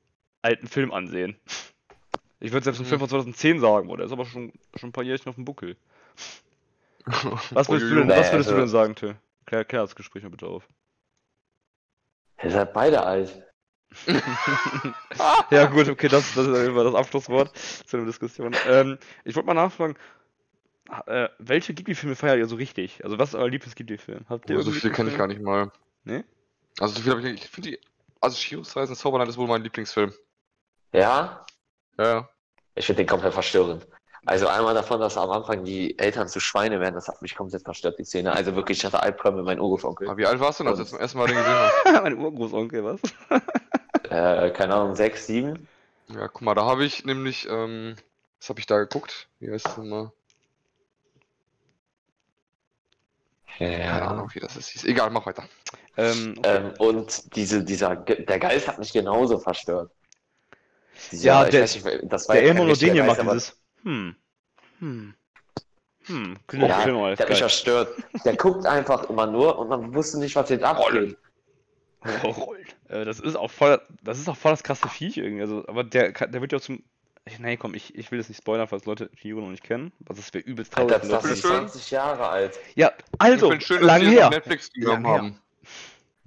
alten 0.42 0.68
Film 0.68 0.92
ansehen. 0.92 1.40
Ich 2.40 2.52
würde 2.52 2.64
selbst 2.64 2.80
einen 2.80 2.86
Hm. 2.86 2.90
Film 2.90 3.00
von 3.00 3.10
2010 3.10 3.60
sagen, 3.60 3.88
oder? 3.90 3.98
Der 3.98 4.06
ist 4.08 4.12
aber 4.12 4.26
schon, 4.26 4.52
schon 4.76 4.90
ein 4.90 4.94
paar 4.94 5.04
Jährchen 5.04 5.30
auf 5.30 5.36
dem 5.36 5.46
Buckel. 5.46 5.78
Was 7.52 7.70
würdest, 7.70 7.92
du, 7.92 7.96
denn, 7.96 8.10
was 8.10 8.32
würdest 8.32 8.50
du 8.50 8.54
also- 8.54 8.56
denn 8.58 8.68
sagen, 8.68 8.96
Till? 8.96 9.16
Klär, 9.46 9.64
klär 9.64 9.82
das 9.82 9.96
Gespräch 9.96 10.24
mal 10.24 10.30
bitte 10.30 10.48
auf. 10.48 10.68
Ihr 12.44 12.50
seid 12.50 12.74
beide 12.74 13.04
alt. 13.04 13.45
Ja, 15.52 15.66
gut, 15.66 15.90
okay, 15.90 16.08
das, 16.08 16.34
das 16.34 16.48
ist 16.48 16.74
Fall 16.74 16.84
das 16.84 16.96
Abschlusswort 16.96 17.58
zu 17.58 17.98
der 17.98 18.06
Diskussion. 18.06 18.56
Ähm, 18.68 18.98
ich 19.24 19.36
wollte 19.36 19.48
mal 19.48 19.54
nachfragen, 19.54 19.96
äh, 21.08 21.30
welche 21.40 21.74
Ghibli-Filme 21.74 22.16
feiert 22.16 22.38
ihr 22.38 22.48
so 22.48 22.56
richtig? 22.56 23.04
Also, 23.04 23.18
was 23.18 23.30
ist 23.30 23.36
euer 23.36 23.50
Lieblings-Ghibli-Film? 23.50 24.26
Habt 24.30 24.50
ihr 24.50 24.58
Oh, 24.58 24.62
so 24.62 24.72
viel 24.72 24.92
kenne 24.92 25.10
ich 25.10 25.18
gar 25.18 25.28
nicht 25.28 25.42
mal. 25.42 25.72
Nee? 26.04 26.24
Also 26.80 26.96
so 26.96 27.02
viel 27.02 27.12
habe 27.12 27.22
ich 27.22 27.32
nicht. 27.32 27.46
Ich 27.46 27.50
finde 27.50 27.72
die. 27.72 27.80
Also 28.22 28.38
Shiros 28.38 28.76
Reise 28.76 28.94
ins 28.94 29.00
Zauberland 29.00 29.30
ist 29.30 29.38
wohl 29.38 29.48
mein 29.48 29.64
Lieblingsfilm. 29.64 30.14
Ja? 30.94 31.46
Ja, 31.98 32.06
ja. 32.06 32.30
Ich 32.76 32.86
finde 32.86 33.04
den 33.04 33.08
komplett 33.08 33.34
verstörend. 33.34 33.88
Also 34.26 34.48
einmal 34.48 34.74
davon, 34.74 35.00
dass 35.00 35.18
am 35.18 35.30
Anfang 35.30 35.64
die 35.64 35.98
Eltern 36.00 36.28
zu 36.28 36.40
Schweine 36.40 36.80
werden, 36.80 36.96
das 36.96 37.08
hat 37.08 37.22
mich 37.22 37.36
komplett 37.36 37.62
verstört, 37.62 38.00
die 38.00 38.04
Szene. 38.04 38.34
Also 38.34 38.56
wirklich, 38.56 38.80
ich 38.80 38.86
hatte 38.86 39.02
Albträume 39.02 39.38
mit 39.38 39.46
meinem 39.46 39.62
Urgroßonkel. 39.62 40.08
Aber 40.08 40.18
wie 40.18 40.26
alt 40.26 40.40
warst 40.40 40.60
du 40.60 40.64
denn, 40.64 40.72
als 40.72 40.80
du 40.80 40.86
zum 40.86 41.00
ersten 41.00 41.18
Mal 41.20 41.28
den 41.28 41.38
gesehen 41.38 41.54
hast? 41.54 41.86
mein 42.04 42.18
Urgroßonkel, 42.18 42.84
was? 42.84 43.02
Äh, 44.16 44.52
keine 44.52 44.76
Ahnung, 44.76 44.96
sechs, 44.96 45.28
sieben? 45.28 45.68
Ja, 46.08 46.28
guck 46.28 46.42
mal, 46.42 46.54
da 46.56 46.66
habe 46.66 46.86
ich 46.86 47.04
nämlich, 47.06 47.48
ähm, 47.50 47.96
was 48.40 48.50
habe 48.50 48.60
ich 48.60 48.66
da 48.66 48.78
geguckt? 48.78 49.28
Wie 49.40 49.52
heißt 49.52 49.66
das 49.66 49.78
nochmal? 49.78 50.12
Keine 53.58 53.80
Ja. 53.86 54.08
Ahnung, 54.10 54.30
wie 54.34 54.40
das 54.40 54.56
ist. 54.58 54.70
hieß. 54.70 54.84
Egal, 54.86 55.10
mach 55.10 55.26
weiter. 55.26 55.44
Ähm, 55.98 56.36
okay. 56.38 56.58
Ähm, 56.58 56.74
und 56.78 57.36
diese, 57.36 57.64
dieser, 57.64 57.96
der 57.96 58.40
Geist 58.40 58.68
hat 58.68 58.80
mich 58.80 58.92
genauso 58.92 59.40
verstört. 59.40 59.92
Dieser, 61.12 61.26
Ja, 61.26 61.44
ich 61.46 61.52
der- 61.52 61.62
weiß 61.64 61.76
nicht, 61.84 61.88
das 62.04 62.28
war 62.28 62.36
der 62.36 62.44
ja 62.46 62.50
Elmo 62.54 62.66
Geist, 62.68 62.84
macht 63.08 63.20
aber- 63.20 63.34
dieses. 63.34 63.58
Hm. 63.84 64.16
Hm. 64.80 65.14
Hm. 66.08 66.38
Klingt 66.48 66.68
Ja, 66.68 66.76
als 66.78 66.86
der 67.18 67.26
hat 67.26 67.30
mich 67.30 67.40
verstört. 67.40 67.98
Der 68.26 68.36
guckt 68.36 68.66
einfach 68.66 69.10
immer 69.10 69.26
nur 69.26 69.58
und 69.58 69.70
man 69.70 69.94
wusste 69.94 70.20
nicht, 70.20 70.36
was 70.36 70.50
jetzt 70.50 70.64
abgeht. 70.64 71.18
Oh, 72.24 72.30
rollt. 72.30 72.75
Äh, 72.90 73.06
das 73.06 73.20
ist 73.20 73.36
auch 73.36 73.52
voll, 73.52 73.82
das 74.04 74.20
ist 74.20 74.28
auch 74.30 74.38
voll 74.38 74.52
das 74.52 74.64
krasse 74.64 74.88
Viech 74.90 75.18
irgendwie. 75.18 75.42
Also, 75.42 75.66
aber 75.68 75.84
der, 75.84 76.12
der 76.12 76.42
wird 76.42 76.52
ja 76.52 76.58
auch 76.60 76.62
zum. 76.64 76.84
Ich- 77.28 77.40
Nee, 77.40 77.58
komm, 77.58 77.74
ich, 77.74 77.96
ich 77.96 78.12
will 78.12 78.20
das 78.20 78.30
nicht 78.30 78.38
spoilern, 78.38 78.68
falls 78.68 78.86
Leute 78.86 79.10
Shihiro 79.16 79.42
noch 79.42 79.50
nicht 79.50 79.64
kennen. 79.64 79.92
Was 80.00 80.18
das 80.18 80.32
wäre 80.34 80.44
übelst 80.44 80.78
Alter, 80.78 81.00
traurig. 81.02 81.10
das 81.10 81.24
Leute 81.24 81.34
ist 81.34 81.44
nicht- 81.44 81.52
schön. 81.54 81.68
20 81.70 81.92
Jahre 81.92 82.28
alt. 82.28 82.60
Ja, 82.76 82.92
also, 83.18 83.46
ich 83.48 83.52
finde 83.52 83.66
schön, 83.66 83.78
dass 83.80 83.88
lang 83.88 84.00
sie 84.02 84.06
das 84.06 84.16
her. 84.16 84.30
Netflix 84.30 84.72
genommen 84.74 85.08
haben. 85.08 85.40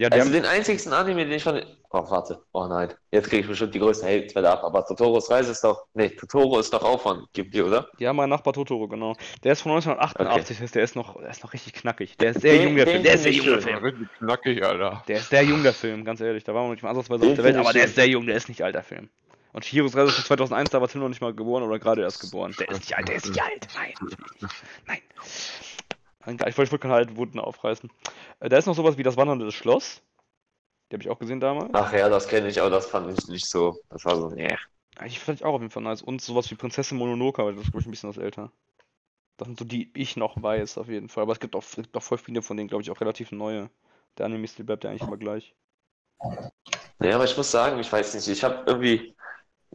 Ja, 0.00 0.08
Also 0.08 0.24
haben, 0.26 0.32
den 0.32 0.44
einzigsten 0.44 0.92
Anime, 0.92 1.24
den 1.24 1.32
ich 1.32 1.42
von. 1.42 1.61
Oh, 1.90 2.08
warte. 2.11 2.40
Oh 2.52 2.66
nein. 2.68 2.94
Jetzt 3.11 3.28
kriege 3.28 3.42
ich 3.42 3.48
bestimmt 3.48 3.74
die 3.74 3.80
größte 3.80 4.06
Hate-Welle 4.06 4.48
ab. 4.50 4.62
Aber 4.62 4.87
Totoros 4.87 5.28
Reise 5.30 5.50
ist 5.50 5.64
doch. 5.64 5.87
Nee, 5.94 6.11
Totoro 6.11 6.61
ist 6.61 6.72
doch 6.72 6.82
auch 6.84 7.00
von 7.02 7.26
Ghibli, 7.32 7.62
oder? 7.62 7.88
ja, 7.98 8.12
mein 8.12 8.28
Nachbar 8.28 8.52
Totoro, 8.52 8.87
genau. 8.87 9.14
Der 9.42 9.52
ist 9.52 9.62
von 9.62 9.72
1988, 9.72 10.56
das 10.56 10.62
heißt, 10.62 10.74
der 10.76 10.84
ist 10.84 10.94
noch, 10.94 11.18
der 11.20 11.30
ist 11.30 11.42
noch 11.42 11.52
richtig 11.52 11.72
knackig. 11.72 12.16
Der 12.16 12.30
ist 12.30 12.42
sehr 12.42 12.52
Den- 12.54 12.62
jung, 12.62 12.76
der 12.76 12.84
den 12.84 12.92
Film. 12.92 13.02
Der 13.02 13.14
ist 13.14 13.22
sehr 13.24 13.32
jung, 13.32 13.46
der. 13.46 13.61
Film. 13.61 13.76
Richtig 13.84 14.08
knackig, 14.18 14.64
Alter. 14.64 15.02
Der 15.08 15.16
ist 15.16 15.30
sehr 15.30 15.42
jung, 15.42 15.62
der 15.64 15.72
Film, 15.72 16.04
ganz 16.04 16.20
ehrlich. 16.20 16.44
Da 16.44 16.54
waren 16.54 16.66
wir 16.68 16.72
nicht 16.74 16.82
mal 16.84 16.90
ansatzweise 16.90 17.26
auf 17.26 17.34
der 17.34 17.44
Welt, 17.44 17.56
aber 17.56 17.72
der 17.72 17.84
ist 17.87 17.94
sehr 17.96 18.08
jung, 18.08 18.24
der 18.26 18.37
ist 18.37 18.48
nicht 18.48 18.62
alt, 18.62 18.76
der 18.76 18.84
Film. 18.84 19.08
Und 19.52 19.64
Shihiros 19.64 19.96
Reise 19.96 20.08
ist 20.11 20.14
von 20.16 20.24
2001, 20.26 20.70
da 20.70 20.80
war 20.80 20.87
Tim 20.88 21.00
noch 21.00 21.08
nicht 21.08 21.22
mal 21.22 21.34
geboren 21.34 21.64
oder 21.64 21.78
gerade 21.80 22.02
erst 22.02 22.20
geboren. 22.20 22.54
Der 22.61 22.68
ist 22.68 22.80
nicht 22.80 22.96
alt, 22.96 23.08
der 23.08 23.16
ist 23.16 23.26
nicht 23.28 23.42
alt. 23.42 23.66
Nein, 23.74 23.94
nein. 24.87 24.98
Ich 26.26 26.59
wollte, 26.59 26.78
keine 26.78 26.94
alten 26.94 27.16
Wunden 27.16 27.38
aufreißen. 27.38 27.90
Äh, 28.40 28.48
Da 28.48 28.59
ist 28.59 28.66
noch 28.66 28.74
sowas 28.74 28.98
wie 28.98 29.02
das 29.02 29.16
Wandernde 29.16 29.50
Schloss. 29.52 30.02
Die 30.90 30.96
habe 30.96 31.02
ich 31.02 31.11
auch 31.11 31.18
gesehen 31.18 31.40
damals. 31.40 31.70
Ach 31.72 31.92
ja, 31.92 32.09
das 32.09 32.28
kenne 32.28 32.48
ich, 32.48 32.61
aber 32.61 32.70
das 32.70 32.87
fand 32.87 33.18
ich 33.18 33.28
nicht 33.28 33.46
so. 33.46 33.78
Das 33.90 34.04
war 34.04 34.16
so, 34.16 34.31
nee. 34.31 34.57
Ich 35.04 35.20
fand 35.20 35.38
ich 35.38 35.44
auch 35.44 35.54
auf 35.54 35.61
jeden 35.61 35.70
Fall 35.70 35.83
nice. 35.83 36.02
Und 36.02 36.20
sowas 36.20 36.50
wie 36.50 36.54
Prinzessin 36.57 36.98
Mononoke, 36.98 37.40
aber 37.40 37.52
das 37.52 37.62
ist, 37.62 37.70
glaube 37.70 37.81
ich, 37.83 37.87
ein 37.87 37.90
bisschen 37.90 38.11
was 38.11 38.16
älter. 38.16 38.50
Das 39.37 39.46
sind 39.46 39.59
so 39.59 39.64
die 39.64 39.90
ich 39.94 40.16
noch 40.16 40.42
weiß, 40.42 40.78
auf 40.78 40.88
jeden 40.88 41.09
Fall. 41.09 41.22
Aber 41.22 41.33
es 41.33 41.40
gibt 41.40 41.57
auch, 41.57 41.62
es 41.62 41.76
gibt 41.76 41.96
auch 41.96 42.02
voll 42.02 42.18
viele 42.18 42.42
von 42.42 42.57
denen, 42.57 42.68
glaube 42.68 42.83
ich, 42.83 42.90
auch 42.90 43.00
relativ 43.00 43.33
neue. 43.33 43.70
Der 44.18 44.26
Anime-Stil 44.26 44.64
bleibt 44.64 44.85
ja 44.85 44.90
eigentlich 44.90 45.02
immer 45.02 45.16
gleich. 45.16 45.54
Nee, 46.98 47.12
aber 47.12 47.24
ich 47.24 47.37
muss 47.37 47.50
sagen, 47.50 47.78
ich 47.78 47.92
weiß 47.92 48.14
nicht, 48.14 48.28
ich 48.28 48.42
habe 48.44 48.64
irgendwie. 48.66 49.14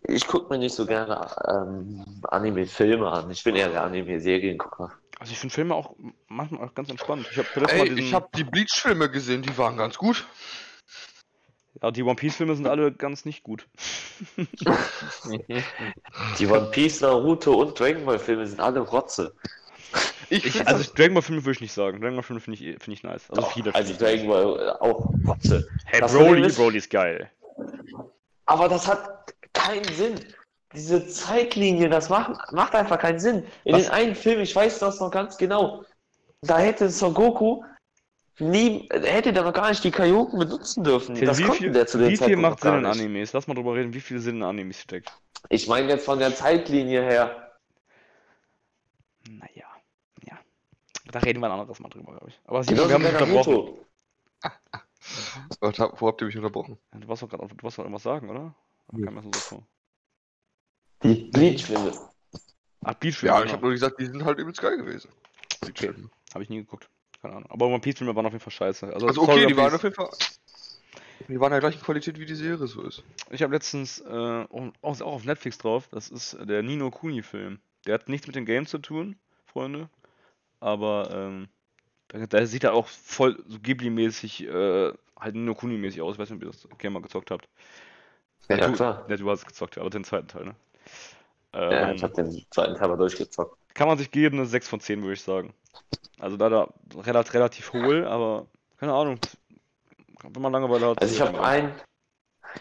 Ich 0.08 0.28
gucke 0.28 0.52
mir 0.54 0.60
nicht 0.60 0.76
so 0.76 0.86
gerne 0.86 1.28
ähm, 1.48 2.04
Anime-Filme 2.30 3.10
an. 3.10 3.32
Ich 3.32 3.44
bin 3.44 3.56
eher 3.56 3.70
der 3.70 3.84
Anime-Seriengucker. 3.84 4.92
Also 5.20 5.32
ich 5.32 5.39
finde 5.39 5.56
Filme 5.56 5.76
auch 5.76 5.96
manchmal 6.28 6.68
auch 6.68 6.74
ganz 6.76 6.89
entspannt. 6.89 7.28
Ich 7.32 7.38
habe 7.38 7.88
diesen, 7.96 8.13
habe 8.13 8.28
die 8.36 8.44
Bleach-Filme 8.44 9.10
gesehen, 9.10 9.42
die 9.42 9.58
waren 9.58 9.78
ganz 9.78 9.98
gut. 9.98 10.28
ja, 11.82 11.92
die 11.92 12.04
One 12.04 12.16
Piece-Filme 12.16 12.56
sind 12.56 12.68
alle 12.68 12.92
ganz 12.92 13.24
nicht 13.24 13.44
gut. 13.44 13.68
Die 16.39 16.48
One 16.48 16.70
Piece, 16.72 17.02
Naruto 17.02 17.54
und 17.62 17.80
Dragon 17.80 18.06
Ball 18.06 18.20
Filme 18.20 18.46
sind 18.48 18.60
alle 18.60 18.80
Rotze. 18.80 19.34
Ich, 20.30 20.46
Ich, 20.46 20.68
also 20.68 20.92
Dragon 20.94 21.13
Ball 21.16 21.24
Filme 21.24 21.42
würde 21.44 21.52
ich 21.54 21.62
nicht 21.62 21.74
sagen. 21.74 22.00
Dragon 22.02 22.16
Ball 22.16 22.24
Filme 22.24 22.39
finde 22.39 22.60
ich, 22.60 22.82
finde 22.82 22.94
ich 22.94 23.04
nice. 23.04 23.30
Also 23.30 23.42
Doch, 23.42 23.52
viele. 23.54 23.74
also 23.76 23.94
Dragon 23.96 24.28
Ball 24.28 24.60
äh, 24.60 24.70
auch 24.84 25.13
Rotze. 25.28 25.68
Hey, 25.86 26.00
Das 26.02 26.13
Broly, 26.13 26.46
ist- 26.48 26.56
Broly 26.58 26.78
ist 26.78 26.89
geil. 26.89 27.30
Aber 28.46 28.68
das 28.70 28.88
hat 28.88 29.33
keinen 29.54 29.86
Sinn. 29.94 30.20
Diese 30.74 31.08
Zeitlinie, 31.08 31.88
das 31.89 32.10
macht, 32.10 32.52
macht 32.52 32.74
einfach 32.74 32.98
keinen 32.98 33.20
Sinn. 33.20 33.46
In 33.63 33.76
Was? 33.76 33.84
den 33.84 33.92
einen 33.92 34.16
Film, 34.16 34.42
ich 34.42 34.56
weiß 34.56 34.80
das 34.80 35.00
noch 35.00 35.12
ganz 35.12 35.38
genau, 35.38 35.84
da 36.42 36.58
hätte 36.58 36.89
Son 36.89 37.13
Goku 37.13 37.63
nie, 38.39 38.89
hätte 38.92 39.32
der 39.32 39.44
noch 39.44 39.54
gar 39.54 39.70
nicht 39.70 39.84
die 39.84 39.92
Kaioken 39.92 40.39
benutzen 40.39 40.84
dürfen. 40.84 41.13
Till, 41.16 41.28
das 41.28 41.38
wie 41.38 41.44
konnten 41.44 41.58
viel, 41.63 41.72
der 41.72 41.86
zu 41.86 42.00
dem 42.00 42.10
wie 42.10 42.18
viel 42.18 42.36
macht 42.36 42.62
Sinn 42.62 42.74
in. 42.80 42.86
Animes? 42.88 43.34
Lass 43.34 43.46
mal 43.48 43.54
drüber 43.54 43.76
reden, 43.76 43.94
wie 43.94 44.00
viel 44.02 44.20
Sinn 44.20 44.38
in 44.38 44.44
Animes 44.44 44.82
steckt. 44.82 45.13
Ich 45.50 45.68
meine 45.68 45.89
jetzt 45.89 46.06
von 46.06 46.18
der 46.18 46.34
Zeitlinie 46.36 47.04
her. 47.04 47.52
Naja, 49.30 49.68
ja. 50.28 50.38
Da 51.12 51.20
reden 51.20 51.39
wir 51.39 51.46
ein 51.48 51.60
anderes 51.60 51.80
Mal 51.80 51.89
drüber, 51.89 52.13
glaube 52.13 52.30
ich. 52.30 52.39
Aber 52.46 52.63
sie, 52.63 52.70
Genauso 52.74 52.89
wir 52.89 52.96
haben 52.96 53.04
dich 53.04 53.12
unterbrochen. 53.13 53.74
Hab- 54.44 56.02
Wo 56.02 56.08
habt 56.08 56.22
ihr 56.22 56.28
mich 56.28 56.38
unterbrochen? 56.38 56.78
Ja, 56.94 57.00
Du 57.00 57.08
wolltest 57.08 57.24
doch 57.24 57.30
gerade 57.30 57.48
du 57.48 57.62
wolltest 57.62 57.78
doch 57.78 57.84
irgendwas 57.84 58.04
sagen, 58.04 58.30
oder? 58.30 58.56
Ja. 58.91 59.06
Kam 59.06 59.15
mir 59.15 59.24
so 59.24 59.32
vor. 59.32 59.67
Die 61.04 61.30
Bleach-Filme. 61.32 61.91
Ach, 62.84 62.93
Beach 62.96 63.24
Ja, 63.24 63.43
ich 63.43 63.52
habe 63.52 63.62
nur 63.62 63.72
gesagt, 63.72 64.00
die 64.00 64.06
sind 64.06 64.24
halt 64.24 64.39
übelst 64.39 64.62
geil 64.62 64.78
gewesen. 64.78 65.10
Okay. 65.62 65.93
Habe 66.34 66.43
ich 66.43 66.50
nie 66.50 66.58
geguckt. 66.58 66.89
Keine 67.22 67.36
Ahnung. 67.36 67.50
Aber 67.50 67.67
One 67.67 67.80
Piece 67.80 67.98
Filme 67.98 68.15
waren 68.15 68.26
auf 68.26 68.34
jeden 68.34 68.43
Fall 68.43 68.52
scheiße. 68.52 68.93
Also, 68.93 69.08
Also 69.08 69.26
sorry, 69.26 69.46
okay, 69.46 69.48
die 69.48 69.54
One 69.54 69.63
waren 69.63 69.76
auf 69.76 69.84
jeden 69.84 69.96
Fall. 69.96 70.10
Die 71.30 71.39
waren 71.39 71.52
der 71.52 71.62
gleichen 71.62 71.82
Qualität, 71.82 72.19
wie 72.19 72.26
die 72.26 72.36
Serie 72.36 72.67
so 72.67 72.82
ist. 72.82 73.04
Ich 73.32 73.41
habe 73.41 73.54
letztens, 73.54 74.02
äh, 74.02 74.10
auch, 74.10 74.74
auch 74.82 75.02
auch 75.02 75.13
auf 75.13 75.24
Netflix 75.24 75.58
drauf, 75.58 75.88
das 75.88 76.10
ist 76.10 76.38
der 76.41 76.63
Nino 76.63 76.91
Kuni 76.91 77.22
Film. 77.22 77.60
Der 77.86 77.93
hat 77.93 78.10
nichts 78.10 78.28
mit 78.28 78.36
dem 78.36 78.45
Game 78.45 78.66
zu 78.66 78.78
tun, 78.80 79.16
Freunde. 79.45 79.89
Aber, 80.60 81.10
ähm, 81.14 81.47
da, 82.10 82.26
da 82.26 82.45
sieht 82.45 82.66
er 82.66 82.74
auch 82.74 82.88
voll 82.88 83.41
so 83.47 83.57
Ghibli-mäßig, 83.60 84.47
äh, 84.47 84.93
halt 85.18 85.36
Nino 85.36 85.55
Kuni-mäßig 85.55 86.01
aus. 86.01 86.16
Ich 86.16 86.20
weiß 86.20 86.30
nicht, 86.30 86.43
ob 86.43 86.43
ihr 86.43 86.51
das 86.51 86.78
Game 86.78 86.93
mal 86.93 87.01
gezockt 87.01 87.32
habt. 87.32 87.47
Ja, 88.50 88.58
du, 88.58 88.74
klar. 88.74 89.06
Ja, 89.10 89.18
du 89.18 89.30
hast 89.30 89.39
es 89.41 89.46
gezockt, 89.46 89.78
aber 89.78 89.89
den 89.89 90.04
zweiten 90.04 90.28
Teil, 90.28 90.46
ne? 90.46 90.56
Ja, 91.70 91.91
Ähm, 91.91 91.96
ich 91.96 92.04
habe 92.04 92.14
den 92.14 92.46
zweiten 92.52 92.76
Teil 92.76 92.88
mal 92.89 92.98
durchgezockt. 92.98 93.58
kann 93.74 93.88
man 93.88 93.98
sich 93.98 94.12
geben, 94.12 94.38
eine 94.38 94.46
6 94.46 94.68
von 94.68 94.80
10, 94.80 95.02
würde 95.02 95.14
ich 95.14 95.22
sagen. 95.22 95.54
Also 96.20 96.38
da, 96.38 96.50
da 96.50 96.70
relativ, 96.98 97.34
relativ 97.34 97.74
hohl, 97.74 98.06
aber 98.08 98.48
keine 98.78 98.94
Ahnung. 98.94 99.20
Wenn 100.34 100.41
man 100.41 100.52
Langeweile 100.52 100.88
hat. 100.88 101.02
Also 101.02 101.14
ich 101.14 101.22
habe 101.22 101.44
einen, 101.44 101.72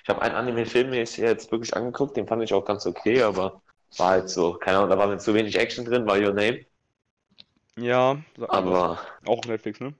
ich 0.03 0.09
habe 0.09 0.22
einen 0.22 0.35
Anime-Film 0.35 0.91
mir 0.91 0.99
jetzt 0.99 1.16
jetzt 1.18 1.53
wirklich 1.53 1.76
angeguckt, 1.76 2.16
den 2.16 2.26
fand 2.26 2.43
ich 2.43 2.55
auch 2.55 2.64
ganz 2.64 2.87
okay, 2.87 3.22
aber 3.22 3.62
war 3.99 4.11
halt 4.11 4.30
so, 4.30 4.55
keine 4.55 4.78
Ahnung, 4.78 4.91
da 4.91 4.99
war 4.99 5.09
mir 5.09 5.18
zu 5.18 5.35
wenig 5.35 5.59
Action 5.59 5.85
drin, 5.85 6.07
war 6.07 6.18
Your 6.18 6.33
Name, 6.35 6.66
Ja, 7.76 8.18
aber 8.49 8.99
auch 9.26 9.39
auf 9.39 9.47
Netflix, 9.47 9.80
ne? 9.80 9.95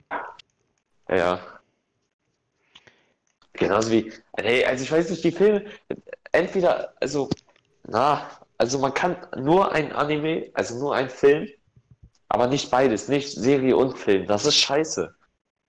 ja, 1.09 1.15
ja. 1.15 1.52
Genauso 3.53 3.91
wie, 3.91 4.11
hey, 4.37 4.65
also 4.65 4.83
ich 4.83 4.91
weiß 4.91 5.09
nicht, 5.11 5.23
die 5.23 5.31
Filme, 5.31 5.65
entweder, 6.31 6.93
also, 7.01 7.35
na, 7.83 8.29
also 8.57 8.79
man 8.79 8.93
kann 8.93 9.17
nur 9.37 9.71
ein 9.71 9.91
Anime, 9.93 10.51
also 10.53 10.77
nur 10.79 10.95
ein 10.95 11.09
Film, 11.09 11.47
aber 12.29 12.47
nicht 12.47 12.71
beides, 12.71 13.07
nicht 13.09 13.31
Serie 13.31 13.77
und 13.77 13.97
Film. 13.97 14.27
Das 14.27 14.45
ist 14.45 14.57
scheiße. 14.57 15.15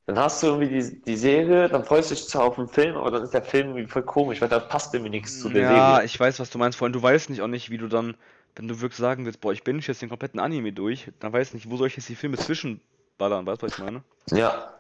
Dann 0.07 0.19
hast 0.19 0.43
du 0.43 0.49
irgendwie 0.49 0.81
die, 0.81 1.03
die 1.03 1.17
Serie, 1.17 1.69
dann 1.69 1.85
freust 1.85 2.11
du 2.11 2.17
dich 2.17 2.29
zwar 2.29 2.45
auf 2.47 2.57
den 2.57 2.69
Film, 2.69 2.97
aber 2.97 3.11
dann 3.13 3.25
ist 3.25 3.35
der 3.35 3.43
Film 3.45 3.69
irgendwie 3.71 3.89
voll 3.89 4.05
komisch, 4.05 4.41
weil 4.43 4.49
da 4.51 4.61
passt 4.61 4.95
irgendwie 4.95 5.11
nichts 5.11 5.41
zu 5.41 5.51
der 5.51 5.65
Ja, 5.65 5.65
Serie. 5.67 6.03
ich 6.03 6.19
weiß, 6.19 6.41
was 6.41 6.51
du 6.51 6.59
meinst, 6.59 6.77
vor 6.79 6.87
allem 6.87 6.93
du 6.93 7.03
weißt 7.03 7.31
nicht 7.31 7.41
auch 7.43 7.47
nicht, 7.49 7.71
wie 7.71 7.79
du 7.79 7.89
dann, 7.89 8.17
wenn 8.57 8.69
du 8.69 8.81
wirklich 8.81 8.99
sagen 8.99 9.25
willst, 9.25 9.41
boah, 9.41 9.53
ich 9.53 9.63
binge 9.65 9.81
jetzt 9.81 10.03
den 10.03 10.09
kompletten 10.09 10.41
Anime 10.41 10.73
durch, 10.73 11.11
dann 11.21 11.33
weißt 11.33 11.53
du 11.53 11.57
nicht, 11.57 11.71
wo 11.71 11.77
soll 11.77 11.87
ich 11.89 11.97
jetzt 11.97 12.09
die 12.09 12.15
Filme 12.17 12.37
zwischenballern, 12.39 13.47
weißt 13.47 13.63
du, 13.63 13.67
was 13.67 13.73
ich 13.73 13.79
meine? 13.79 14.03
Ja. 14.33 14.74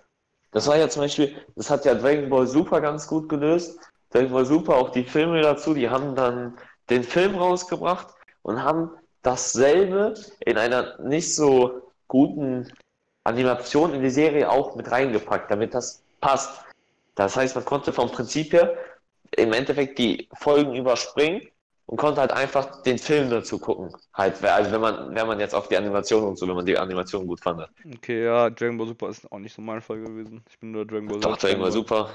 Das 0.54 0.68
war 0.68 0.76
ja 0.76 0.88
zum 0.88 1.02
Beispiel, 1.02 1.34
das 1.56 1.68
hat 1.68 1.84
ja 1.84 1.96
Dragon 1.96 2.30
Ball 2.30 2.46
Super 2.46 2.80
ganz 2.80 3.08
gut 3.08 3.28
gelöst. 3.28 3.76
Dragon 4.10 4.30
Ball 4.30 4.46
Super, 4.46 4.76
auch 4.76 4.90
die 4.90 5.02
Filme 5.02 5.42
dazu, 5.42 5.74
die 5.74 5.90
haben 5.90 6.14
dann 6.14 6.56
den 6.88 7.02
Film 7.02 7.34
rausgebracht 7.34 8.14
und 8.42 8.62
haben 8.62 8.90
dasselbe 9.22 10.14
in 10.46 10.56
einer 10.56 10.96
nicht 11.02 11.34
so 11.34 11.90
guten 12.06 12.72
Animation 13.24 13.94
in 13.94 14.02
die 14.02 14.10
Serie 14.10 14.48
auch 14.48 14.76
mit 14.76 14.88
reingepackt, 14.88 15.50
damit 15.50 15.74
das 15.74 16.04
passt. 16.20 16.64
Das 17.16 17.36
heißt, 17.36 17.56
man 17.56 17.64
konnte 17.64 17.92
vom 17.92 18.12
Prinzip 18.12 18.52
her 18.52 18.76
im 19.36 19.52
Endeffekt 19.52 19.98
die 19.98 20.28
Folgen 20.34 20.76
überspringen 20.76 21.42
und 21.86 21.96
konnte 21.98 22.20
halt 22.20 22.32
einfach 22.32 22.82
den 22.82 22.98
Film 22.98 23.30
dazu 23.30 23.58
gucken. 23.58 23.94
Halt, 24.14 24.42
also 24.44 24.70
wenn 24.72 24.80
man, 24.80 25.14
wenn 25.14 25.26
man 25.26 25.40
jetzt 25.40 25.54
auf 25.54 25.68
die 25.68 25.76
Animation 25.76 26.24
und 26.24 26.38
so, 26.38 26.48
wenn 26.48 26.56
man 26.56 26.66
die 26.66 26.78
Animation 26.78 27.26
gut 27.26 27.40
fand. 27.40 27.68
Okay, 27.96 28.24
ja, 28.24 28.50
Dragon 28.50 28.78
Ball 28.78 28.86
Super 28.86 29.08
ist 29.08 29.30
auch 29.30 29.38
nicht 29.38 29.54
so 29.54 29.62
mein 29.62 29.80
Fall 29.80 30.00
gewesen. 30.00 30.42
Ich 30.48 30.58
bin 30.58 30.70
nur 30.70 30.86
Dragon 30.86 31.06
Ball 31.08 31.20
Doch, 31.20 31.36
Dragon 31.36 31.60
Ball. 31.60 31.72
Super. 31.72 32.10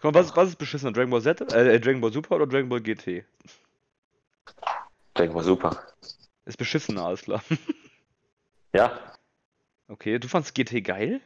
Komm, 0.00 0.14
was, 0.14 0.34
was 0.34 0.48
ist 0.50 0.56
beschissener, 0.56 0.92
Dragon 0.92 1.10
Ball 1.10 1.22
Z, 1.22 1.40
äh, 1.52 1.80
Dragon 1.80 2.00
Ball 2.00 2.12
Super 2.12 2.36
oder 2.36 2.46
Dragon 2.46 2.68
Ball 2.68 2.80
GT? 2.80 3.24
Dragon 5.14 5.34
Ball 5.34 5.44
Super. 5.44 5.82
Ist 6.44 6.56
beschissener, 6.56 7.06
alles 7.06 7.22
klar. 7.22 7.42
Ja, 8.72 9.10
Okay, 9.90 10.20
du 10.20 10.28
fandst 10.28 10.54
GT 10.54 10.82
geil? 10.84 11.20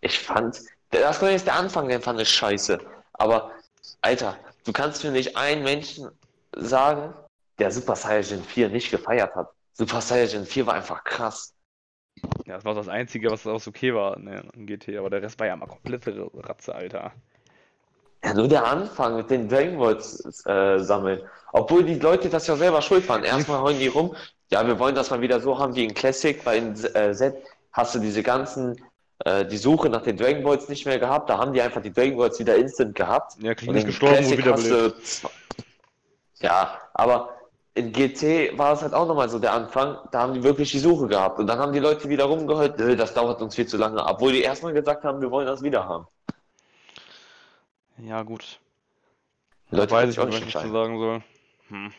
Ich 0.00 0.18
fand, 0.18 0.58
das 0.90 1.20
war 1.20 1.30
jetzt 1.30 1.46
der 1.46 1.56
Anfang, 1.56 1.86
den 1.86 2.00
fand 2.00 2.18
ich 2.18 2.30
scheiße. 2.30 2.80
Aber, 3.12 3.52
Alter, 4.00 4.38
du 4.66 4.72
kannst 4.72 5.04
mir 5.04 5.12
nicht 5.12 5.36
einen 5.36 5.62
Menschen 5.62 6.10
sagen, 6.54 7.14
der 7.58 7.70
Super 7.70 7.96
Saiyajin 7.96 8.42
4 8.42 8.68
nicht 8.68 8.90
gefeiert 8.90 9.34
hat. 9.34 9.48
Super 9.72 10.00
Saiyajin 10.00 10.44
4 10.44 10.66
war 10.66 10.74
einfach 10.74 11.02
krass. 11.04 11.54
Ja, 12.46 12.56
das 12.56 12.64
war 12.64 12.74
das 12.74 12.88
Einzige, 12.88 13.30
was 13.30 13.46
auch 13.46 13.66
okay 13.66 13.94
war 13.94 14.18
ne, 14.18 14.42
an 14.54 14.66
GT, 14.66 14.96
aber 14.96 15.10
der 15.10 15.22
Rest 15.22 15.38
war 15.38 15.46
ja 15.46 15.56
mal 15.56 15.66
komplette 15.66 16.30
Ratze, 16.34 16.74
Alter. 16.74 17.12
Ja, 18.24 18.34
nur 18.34 18.48
der 18.48 18.64
Anfang 18.66 19.16
mit 19.16 19.30
den 19.30 19.48
Dragon 19.48 19.78
Balls 19.78 20.44
äh, 20.46 20.78
sammeln. 20.78 21.20
Obwohl 21.52 21.84
die 21.84 21.98
Leute 21.98 22.28
das 22.28 22.46
ja 22.46 22.56
selber 22.56 22.82
schuld 22.82 23.08
waren. 23.08 23.22
Erstmal 23.22 23.60
heulen 23.60 23.78
die 23.78 23.86
rum, 23.88 24.16
ja, 24.50 24.66
wir 24.66 24.78
wollen 24.78 24.94
das 24.94 25.10
mal 25.10 25.20
wieder 25.20 25.40
so 25.40 25.58
haben 25.58 25.74
wie 25.74 25.84
in 25.84 25.94
Classic, 25.94 26.44
weil 26.44 26.58
in 26.58 26.84
äh, 26.94 27.12
Z 27.12 27.36
hast 27.72 27.94
du 27.94 27.98
diese 27.98 28.22
ganzen, 28.22 28.80
äh, 29.26 29.44
die 29.46 29.56
Suche 29.56 29.88
nach 29.88 30.02
den 30.02 30.16
Dragon 30.16 30.42
Balls 30.44 30.68
nicht 30.68 30.86
mehr 30.86 30.98
gehabt. 30.98 31.28
Da 31.28 31.38
haben 31.38 31.52
die 31.52 31.60
einfach 31.60 31.82
die 31.82 31.92
Dragon 31.92 32.16
Balls 32.16 32.38
wieder 32.38 32.56
instant 32.56 32.94
gehabt. 32.94 33.36
Ja, 33.40 33.50
Und 33.50 33.56
klinisch 33.56 33.80
in 33.82 33.86
gestorben 33.88 34.16
und 34.18 34.36
Classic 34.38 34.46
hast 34.52 34.64
wiederbelebt. 34.64 34.96
du 34.96 35.02
zw- 35.02 35.30
Ja, 36.40 36.80
aber 36.94 37.30
in 37.74 37.92
GT 37.92 38.56
war 38.56 38.72
es 38.72 38.82
halt 38.82 38.94
auch 38.94 39.06
nochmal 39.06 39.28
so 39.28 39.38
der 39.38 39.52
Anfang, 39.52 39.98
da 40.12 40.20
haben 40.20 40.32
die 40.34 40.42
wirklich 40.42 40.70
die 40.70 40.78
Suche 40.78 41.08
gehabt. 41.08 41.38
Und 41.38 41.46
dann 41.46 41.58
haben 41.58 41.72
die 41.72 41.78
Leute 41.78 42.08
wieder 42.08 42.24
rumgeheult, 42.24 42.78
"Nö, 42.78 42.96
das 42.96 43.12
dauert 43.14 43.42
uns 43.42 43.54
viel 43.54 43.66
zu 43.66 43.76
lange, 43.76 44.02
obwohl 44.04 44.32
die 44.32 44.42
erstmal 44.42 44.72
gesagt 44.72 45.04
haben, 45.04 45.20
wir 45.20 45.30
wollen 45.30 45.46
das 45.46 45.62
wieder 45.62 45.84
haben. 45.86 46.06
Ja, 47.98 48.22
gut. 48.22 48.60
Leute 49.70 49.90
Weiß 49.92 50.10
ich 50.10 50.18
auch 50.20 50.26
nicht, 50.26 50.34
nicht 50.44 50.54
was 50.54 50.62
ich 50.62 50.70
entscheiden. 50.70 50.72
sagen 50.72 50.98
soll. 50.98 51.22
Hm. 51.68 51.92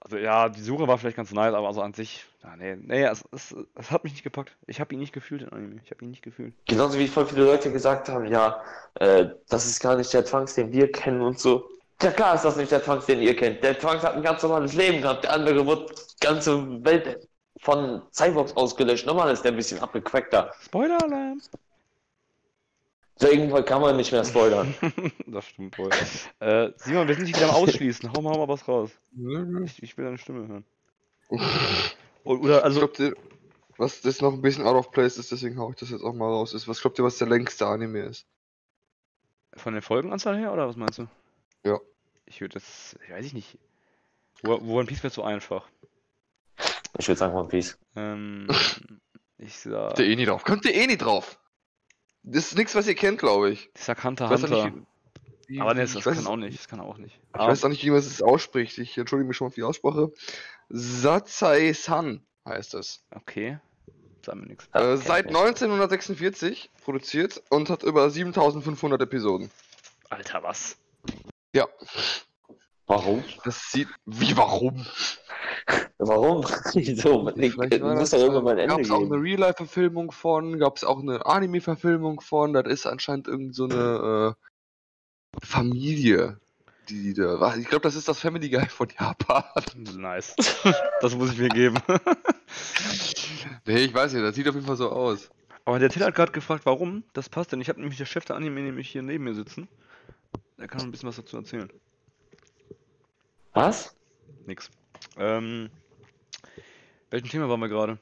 Also 0.00 0.16
ja, 0.16 0.48
die 0.48 0.62
Suche 0.62 0.88
war 0.88 0.96
vielleicht 0.96 1.16
ganz 1.16 1.30
nice, 1.30 1.52
aber 1.52 1.66
also 1.66 1.82
an 1.82 1.92
sich, 1.92 2.24
ja, 2.42 2.56
nee, 2.56 2.74
nee, 2.74 3.04
es, 3.04 3.22
es, 3.32 3.54
es 3.74 3.90
hat 3.90 4.02
mich 4.02 4.14
nicht 4.14 4.22
gepackt. 4.22 4.56
Ich 4.66 4.80
habe 4.80 4.94
ihn 4.94 5.00
nicht 5.00 5.12
gefühlt, 5.12 5.42
den 5.42 5.52
Anime. 5.52 5.80
Ich 5.84 5.90
habe 5.90 6.04
ihn 6.04 6.10
nicht 6.10 6.22
gefühlt. 6.22 6.54
Genauso 6.66 6.98
wie 6.98 7.06
voll 7.06 7.26
viele 7.26 7.44
Leute 7.44 7.70
gesagt 7.70 8.08
haben, 8.08 8.26
ja, 8.26 8.62
äh, 8.94 9.26
das 9.48 9.66
ist 9.66 9.80
gar 9.80 9.96
nicht 9.96 10.12
der 10.12 10.24
Trunks, 10.24 10.54
den 10.54 10.72
wir 10.72 10.90
kennen 10.90 11.20
und 11.20 11.38
so. 11.38 11.68
Ja 12.02 12.10
klar 12.10 12.34
ist 12.34 12.46
das 12.46 12.56
nicht 12.56 12.72
der 12.72 12.82
Trunks, 12.82 13.04
den 13.04 13.20
ihr 13.20 13.36
kennt. 13.36 13.62
Der 13.62 13.78
Trunks 13.78 14.02
hat 14.02 14.14
ein 14.14 14.22
ganz 14.22 14.42
normales 14.42 14.72
Leben 14.72 15.02
gehabt, 15.02 15.24
der 15.24 15.34
andere 15.34 15.66
wurde 15.66 15.86
die 15.92 16.26
ganze 16.26 16.82
Welt 16.82 17.28
von 17.60 18.00
Cyborgs 18.10 18.56
ausgelöscht. 18.56 19.06
Normal 19.06 19.32
ist 19.32 19.42
der 19.42 19.52
ein 19.52 19.56
bisschen 19.56 19.80
abgecrackter. 19.80 20.50
Spoiler-Alarm! 20.62 21.42
Deswegen 23.20 23.64
kann 23.64 23.82
man 23.82 23.96
nicht 23.96 24.12
mehr 24.12 24.24
spoilern. 24.24 24.74
das 25.26 25.46
stimmt 25.46 25.78
wohl. 25.78 25.90
äh, 26.40 26.70
Simon, 26.76 27.06
wir 27.06 27.14
sind 27.14 27.24
nicht 27.24 27.36
wieder 27.36 27.50
am 27.50 27.56
Ausschließen. 27.56 28.12
Hau 28.12 28.22
mal, 28.22 28.32
hau 28.32 28.38
mal 28.38 28.48
was 28.48 28.66
raus. 28.66 28.90
Nö, 29.12 29.64
Ich, 29.64 29.82
ich 29.82 29.96
will 29.96 30.06
deine 30.06 30.18
Stimme 30.18 30.48
hören. 30.48 30.64
Oder 32.24 32.58
Ich 32.58 32.64
also, 32.64 32.80
glaub, 32.80 32.94
der, 32.94 33.14
was 33.76 34.00
das 34.00 34.20
noch 34.20 34.32
ein 34.32 34.42
bisschen 34.42 34.66
out 34.66 34.76
of 34.76 34.90
place 34.90 35.18
ist, 35.18 35.32
deswegen 35.32 35.58
hau 35.58 35.70
ich 35.70 35.76
das 35.76 35.90
jetzt 35.90 36.02
auch 36.02 36.14
mal 36.14 36.28
raus, 36.28 36.54
ist, 36.54 36.68
was 36.68 36.80
glaubt 36.80 36.98
ihr, 36.98 37.04
was 37.04 37.18
der 37.18 37.28
längste 37.28 37.66
Anime 37.66 38.00
ist? 38.00 38.26
von 39.56 39.72
der 39.72 39.82
Folgenanzahl 39.82 40.38
her, 40.38 40.52
oder 40.52 40.68
was 40.68 40.76
meinst 40.76 40.98
du? 40.98 41.08
Ja. 41.64 41.78
Ich 42.26 42.40
würde 42.40 42.54
das, 42.54 42.96
ich 43.04 43.10
weiß 43.10 43.26
ich 43.26 43.32
nicht. 43.34 43.58
Wo, 44.42 44.58
wo 44.62 44.78
One 44.78 44.86
Piece 44.86 45.02
wäre 45.02 45.12
zu 45.12 45.24
einfach. 45.24 45.66
Ich 46.98 47.08
würde 47.08 47.18
sagen 47.18 47.34
One 47.34 47.48
Piece. 47.48 47.78
Ähm, 47.96 48.46
ich 49.38 49.58
sag, 49.58 49.88
Kommt 49.88 49.98
ihr 49.98 50.06
eh 50.06 50.16
nie 50.16 50.24
drauf. 50.24 50.44
Kommt 50.44 50.64
ihr 50.64 50.74
eh 50.74 50.86
nie 50.86 50.96
drauf. 50.96 51.38
Das 52.22 52.46
ist 52.46 52.56
nichts, 52.56 52.74
was 52.74 52.86
ihr 52.86 52.94
kennt, 52.94 53.18
glaube 53.18 53.50
ich. 53.50 53.70
ich 53.74 53.82
sag 53.82 54.02
Hunter 54.04 54.30
Ich 54.32 54.42
Hunter. 54.42 54.66
nicht, 54.70 54.86
wie- 55.48 55.60
Aber 55.60 55.74
nee, 55.74 55.80
das 55.80 55.94
weiß 55.96 56.16
kann 56.16 56.26
auch 56.26 56.36
nicht. 56.36 56.58
Das 56.58 56.68
kann 56.68 56.80
auch 56.80 56.98
nicht. 56.98 57.18
Ich 57.34 57.38
weiß 57.40 57.64
auch 57.64 57.68
nicht, 57.68 57.84
wie 57.84 57.90
man 57.90 57.98
es 57.98 58.22
ausspricht. 58.22 58.78
Ich 58.78 58.96
entschuldige 58.98 59.26
mich 59.28 59.36
schon 59.36 59.46
mal 59.46 59.50
für 59.50 59.56
die 59.60 59.64
Aussprache. 59.64 60.12
Satsai-san 60.68 62.20
heißt 62.46 62.74
es. 62.74 63.02
Okay. 63.10 63.58
Sag 64.24 64.34
mir 64.36 64.46
nichts. 64.46 64.68
Äh, 64.72 64.96
seit 64.98 65.26
ich. 65.30 65.36
1946 65.36 66.70
produziert 66.84 67.42
und 67.48 67.70
hat 67.70 67.82
über 67.82 68.08
7500 68.10 69.00
Episoden. 69.02 69.50
Alter, 70.10 70.42
was? 70.42 70.76
Ja, 71.54 71.66
Warum? 72.90 73.22
das 73.44 73.70
sieht. 73.70 73.86
Wie, 74.04 74.36
warum? 74.36 74.84
Warum? 75.98 76.44
Wieso? 76.74 77.22
Man- 77.22 77.38
muss 77.38 78.10
das, 78.10 78.10
doch 78.10 78.18
irgendwann 78.18 78.44
mal 78.44 78.52
ein 78.52 78.58
Ende 78.58 78.76
gab's 78.76 78.90
auch 78.90 78.98
eine 78.98 79.10
geben. 79.10 79.22
Real-Life-Verfilmung 79.22 80.10
von, 80.10 80.58
gab 80.58 80.76
es 80.76 80.82
auch 80.82 80.98
eine 80.98 81.24
Anime-Verfilmung 81.24 82.20
von, 82.20 82.52
das 82.52 82.66
ist 82.66 82.86
anscheinend 82.86 83.28
irgend 83.28 83.54
so 83.54 83.66
eine 83.66 84.34
äh, 84.34 85.46
Familie, 85.46 86.40
die 86.88 87.00
die 87.02 87.14
da. 87.14 87.54
Ich 87.54 87.68
glaube, 87.68 87.82
das 87.82 87.94
ist 87.94 88.08
das 88.08 88.18
Family 88.18 88.50
Guy 88.50 88.66
von 88.66 88.88
Japan. 88.98 89.44
Nice. 89.96 90.34
das 91.00 91.14
muss 91.14 91.30
ich 91.32 91.38
mir 91.38 91.48
geben. 91.48 91.76
nee, 93.66 93.84
ich 93.84 93.94
weiß 93.94 94.14
nicht, 94.14 94.24
das 94.24 94.34
sieht 94.34 94.48
auf 94.48 94.56
jeden 94.56 94.66
Fall 94.66 94.76
so 94.76 94.90
aus. 94.90 95.30
Aber 95.64 95.78
der 95.78 95.90
Till 95.90 96.02
hat 96.02 96.16
gerade 96.16 96.32
gefragt, 96.32 96.66
warum. 96.66 97.04
Das 97.12 97.28
passt 97.28 97.52
denn. 97.52 97.60
Ich 97.60 97.68
habe 97.68 97.78
nämlich 97.78 97.98
der 97.98 98.06
Chef 98.06 98.24
der 98.24 98.34
Anime 98.34 98.62
nämlich 98.62 98.88
hier 98.90 99.02
neben 99.02 99.22
mir 99.22 99.34
sitzen. 99.34 99.68
Der 100.58 100.66
kann 100.66 100.80
ein 100.80 100.90
bisschen 100.90 101.08
was 101.08 101.14
dazu 101.14 101.36
erzählen. 101.36 101.70
Was? 103.52 103.96
Nix. 104.46 104.70
Ähm. 105.16 105.70
Welchem 107.10 107.28
Thema 107.28 107.48
waren 107.48 107.60
wir 107.60 107.68
gerade? 107.68 107.98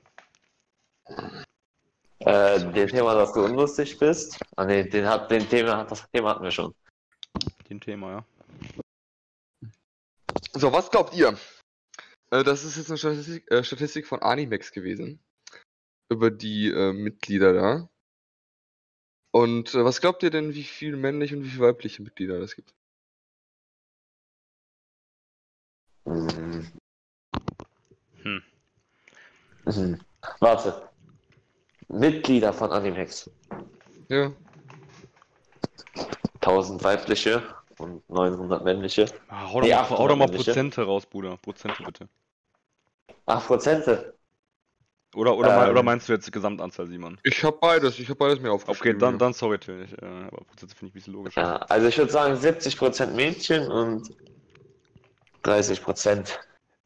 Äh, 2.20 2.72
dem 2.72 2.88
Thema, 2.88 3.14
dass 3.14 3.32
du 3.32 3.44
unlustig 3.44 3.99
bist. 3.99 4.38
Ah 4.57 4.64
ne, 4.64 4.84
den 4.84 5.07
hat 5.07 5.30
den 5.30 5.49
Thema, 5.49 5.84
das 5.84 6.09
Thema 6.11 6.30
hatten 6.30 6.44
wir 6.44 6.51
schon. 6.51 6.74
Dem 7.70 7.80
Thema, 7.80 8.11
ja. 8.11 9.70
So, 10.53 10.72
was 10.72 10.90
glaubt 10.90 11.14
ihr? 11.14 11.38
Äh, 12.30 12.44
das 12.44 12.64
ist 12.64 12.76
jetzt 12.76 12.90
eine 12.90 12.99
Statistik, 12.99 13.51
äh, 13.51 13.64
Statistik 13.64 14.07
von 14.07 14.20
Animex 14.20 14.72
gewesen. 14.72 15.20
Über 16.11 16.30
die 16.30 16.68
äh, 16.68 16.92
Mitglieder 16.92 17.53
da. 17.53 17.88
Und 19.30 19.74
äh, 19.74 19.84
was 19.84 20.01
glaubt 20.01 20.22
ihr 20.22 20.30
denn, 20.30 20.55
wie 20.55 20.64
viele 20.64 20.96
männliche 20.96 21.36
und 21.36 21.44
wie 21.44 21.51
viele 21.51 21.68
weibliche 21.68 22.03
Mitglieder 22.03 22.40
es 22.40 22.57
gibt? 22.57 22.74
Hm. 26.09 26.66
Hm. 29.66 30.00
Warte. 30.40 30.88
Mitglieder 31.88 32.52
von 32.52 32.70
Animex. 32.70 33.30
Ja. 34.09 34.32
1000 36.40 36.82
weibliche 36.82 37.42
und 37.78 38.09
900 38.09 38.64
männliche. 38.64 39.06
Ah, 39.28 39.48
hau 39.52 39.61
doch 39.61 39.66
Nee, 39.66 39.74
mal, 39.74 39.80
800 39.80 39.98
hau 39.98 40.09
doch 40.09 40.16
mal 40.16 40.26
männliche. 40.26 40.50
Prozente 40.52 40.82
raus, 40.82 41.06
Bruder. 41.06 41.36
Prozente 41.36 41.82
bitte. 41.82 42.09
8 43.26 43.46
Prozente. 43.46 44.14
Oder, 45.14 45.36
oder, 45.36 45.54
mein- 45.56 45.64
Ähm. 45.66 45.70
oder 45.72 45.82
meinst 45.82 46.09
du 46.09 46.12
jetzt 46.12 46.26
die 46.26 46.30
Gesamtanzahl, 46.30 46.86
Simon? 46.86 47.18
Ich 47.24 47.42
habe 47.42 47.56
beides, 47.59 47.98
ich 47.98 48.09
habe 48.09 48.18
beides 48.18 48.40
mir 48.40 48.50
Okay, 48.52 48.62
aufgeschrieben. 48.70 48.98
dann, 49.00 49.18
dann 49.18 49.32
sorry, 49.32 49.59
Till. 49.59 49.82
Ich, 49.84 49.92
äh, 50.02 50.04
aber 50.06 50.44
Prozente 50.44 50.74
finde 50.74 50.86
ich 50.88 50.90
ein 50.90 50.92
bisschen 50.92 51.14
logisch. 51.14 51.36
Ja, 51.36 51.56
also 51.56 51.86
ich 51.86 51.96
würde 51.98 52.12
sagen 52.12 52.34
70% 52.36 53.14
Mädchen 53.14 53.70
und 53.70 54.14
30% 55.49 56.30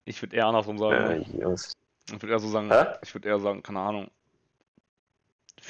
Ich 0.05 0.21
würde 0.23 0.37
eher 0.37 0.47
andersrum 0.47 0.77
äh, 0.77 0.79
sagen. 0.79 1.39
Jungs. 1.41 1.73
Ich 2.07 2.13
würde 2.13 2.29
eher 2.29 2.39
so 2.39 2.49
sagen, 2.49 2.71
Hä? 2.71 2.97
ich 3.03 3.15
würde 3.15 3.29
eher 3.29 3.39
sagen, 3.41 3.63
keine 3.63 3.81
Ahnung. 3.81 4.11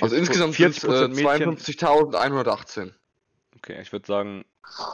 Also 0.01 0.17
40 0.17 0.19
insgesamt 0.19 0.55
sind 0.55 0.77
es 0.77 0.85
äh, 0.85 0.89
40% 0.89 1.09
Mädchen. 1.09 1.57
52.118. 1.57 2.93
Okay, 3.57 3.81
ich 3.81 3.93
würde 3.93 4.07
sagen, 4.07 4.45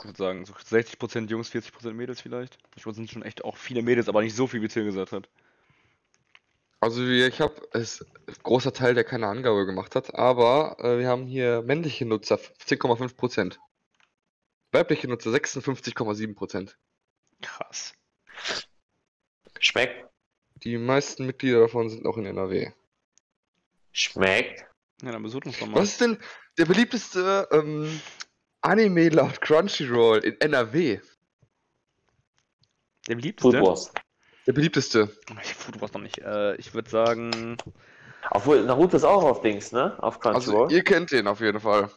ich 0.00 0.04
würde 0.04 0.18
sagen, 0.18 0.44
so 0.44 0.52
60% 0.54 1.28
Jungs, 1.28 1.50
40% 1.50 1.92
Mädels 1.92 2.20
vielleicht. 2.20 2.58
Ich 2.76 2.84
es 2.84 2.96
sind 2.96 3.10
schon 3.10 3.22
echt 3.22 3.44
auch 3.44 3.56
viele 3.56 3.82
Mädels, 3.82 4.08
aber 4.08 4.22
nicht 4.22 4.34
so 4.34 4.46
viel, 4.46 4.60
wie 4.60 4.68
Till 4.68 4.84
gesagt 4.84 5.12
hat. 5.12 5.28
Also 6.80 7.04
ich 7.04 7.40
habe 7.40 7.54
es 7.72 8.04
großer 8.42 8.72
Teil, 8.72 8.94
der 8.94 9.04
keine 9.04 9.26
Angabe 9.26 9.66
gemacht 9.66 9.96
hat, 9.96 10.14
aber 10.14 10.76
äh, 10.78 10.98
wir 10.98 11.08
haben 11.08 11.26
hier 11.26 11.62
männliche 11.62 12.06
Nutzer 12.06 12.36
10,5%. 12.36 13.56
Weibliche 14.70 15.08
Nutzer 15.08 15.30
56,7%. 15.30 16.74
Krass. 17.42 17.94
Schmeckt? 19.60 20.06
Die 20.64 20.76
meisten 20.76 21.26
Mitglieder 21.26 21.60
davon 21.60 21.88
sind 21.88 22.06
auch 22.06 22.16
in 22.16 22.26
NRW. 22.26 22.70
Schmeckt? 23.92 24.64
Ja, 25.02 25.12
dann 25.12 25.22
besucht 25.22 25.46
uns 25.46 25.58
doch 25.58 25.66
mal. 25.66 25.80
Was 25.80 25.90
ist 25.90 26.00
denn 26.00 26.18
der 26.58 26.64
beliebteste 26.66 27.48
ähm, 27.52 28.00
Anime 28.60 29.08
laut 29.10 29.40
Crunchyroll 29.40 30.18
in 30.18 30.40
NRW? 30.40 31.00
Der 33.08 33.14
beliebteste? 33.14 33.58
Food 33.58 33.66
Wars. 33.66 33.92
Der 34.46 34.52
beliebteste. 34.52 35.16
Ich 35.42 35.54
Food 35.54 35.80
Wars 35.80 35.92
noch 35.92 36.00
nicht. 36.00 36.18
Äh, 36.18 36.56
ich 36.56 36.74
würde 36.74 36.90
sagen, 36.90 37.56
Obwohl, 38.30 38.64
Naruto 38.64 38.96
ist 38.96 39.04
auch 39.04 39.22
auf 39.22 39.40
Dings, 39.42 39.72
ne? 39.72 39.96
Auf 40.02 40.24
Also 40.24 40.50
Crunchyroll. 40.52 40.72
ihr 40.72 40.82
kennt 40.82 41.12
den 41.12 41.26
auf 41.28 41.40
jeden 41.40 41.60
Fall. 41.60 41.90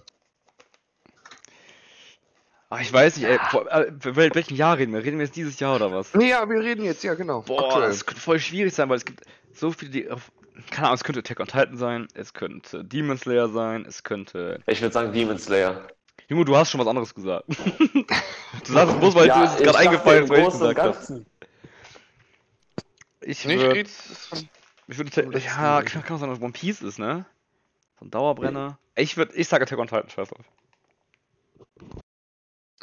Ach, 2.72 2.82
ich 2.82 2.92
weiß 2.92 3.18
nicht, 3.18 3.28
ey, 3.28 3.38
vor, 3.50 3.72
äh, 3.72 3.92
welchen 4.34 4.56
Jahr 4.56 4.78
reden 4.78 4.94
wir? 4.94 5.04
Reden 5.04 5.20
wir 5.20 5.26
jetzt 5.26 5.36
dieses 5.36 5.60
Jahr 5.60 5.76
oder 5.76 5.92
was? 5.92 6.14
Nee, 6.16 6.30
ja, 6.30 6.50
wir 6.50 6.60
reden 6.60 6.84
jetzt, 6.84 7.04
ja 7.04 7.14
genau. 7.14 7.42
Boah, 7.42 7.66
aktuell. 7.66 7.90
das 7.90 8.06
könnte 8.06 8.22
voll 8.22 8.40
schwierig 8.40 8.74
sein, 8.74 8.90
weil 8.90 8.98
es 8.98 9.06
gibt 9.06 9.22
so 9.54 9.72
viele, 9.72 9.92
die 9.92 10.10
auf. 10.10 10.32
Keine 10.70 10.88
Ahnung, 10.88 10.96
es 10.96 11.04
könnte 11.04 11.20
Attack 11.20 11.40
on 11.40 11.48
Titan 11.48 11.78
sein, 11.78 12.08
es 12.14 12.34
könnte 12.34 12.84
Demon 12.84 13.18
Slayer 13.18 13.50
sein, 13.50 13.86
es 13.88 14.04
könnte. 14.04 14.62
Ich 14.68 14.82
würde 14.82 14.94
sagen 14.94 15.12
Demon 15.12 15.38
Slayer. 15.38 15.88
Junge, 16.28 16.46
du 16.46 16.56
hast 16.56 16.72
schon 16.72 16.80
was 16.80 16.88
anderes 16.88 17.14
gesagt. 17.14 17.46
du 17.50 18.72
sagst 18.72 18.94
es 18.94 19.00
bloß, 19.00 19.16
weil 19.16 19.28
du 19.28 19.44
ist 19.44 19.54
es 19.54 19.60
ich 19.60 19.66
gerade 19.66 19.78
eingefallen, 19.80 20.24
im 20.24 20.30
weil 20.30 20.40
ich 20.40 20.46
gesagt 20.46 20.80
habe. 20.80 21.26
Ich 23.22 23.46
würde. 23.48 23.80
Ich 24.88 24.98
würde. 24.98 25.40
Ja, 25.40 25.82
kann, 25.84 26.04
kann 26.04 26.16
auch 26.16 26.20
sein, 26.20 26.30
dass 26.30 26.42
One 26.42 26.54
Piece 26.54 26.82
ist, 26.82 27.00
ne? 27.00 27.26
So 28.00 28.06
ein 28.06 28.12
Dauerbrenner. 28.12 28.78
Ich 28.96 29.18
würde. 29.18 29.34
Ich 29.36 29.48
sage 29.48 29.64
Attack 29.64 29.80
on 29.80 29.88
Titan, 29.88 30.10
scheiß 30.10 30.30
drauf. 30.30 30.46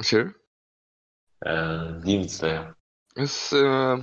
Chill. 0.03 0.35
Äh, 1.41 2.01
Demon 2.01 2.29
Slayer. 2.29 2.75
Ist 3.15 3.53
äh, 3.53 3.99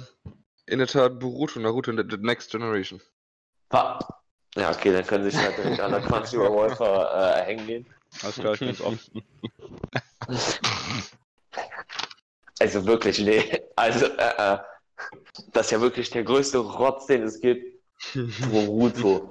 in 0.65 0.79
der 0.79 0.87
Tat 0.87 1.19
Boruto, 1.19 1.59
Naruto 1.59 1.91
in 1.91 1.97
the, 1.97 2.17
Next 2.17 2.51
Generation. 2.51 3.01
Pa 3.69 3.99
ja, 4.57 4.71
okay, 4.71 4.93
dann 4.93 5.05
können 5.05 5.29
sich 5.29 5.37
halt 5.37 5.57
direkt 5.57 5.81
alle 5.81 6.01
Crunchyroll-Wolfer 6.01 7.41
äh, 7.41 7.45
hängen 7.45 7.67
gehen. 7.67 7.85
Alles 8.23 8.35
klar, 8.35 8.53
ich 8.53 8.59
bin's 8.59 8.81
auch. 8.81 8.93
Also 12.59 12.85
wirklich, 12.85 13.19
nee. 13.19 13.61
Also, 13.75 14.05
äh, 14.05 14.53
äh, 14.53 14.57
das 15.51 15.65
ist 15.67 15.71
ja 15.71 15.81
wirklich 15.81 16.09
der 16.09 16.23
größte 16.23 16.57
Rotz, 16.59 17.05
den 17.07 17.23
es 17.23 17.41
gibt. 17.41 17.81
Boruto. 18.49 19.27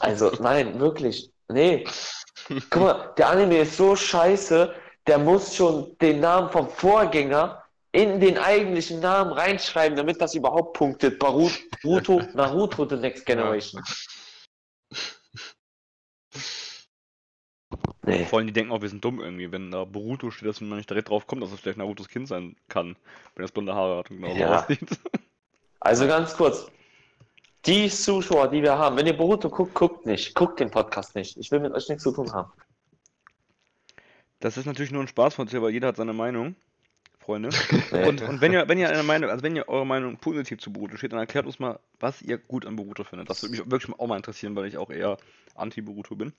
Also, 0.00 0.30
nein, 0.38 0.78
wirklich. 0.78 1.32
Nee. 1.48 1.86
Guck 2.68 2.82
mal, 2.82 3.14
der 3.16 3.30
Anime 3.30 3.60
ist 3.60 3.78
so 3.78 3.96
scheiße, 3.96 4.74
der 5.06 5.18
muss 5.18 5.54
schon 5.54 5.96
den 5.98 6.20
Namen 6.20 6.50
vom 6.50 6.68
Vorgänger 6.68 7.62
in 7.92 8.20
den 8.20 8.38
eigentlichen 8.38 9.00
Namen 9.00 9.32
reinschreiben, 9.32 9.96
damit 9.96 10.20
das 10.20 10.34
überhaupt 10.34 10.76
punktet. 10.76 11.18
Boruto, 11.18 12.20
Naruto, 12.34 12.88
The 12.88 12.96
Next 12.96 13.26
Generation. 13.26 13.82
Nee. 18.04 18.24
Vor 18.24 18.38
allem, 18.38 18.48
die 18.48 18.52
denken 18.52 18.72
auch, 18.72 18.82
wir 18.82 18.88
sind 18.88 19.04
dumm 19.04 19.20
irgendwie. 19.20 19.50
Wenn 19.52 19.70
da 19.70 19.84
Boruto 19.84 20.30
steht, 20.30 20.48
dass 20.48 20.60
man 20.60 20.76
nicht 20.76 20.90
direkt 20.90 21.08
drauf 21.08 21.26
kommt, 21.26 21.42
dass 21.42 21.52
es 21.52 21.60
vielleicht 21.60 21.78
Narutos 21.78 22.08
Kind 22.08 22.26
sein 22.26 22.56
kann. 22.68 22.96
Wenn 23.34 23.42
das 23.42 23.52
blonde 23.52 23.74
Haare 23.74 23.98
hat 23.98 24.10
und 24.10 24.16
genau 24.20 24.32
so 24.34 24.40
Ja. 24.40 24.58
aussieht. 24.60 24.80
Also 25.84 26.06
ganz 26.06 26.36
kurz. 26.36 26.70
Die 27.66 27.88
Zuschauer, 27.88 28.46
die 28.48 28.62
wir 28.62 28.78
haben, 28.78 28.96
wenn 28.96 29.06
ihr 29.06 29.16
Boruto 29.16 29.50
guckt, 29.50 29.74
guckt 29.74 30.06
nicht. 30.06 30.32
Guckt 30.34 30.60
den 30.60 30.70
Podcast 30.70 31.16
nicht. 31.16 31.36
Ich 31.36 31.50
will 31.50 31.58
mit 31.58 31.72
euch 31.72 31.88
nichts 31.88 32.04
zu 32.04 32.12
tun 32.12 32.32
haben. 32.32 32.52
Das 34.42 34.56
ist 34.56 34.66
natürlich 34.66 34.90
nur 34.90 35.00
ein 35.00 35.08
Spaß 35.08 35.34
von 35.34 35.46
dir, 35.46 35.62
weil 35.62 35.70
jeder 35.70 35.86
hat 35.88 35.96
seine 35.96 36.12
Meinung, 36.12 36.56
Freunde. 37.20 37.50
Und, 37.92 38.20
und 38.22 38.40
wenn 38.40 38.52
ihr, 38.52 38.68
wenn 38.68 38.78
ihr 38.78 38.88
eine 38.88 39.04
Meinung, 39.04 39.30
also 39.30 39.44
wenn 39.44 39.54
ihr 39.54 39.68
eure 39.68 39.86
Meinung 39.86 40.16
positiv 40.16 40.58
zu 40.58 40.72
Boruto 40.72 40.96
steht, 40.96 41.12
dann 41.12 41.20
erklärt 41.20 41.46
uns 41.46 41.60
mal, 41.60 41.78
was 42.00 42.20
ihr 42.20 42.38
gut 42.38 42.66
an 42.66 42.74
Boruto 42.74 43.04
findet. 43.04 43.30
Das 43.30 43.42
würde 43.42 43.52
mich 43.52 43.70
wirklich 43.70 43.96
auch 43.96 44.06
mal 44.08 44.16
interessieren, 44.16 44.56
weil 44.56 44.66
ich 44.66 44.76
auch 44.76 44.90
eher 44.90 45.16
anti-Boruto 45.54 46.16
bin. 46.16 46.32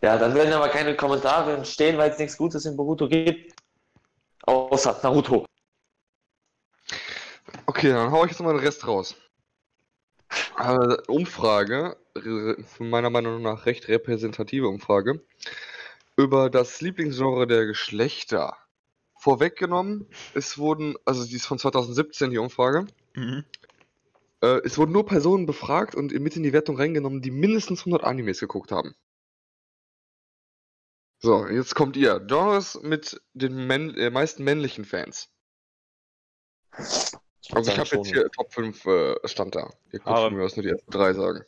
Ja, 0.00 0.16
dann 0.16 0.32
werden 0.36 0.52
aber 0.52 0.68
keine 0.68 0.94
Kommentare 0.94 1.56
entstehen, 1.56 1.98
weil 1.98 2.12
es 2.12 2.18
nichts 2.20 2.36
Gutes 2.36 2.64
in 2.66 2.76
Boruto 2.76 3.08
gibt. 3.08 3.52
Außer 4.42 5.00
Naruto. 5.02 5.44
Okay, 7.66 7.88
dann 7.88 8.12
hau 8.12 8.24
ich 8.24 8.30
jetzt 8.30 8.40
mal 8.40 8.52
den 8.52 8.64
Rest 8.64 8.86
raus. 8.86 9.16
Äh, 10.56 10.96
Umfrage, 11.08 11.96
meiner 12.78 13.10
Meinung 13.10 13.42
nach 13.42 13.66
recht 13.66 13.88
repräsentative 13.88 14.68
Umfrage, 14.68 15.20
über 16.18 16.50
das 16.50 16.80
Lieblingsgenre 16.80 17.46
der 17.46 17.64
Geschlechter. 17.66 18.56
Vorweggenommen, 19.20 20.06
es 20.34 20.58
wurden, 20.58 20.96
also 21.04 21.24
die 21.24 21.36
ist 21.36 21.46
von 21.46 21.58
2017, 21.58 22.30
die 22.30 22.38
Umfrage, 22.38 22.86
äh, 24.42 24.60
es 24.64 24.78
wurden 24.78 24.92
nur 24.92 25.06
Personen 25.06 25.46
befragt 25.46 25.94
und 25.94 26.12
mit 26.12 26.36
in 26.36 26.42
die 26.42 26.52
Wertung 26.52 26.76
reingenommen, 26.76 27.22
die 27.22 27.30
mindestens 27.30 27.80
100 27.80 28.04
Animes 28.04 28.40
geguckt 28.40 28.72
haben. 28.72 28.94
So, 31.20 31.46
jetzt 31.48 31.74
kommt 31.74 31.96
ihr. 31.96 32.20
Genres 32.20 32.80
mit 32.82 33.20
den 33.32 33.66
männ 33.66 33.94
äh, 33.96 34.10
meisten 34.10 34.44
männlichen 34.44 34.84
Fans. 34.84 35.30
Also 36.70 37.72
ich 37.72 37.78
habe 37.78 37.96
jetzt 37.96 38.08
hier 38.08 38.30
Top 38.30 38.52
5 38.52 38.84
äh, 38.86 39.28
stand 39.28 39.54
da. 39.56 39.72
Ihr 39.90 39.98
könnt 40.00 40.32
mir 40.32 40.44
aus 40.44 40.56
nur 40.56 40.62
die 40.62 40.70
ersten 40.70 40.90
drei 40.90 41.12
sagen. 41.12 41.44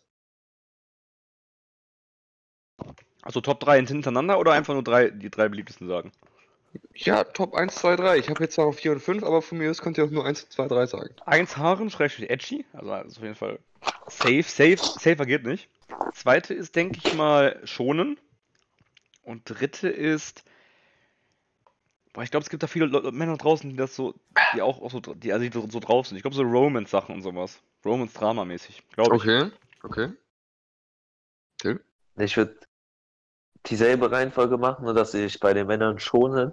Also 3.23 3.41
Top 3.41 3.61
3 3.61 3.87
hintereinander 3.87 4.39
oder 4.39 4.53
einfach 4.53 4.75
nur 4.75 4.85
drei, 4.85 5.11
die 5.11 5.31
drei 5.31 5.49
beliebtesten 5.49 5.89
sagen? 5.89 6.13
Ja, 6.95 7.25
Top 7.25 7.55
1, 7.55 7.75
2, 7.75 7.97
3. 7.97 8.19
Ich 8.19 8.29
habe 8.29 8.43
jetzt 8.43 8.55
zwar 8.55 8.67
noch 8.67 8.75
4 8.75 8.93
und 8.93 9.01
5, 9.01 9.25
aber 9.25 9.43
von 9.43 9.59
mir 9.59 9.71
aus 9.71 9.83
könnt 9.83 9.99
ihr 9.99 10.05
auch 10.05 10.11
nur 10.11 10.25
1, 10.25 10.51
2, 10.51 10.69
3 10.69 10.87
sagen. 10.87 11.15
Eins 11.27 11.57
Haaren, 11.57 11.91
schrägstrich 11.91 12.31
edgy. 12.31 12.65
Also 12.73 12.91
das 12.91 13.07
ist 13.07 13.17
auf 13.19 13.23
jeden 13.25 13.35
Fall 13.35 13.59
safe, 14.07 14.43
safe, 14.43 14.77
safer 14.77 15.27
geht 15.27 15.45
nicht. 15.45 15.69
Zweite 16.15 16.55
ist, 16.55 16.77
denke 16.77 17.01
ich 17.03 17.15
mal, 17.15 17.61
schonen. 17.65 18.19
Und 19.23 19.43
dritte 19.45 19.89
ist. 19.89 20.45
Boah, 22.13 22.23
ich 22.23 22.31
glaube, 22.31 22.43
es 22.43 22.51
gibt 22.51 22.63
da 22.63 22.67
viele 22.67 22.87
Leute, 22.87 23.13
Männer 23.13 23.37
draußen, 23.37 23.71
die 23.71 23.77
das 23.77 23.95
so, 23.95 24.15
die 24.55 24.63
auch, 24.63 24.83
auch 24.83 24.91
so, 24.91 25.01
die, 25.01 25.33
also 25.33 25.45
die 25.45 25.53
so, 25.53 25.69
so 25.69 25.79
drauf 25.79 26.09
sind. 26.09 26.17
Ich 26.17 26.23
glaube, 26.23 26.35
so 26.35 26.43
Romance-Sachen 26.43 27.15
und 27.15 27.23
sowas. 27.23 27.61
Romance-Drama-mäßig. 27.85 28.83
Glaube 28.93 29.17
ich. 29.17 29.23
Okay, 29.23 29.51
okay. 29.83 30.13
Till? 31.59 31.81
Ich 32.17 32.37
würde 32.37 32.59
dieselbe 33.67 34.11
Reihenfolge 34.11 34.59
machen, 34.59 34.85
nur 34.85 34.95
dass 34.95 35.15
ich 35.15 35.41
bei 35.41 35.53
den 35.55 35.67
Männern 35.67 35.99
schonen 35.99 36.53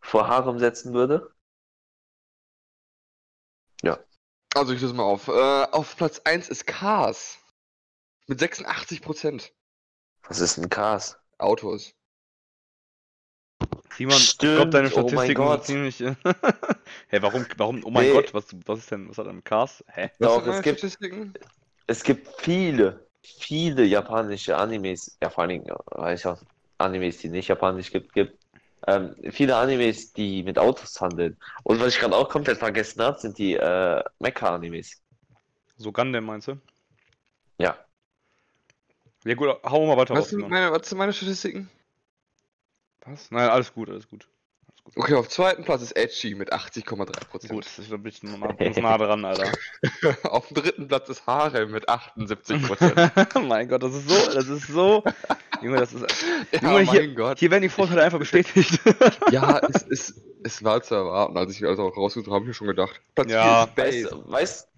vor 0.00 0.28
Harem 0.28 0.58
setzen 0.58 0.92
würde. 0.94 1.34
Also 4.52 4.72
ich 4.72 4.80
löse 4.80 4.94
mal 4.94 5.04
auf. 5.04 5.28
Äh, 5.28 5.30
auf 5.70 5.96
Platz 5.96 6.20
1 6.24 6.48
ist 6.48 6.66
Cars. 6.66 7.38
Mit 8.26 8.40
86% 8.40 9.52
Was 10.24 10.40
ist 10.40 10.58
ein 10.58 10.68
Cars? 10.68 11.16
Autos. 11.38 11.94
Simon, 13.96 14.16
ich 14.16 14.30
Stimmt, 14.30 14.56
glaube, 14.56 14.70
deine 14.70 14.88
oh 14.92 15.02
mein 15.02 15.08
Statistiken 15.08 15.34
Gott. 15.42 15.66
sind 15.66 15.92
ziemlich. 15.92 16.16
Hä, 17.08 17.18
warum, 17.22 17.46
warum, 17.56 17.84
oh 17.84 17.90
mein 17.90 18.06
Nee. 18.08 18.12
Gott, 18.12 18.34
was, 18.34 18.46
was 18.66 18.80
ist 18.80 18.90
denn, 18.90 19.08
was 19.08 19.18
hat 19.18 19.26
denn 19.26 19.44
Cars? 19.44 19.84
Hä? 19.88 20.10
Was 20.18 20.28
Doch, 20.28 20.46
es 20.46 20.62
gibt- 20.62 20.78
Statistiken? 20.78 21.34
Es 21.86 22.02
gibt 22.02 22.28
viele, 22.40 23.08
viele 23.22 23.84
japanische 23.84 24.56
Animes, 24.56 25.16
ja 25.22 25.30
vor 25.30 25.42
allen 25.42 25.50
Dingen, 25.50 25.66
weil 25.92 26.14
es 26.14 26.26
auch 26.26 26.40
Animes, 26.78 27.18
die 27.18 27.28
nicht 27.28 27.48
japanisch 27.48 27.90
gibt, 27.90 28.12
gibt. 28.14 28.38
Ähm, 28.86 29.14
viele 29.30 29.56
Animes, 29.56 30.12
die 30.12 30.42
mit 30.42 30.58
Autos 30.58 31.00
handeln. 31.00 31.36
Und 31.64 31.80
was 31.80 31.94
ich 31.94 32.00
gerade 32.00 32.16
auch 32.16 32.28
komplett 32.28 32.58
vergessen 32.58 33.02
habe, 33.02 33.18
sind 33.18 33.38
die 33.38 33.54
äh, 33.54 34.02
Mecha-Animes. 34.20 35.02
So 35.76 35.92
Gundam 35.92 36.24
meinst 36.24 36.48
du? 36.48 36.56
Ja. 37.58 37.76
Ja 39.24 39.34
gut, 39.34 39.48
hau 39.64 39.86
mal 39.86 39.96
weiter 39.96 40.14
Was 40.14 40.20
raus, 40.20 40.30
sind, 40.30 40.48
meine, 40.48 40.72
was 40.72 40.88
sind 40.88 40.98
meine 40.98 41.12
Statistiken? 41.12 41.68
Was? 43.04 43.30
Nein, 43.30 43.50
alles 43.50 43.72
gut, 43.74 43.90
alles 43.90 44.08
gut. 44.08 44.26
Gut. 44.84 44.96
Okay, 44.96 45.14
auf 45.14 45.28
zweiten 45.28 45.64
Platz 45.64 45.82
ist 45.82 45.92
Edgy 45.92 46.34
mit 46.34 46.52
80,3%. 46.52 47.48
Gut, 47.48 47.66
ich 47.66 47.88
bin 47.88 47.94
ein 47.94 48.02
bisschen 48.02 48.40
nah, 48.40 48.80
nah 48.80 48.98
dran, 48.98 49.24
Alter. 49.24 49.52
auf 50.24 50.48
dem 50.48 50.56
dritten 50.56 50.88
Platz 50.88 51.08
ist 51.08 51.26
Harem 51.26 51.70
mit 51.70 51.88
78%. 51.88 53.40
mein 53.46 53.68
Gott, 53.68 53.82
das 53.82 53.94
ist 53.94 54.08
so, 54.08 54.32
das 54.32 54.48
ist 54.48 54.66
so. 54.66 55.04
Junge, 55.62 55.78
das 55.78 55.92
ist. 55.92 56.24
ja, 56.52 56.60
Junge, 56.60 56.90
hier- 56.90 57.00
mein 57.00 57.14
Gott. 57.14 57.38
Hier 57.38 57.50
werden 57.50 57.62
die 57.62 57.68
Vorteile 57.68 58.02
einfach 58.02 58.18
bestätigt. 58.18 58.80
Ja, 59.30 59.58
es, 59.58 59.86
es, 59.88 60.20
es 60.42 60.64
war 60.64 60.82
zu 60.82 60.94
erwarten. 60.94 61.36
Als 61.36 61.52
ich 61.52 61.64
also 61.64 61.84
auch 61.84 61.96
rausgesucht 61.96 62.26
habe, 62.26 62.36
habe 62.36 62.44
ich 62.44 62.48
mir 62.48 62.54
schon 62.54 62.66
gedacht. 62.66 63.00
Platz 63.14 63.30
Ja. 63.30 63.68
4 63.74 63.84
ist 63.86 64.10
Weißt 64.10 64.26
weißt, 64.26 64.68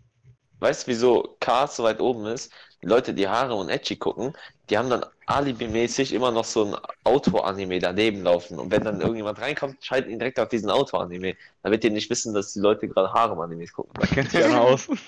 weißt, 0.61 0.87
wieso 0.89 1.37
Cars 1.41 1.77
so 1.77 1.85
weit 1.85 2.01
oben 2.01 2.27
ist? 2.27 2.53
Die 2.83 2.87
Leute, 2.87 3.15
die 3.15 3.29
Haare 3.29 3.55
und 3.55 3.69
Edgy 3.69 3.97
gucken, 3.97 4.33
die 4.73 4.79
haben 4.79 4.89
dann 4.89 5.05
alibimäßig 5.27 6.15
immer 6.15 6.31
noch 6.31 6.47
so 6.47 6.65
ein 6.65 6.77
Auto-Anime 7.05 7.79
daneben 7.79 8.23
laufen. 8.23 8.59
Und 8.59 8.71
wenn 8.71 8.83
dann 8.83 9.03
irgendjemand 9.03 9.39
reinkommt, 9.39 9.85
schalten 9.85 10.11
ihn 10.11 10.19
direkt 10.19 10.41
auf 10.41 10.49
diesen 10.49 10.71
Auto-Anime. 10.71 11.37
Damit 11.63 11.85
die 11.85 11.91
nicht 11.91 12.09
wissen, 12.09 12.33
dass 12.33 12.55
die 12.55 12.61
Leute 12.61 12.89
gerade 12.89 13.13
Harem-Animes 13.13 13.71
gucken. 13.75 13.93
Da 14.01 14.07
kennt 14.07 14.31
sich 14.31 14.45
aus. 14.47 14.89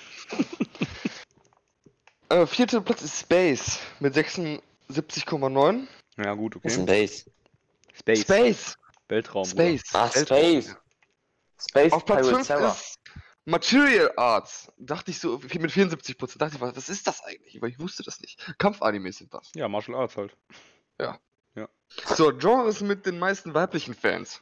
Äh, 2.27 2.47
vierter 2.47 2.81
Platz 2.81 3.03
ist 3.03 3.19
Space 3.19 3.77
mit 3.99 4.15
76,9. 4.15 5.85
Ja, 6.17 6.33
gut, 6.33 6.57
Das 6.63 6.73
ist 6.73 6.79
ein 6.79 6.83
okay. 6.85 7.01
Base. 7.01 7.25
Space. 7.93 8.21
Space. 8.21 8.75
Weltraum. 9.07 9.45
Space. 9.45 9.83
Ah, 9.93 10.09
Weltraum. 10.11 10.39
Space. 10.39 10.75
Space 11.69 11.93
Auf 11.93 12.03
Platz 12.03 12.21
Pirate 12.21 12.35
5 12.37 12.47
Sarah. 12.47 12.71
ist 12.71 12.94
Material 13.45 14.11
Arts. 14.17 14.71
Dachte 14.77 15.11
ich 15.11 15.19
so, 15.19 15.37
mit 15.37 15.71
74%. 15.71 16.37
Dachte 16.37 16.55
ich, 16.55 16.61
was 16.61 16.75
was 16.75 16.89
ist 16.89 17.07
das 17.07 17.23
eigentlich? 17.23 17.61
Weil 17.61 17.69
ich 17.69 17.79
wusste 17.79 18.03
das 18.03 18.19
nicht. 18.19 18.53
Kampfanimes 18.57 19.17
sind 19.17 19.33
das. 19.33 19.51
Ja, 19.55 19.67
Martial 19.67 19.97
Arts 19.97 20.17
halt. 20.17 20.35
So, 22.05 22.33
Genres 22.35 22.81
mit 22.81 23.05
den 23.05 23.19
meisten 23.19 23.53
weiblichen 23.53 23.93
Fans. 23.93 24.41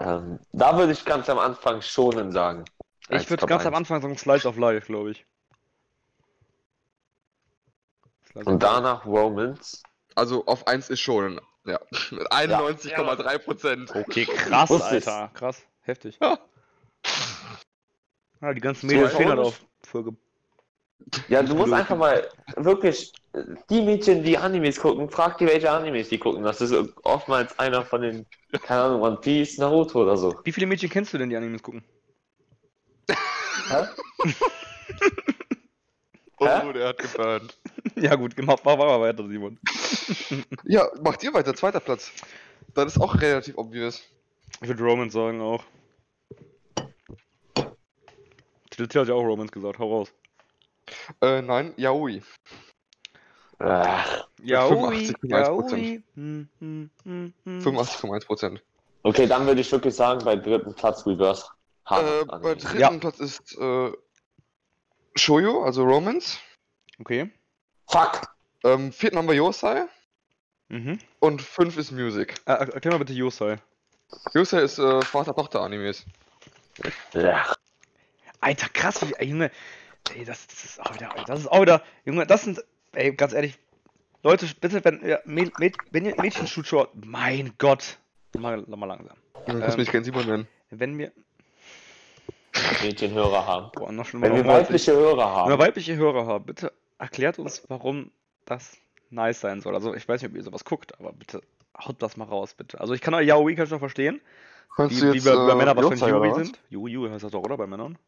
Ähm, 0.00 0.38
da 0.52 0.76
würde 0.76 0.92
ich 0.92 1.04
ganz 1.04 1.28
am 1.28 1.38
Anfang 1.38 1.82
schonen 1.82 2.32
sagen. 2.32 2.64
Ich 3.08 3.30
würde 3.30 3.46
ganz 3.46 3.64
am 3.64 3.74
1. 3.74 3.78
Anfang 3.90 4.02
sagen 4.02 4.18
Slice 4.18 4.48
of 4.48 4.56
Life, 4.56 4.86
glaube 4.86 5.12
ich. 5.12 5.26
Slice 8.32 8.48
Und 8.48 8.62
danach 8.62 9.06
Romans. 9.06 9.82
Also 10.14 10.46
auf 10.46 10.66
1 10.66 10.90
ist 10.90 11.00
schon. 11.00 11.40
Ja. 11.64 11.80
Mit 12.10 12.32
91,3%. 12.32 14.00
Okay, 14.00 14.24
krass. 14.24 14.70
Alter. 14.70 15.30
Krass. 15.34 15.62
Heftig. 15.82 16.18
Ja. 16.20 16.38
Ah, 18.40 18.52
die 18.52 18.60
ganzen 18.60 18.86
Mädels 18.86 19.14
stehen 19.14 19.28
halt 19.28 19.38
auch 19.38 19.46
auf 19.46 19.60
Folge. 19.82 20.14
Ja, 21.28 21.42
du 21.42 21.54
musst 21.54 21.72
einfach 21.72 21.96
mal 21.96 22.28
wirklich 22.56 23.12
die 23.70 23.82
Mädchen, 23.82 24.22
die 24.22 24.38
Animes 24.38 24.80
gucken, 24.80 25.08
frag 25.10 25.38
die, 25.38 25.46
welche 25.46 25.70
Animes 25.70 26.08
die 26.08 26.18
gucken. 26.18 26.42
Das 26.42 26.60
ist 26.60 26.72
oftmals 27.04 27.58
einer 27.58 27.84
von 27.84 28.02
den, 28.02 28.26
keine 28.62 28.82
Ahnung, 28.82 29.02
One 29.02 29.16
Piece, 29.16 29.58
Naruto 29.58 30.02
oder 30.02 30.16
so. 30.16 30.34
Wie 30.44 30.52
viele 30.52 30.66
Mädchen 30.66 30.88
kennst 30.88 31.12
du 31.12 31.18
denn, 31.18 31.28
die 31.28 31.36
Animes 31.36 31.62
gucken? 31.62 31.84
Hä? 33.68 33.86
Oh, 36.38 36.46
Hä? 36.46 36.72
der 36.72 36.88
hat 36.88 36.98
geburnt. 36.98 37.58
ja, 37.96 38.14
gut, 38.14 38.36
gemacht. 38.36 38.60
Mach 38.64 38.76
mal 38.76 39.00
weiter, 39.00 39.26
Simon. 39.26 39.58
Ja, 40.64 40.88
macht 41.02 41.22
ihr 41.22 41.32
weiter, 41.34 41.54
zweiter 41.54 41.80
Platz. 41.80 42.12
Das 42.74 42.94
ist 42.94 43.00
auch 43.00 43.20
relativ 43.20 43.56
obvious. 43.56 44.02
Ich 44.60 44.68
würde 44.68 44.82
Romans 44.82 45.12
sagen 45.12 45.40
auch. 45.40 45.64
Till 48.76 48.88
Till 48.88 49.00
hat 49.00 49.08
ja 49.08 49.14
auch 49.14 49.22
Romans 49.24 49.50
gesagt. 49.50 49.78
Hau 49.78 49.98
raus. 49.98 50.12
Äh, 51.20 51.42
nein, 51.42 51.72
Yaoi. 51.76 52.22
Ach, 53.58 54.26
Ja, 54.42 54.66
85,1%. 54.66 56.02
Hm, 56.14 56.48
hm, 56.60 56.90
hm, 57.04 57.32
hm. 57.44 57.58
85,1%. 57.60 58.60
Okay, 59.02 59.26
dann 59.26 59.46
würde 59.46 59.60
ich 59.60 59.72
wirklich 59.72 59.94
sagen, 59.94 60.22
bei 60.24 60.36
dritten 60.36 60.74
Platz 60.74 61.06
Reverse. 61.06 61.46
Äh, 61.88 62.24
bei 62.24 62.54
dritten 62.54 62.78
Ja. 62.78 62.90
Platz 62.90 63.18
ist 63.18 63.56
äh, 63.58 63.92
Shoujo, 65.14 65.62
also 65.62 65.84
Romance. 65.84 66.38
Okay. 67.00 67.30
Fuck! 67.88 68.22
Ähm, 68.64 68.92
vierten 68.92 69.16
haben 69.16 69.28
wir 69.28 69.34
Yosei. 69.34 69.86
Mhm. 70.68 70.98
Und 71.20 71.40
fünf 71.40 71.76
ist 71.78 71.92
Music. 71.92 72.34
Äh, 72.46 72.52
erklär 72.52 72.92
mal 72.92 72.98
bitte 72.98 73.12
Yosei. 73.12 73.58
Yosei 74.34 74.60
ist 74.60 74.78
äh, 74.78 75.02
Vater-Tochter-Animes. 75.02 76.04
Ja. 77.14 77.54
Alter, 78.40 78.68
krass, 78.72 79.06
wie, 79.08 79.14
ey, 79.14 79.28
Junge. 79.28 79.50
Ey, 80.14 80.24
das, 80.24 80.46
das 80.46 80.64
ist 80.64 80.80
auch 80.80 80.94
wieder, 80.94 81.12
das 81.26 81.40
ist 81.40 81.46
auch 81.48 81.60
wieder, 81.62 81.82
Junge, 82.04 82.26
das 82.26 82.44
sind, 82.44 82.62
ey, 82.92 83.12
ganz 83.14 83.32
ehrlich, 83.32 83.58
Leute, 84.22 84.46
bitte, 84.60 84.84
wenn, 84.84 85.06
ja, 85.06 85.18
Mäd, 85.24 85.58
Mäd, 85.58 85.76
wenn 85.90 86.04
ihr 86.04 86.14
Mädchen 86.20 86.46
schaut, 86.46 86.90
mein 87.04 87.52
Gott, 87.58 87.98
mal, 88.38 88.58
mal 88.66 88.86
langsam. 88.86 89.16
Du 89.46 89.58
kannst 89.60 89.76
Ähm, 89.76 89.80
mich 89.80 89.90
kein 89.92 90.04
Simon 90.04 90.26
nennen. 90.26 90.48
Wenn 90.70 90.98
wir, 90.98 91.12
Mädchenhörer 92.82 93.46
haben. 93.46 93.70
boah, 93.74 93.92
noch 93.92 94.06
schlimmer, 94.06 94.28
Wenn 94.28 94.36
wir 94.36 94.46
weibliche 94.46 94.92
Hörer 94.92 95.16
Wenn 95.16 95.48
wir 95.48 95.52
haben. 95.52 95.58
weibliche 95.58 95.96
Hörer 95.96 96.26
haben, 96.26 96.44
bitte 96.44 96.72
erklärt 96.98 97.38
uns, 97.38 97.62
warum 97.68 98.10
das 98.46 98.76
nice 99.10 99.40
sein 99.40 99.60
soll. 99.60 99.74
Also, 99.74 99.94
ich 99.94 100.08
weiß 100.08 100.22
nicht, 100.22 100.30
ob 100.30 100.36
ihr 100.36 100.42
sowas 100.42 100.64
guckt, 100.64 100.98
aber 100.98 101.12
bitte 101.12 101.42
haut 101.78 102.00
das 102.00 102.16
mal 102.16 102.24
raus, 102.24 102.54
bitte. 102.54 102.80
Also, 102.80 102.94
ich 102.94 103.00
kann 103.00 103.14
auch 103.14 103.20
Yaoi 103.20 103.54
kann 103.54 103.64
ich 103.66 103.70
noch 103.70 103.78
verstehen, 103.78 104.20
Kannst 104.74 104.96
wie, 105.02 105.12
wie 105.14 105.20
bei, 105.20 105.34
bei 105.36 105.52
äh, 105.52 105.54
Männern 105.54 105.76
wahrscheinlich 105.76 106.00
Yosei, 106.00 106.14
oder 106.14 106.26
Yuri 106.26 106.30
was? 106.30 106.46
sind. 106.46 106.60
Yuri, 106.70 106.92
Yuri 106.92 107.10
heißt 107.10 107.24
das 107.24 107.32
doch, 107.32 107.42
oder, 107.42 107.56
bei 107.56 107.66
Männern? 107.66 107.98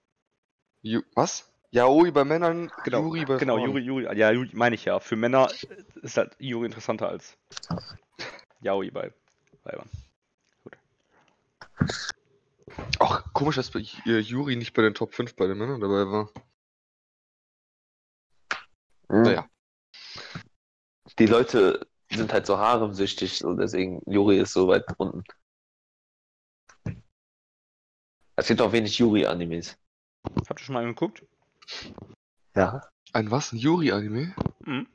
Ju 0.82 1.02
was? 1.14 1.50
Yaoi 1.70 2.10
bei 2.10 2.24
Männern, 2.24 2.70
Genau, 2.84 3.02
Yuri 3.02 3.24
bei 3.26 3.36
genau, 3.36 3.56
Frauen. 3.56 3.70
Yuri, 3.70 3.82
Yuri, 3.82 4.18
ja, 4.18 4.30
Yuri 4.30 4.50
meine 4.54 4.74
ich 4.74 4.86
ja. 4.86 5.00
Für 5.00 5.16
Männer 5.16 5.50
ist 6.02 6.16
halt 6.16 6.34
Yuri 6.38 6.66
interessanter 6.66 7.08
als 7.08 7.36
Yaoi 8.60 8.90
bei 8.90 9.12
Weibern. 9.64 9.90
Ach, 13.00 13.32
komisch, 13.34 13.56
dass 13.56 13.70
bei 13.70 13.80
äh, 14.06 14.18
Yuri 14.18 14.56
nicht 14.56 14.72
bei 14.72 14.82
den 14.82 14.94
Top 14.94 15.14
5 15.14 15.36
bei 15.36 15.46
den 15.46 15.58
Männern 15.58 15.80
dabei 15.80 16.06
war. 16.10 16.30
Hm. 19.10 19.22
Naja. 19.22 19.50
Die 21.18 21.26
Leute 21.26 21.86
sind 22.10 22.32
halt 22.32 22.46
so 22.46 22.58
haremsüchtig 22.58 23.44
und 23.44 23.58
deswegen 23.58 24.00
Yuri 24.06 24.38
ist 24.38 24.52
so 24.52 24.68
weit 24.68 24.86
unten. 24.96 25.24
Es 28.36 28.46
gibt 28.46 28.60
auch 28.60 28.72
wenig 28.72 28.98
Yuri-Animes. 28.98 29.76
Habt 30.48 30.60
ihr 30.60 30.64
schon 30.64 30.74
mal 30.74 30.80
einen 30.80 30.94
geguckt? 30.94 31.24
Ja. 32.54 32.88
Ein 33.12 33.30
was? 33.30 33.52
Ein 33.52 33.58
Yuri-Anime? 33.58 34.34
Mhm. 34.60 34.86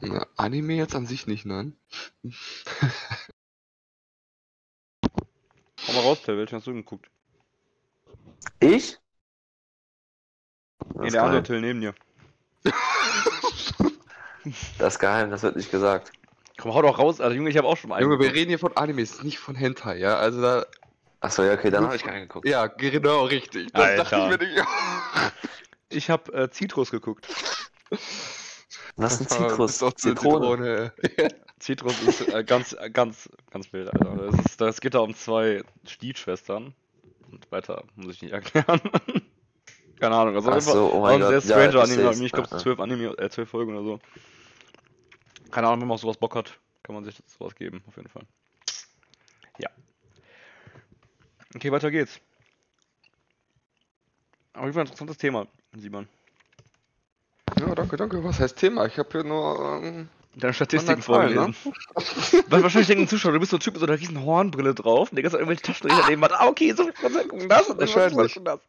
Na, 0.00 0.26
Anime 0.36 0.74
jetzt 0.74 0.94
an 0.94 1.06
sich 1.06 1.26
nicht, 1.26 1.44
nein. 1.44 1.76
Hau 5.86 5.92
mal 5.92 6.02
raus, 6.02 6.22
Till, 6.22 6.36
welchen 6.36 6.56
hast 6.56 6.66
du 6.66 6.74
geguckt? 6.74 7.10
Ich? 8.60 8.98
Nee, 10.94 11.10
der 11.10 11.24
andere. 11.24 11.42
Till 11.42 11.60
neben 11.60 11.80
dir. 11.80 11.94
das 14.78 14.94
ist 14.94 14.98
geheim, 14.98 15.30
das 15.30 15.42
wird 15.42 15.56
nicht 15.56 15.70
gesagt. 15.70 16.12
Komm, 16.58 16.74
hau 16.74 16.82
doch 16.82 16.98
raus, 16.98 17.20
Alter, 17.20 17.34
Junge, 17.34 17.50
ich 17.50 17.56
habe 17.56 17.68
auch 17.68 17.76
schon 17.76 17.90
mal 17.90 17.96
einen. 17.96 18.10
Junge, 18.10 18.22
wir 18.22 18.32
reden 18.32 18.48
hier 18.48 18.58
von 18.58 18.76
Animes, 18.76 19.22
nicht 19.22 19.38
von 19.38 19.54
Hentai, 19.54 19.98
ja? 19.98 20.16
Also 20.18 20.42
da. 20.42 20.66
Achso, 21.20 21.42
ja, 21.42 21.54
okay, 21.54 21.70
dann 21.70 21.84
habe 21.84 21.96
ich 21.96 22.04
keinen 22.04 22.22
geguckt. 22.22 22.46
Ja, 22.46 22.66
genau, 22.66 23.24
richtig. 23.24 23.72
Das 23.72 23.96
dachte 23.96 24.16
ich 24.16 24.22
Alter. 24.22 24.44
mir 24.44 24.54
nicht. 24.54 24.66
Ich 25.90 26.10
habe 26.10 26.30
äh, 26.34 26.50
Citrus 26.50 26.90
geguckt. 26.90 27.26
Was 28.96 29.22
ist 29.22 29.32
ein 29.32 29.48
Zitrus? 29.48 29.70
ist 29.70 29.80
doch 29.80 29.94
zu 29.94 30.14
Zitrone. 30.14 30.92
Citrus 31.58 32.02
ist 32.06 32.28
äh, 32.28 32.44
ganz, 32.44 32.74
äh, 32.74 32.90
ganz, 32.90 33.30
ganz 33.50 33.72
wild, 33.72 33.88
Alter. 33.94 34.30
Das, 34.30 34.46
ist, 34.46 34.60
das 34.60 34.80
geht 34.82 34.92
da 34.92 34.98
um 34.98 35.14
zwei 35.14 35.62
Stiefschwestern. 35.86 36.74
Und 37.30 37.50
weiter 37.50 37.84
muss 37.94 38.16
ich 38.16 38.22
nicht 38.22 38.32
erklären. 38.32 38.80
Keine 39.98 40.14
Ahnung, 40.14 40.34
also 40.34 40.50
Ach 40.50 40.54
einfach 40.54 40.72
so, 40.72 40.92
oh 40.92 41.00
mein 41.00 41.14
ein 41.14 41.20
Gott. 41.20 41.30
sehr 41.30 41.40
stranger 41.40 41.74
ja, 41.74 41.82
Anime. 41.82 42.10
ich 42.12 42.20
Ich 42.20 42.32
glaube, 42.32 42.48
zwölf 42.56 42.78
Anime, 42.78 43.18
äh, 43.18 43.30
zwölf 43.30 43.48
Folgen 43.48 43.74
oder 43.74 43.84
so. 43.84 44.00
Keine 45.50 45.66
Ahnung, 45.66 45.80
wenn 45.80 45.88
man 45.88 45.94
auf 45.94 46.00
sowas 46.00 46.16
Bock 46.16 46.36
hat, 46.36 46.58
kann 46.82 46.94
man 46.94 47.04
sich 47.04 47.16
sowas 47.26 47.54
geben, 47.54 47.82
auf 47.88 47.96
jeden 47.96 48.08
Fall. 48.08 48.22
Ja. 49.58 49.70
Okay, 51.54 51.72
weiter 51.72 51.90
geht's. 51.90 52.20
Auf 54.54 54.62
jeden 54.62 54.72
Fall 54.74 54.82
ein 54.82 54.86
interessantes 54.86 55.18
Thema, 55.18 55.46
Simon. 55.76 56.08
Ja, 57.58 57.74
danke, 57.74 57.96
danke. 57.96 58.22
Was 58.24 58.40
heißt 58.40 58.56
Thema? 58.56 58.86
Ich 58.86 58.98
habe 58.98 59.08
hier 59.10 59.24
nur. 59.24 59.80
Ähm, 59.82 60.08
Deine 60.36 60.52
Statistiken 60.52 61.02
Zahlen, 61.02 61.34
ne? 61.34 61.52
vorgelesen. 61.54 62.44
Weil 62.48 62.62
wahrscheinlich 62.62 62.86
denken 62.88 63.08
Zuschauer, 63.08 63.32
du 63.32 63.40
bist 63.40 63.50
so 63.50 63.56
ein 63.56 63.60
Typ 63.60 63.74
mit 63.74 63.80
so 63.80 63.86
einer 63.86 63.98
riesen 63.98 64.22
Hornbrille 64.24 64.74
drauf 64.74 65.10
und 65.10 65.16
der 65.16 65.22
ganze 65.22 65.34
Zeit 65.36 65.40
irgendwelche 65.40 65.62
Taschenrechner 65.62 66.08
neben 66.08 66.22
hat. 66.22 66.32
Ah, 66.32 66.46
okay, 66.46 66.72
so 66.76 66.86
Prozent 66.92 67.28
gucken 67.28 67.48
das 67.48 67.68
und 67.68 67.80
Wahrscheinlich. 67.80 68.34
gucken 68.34 68.44
das. 68.44 68.60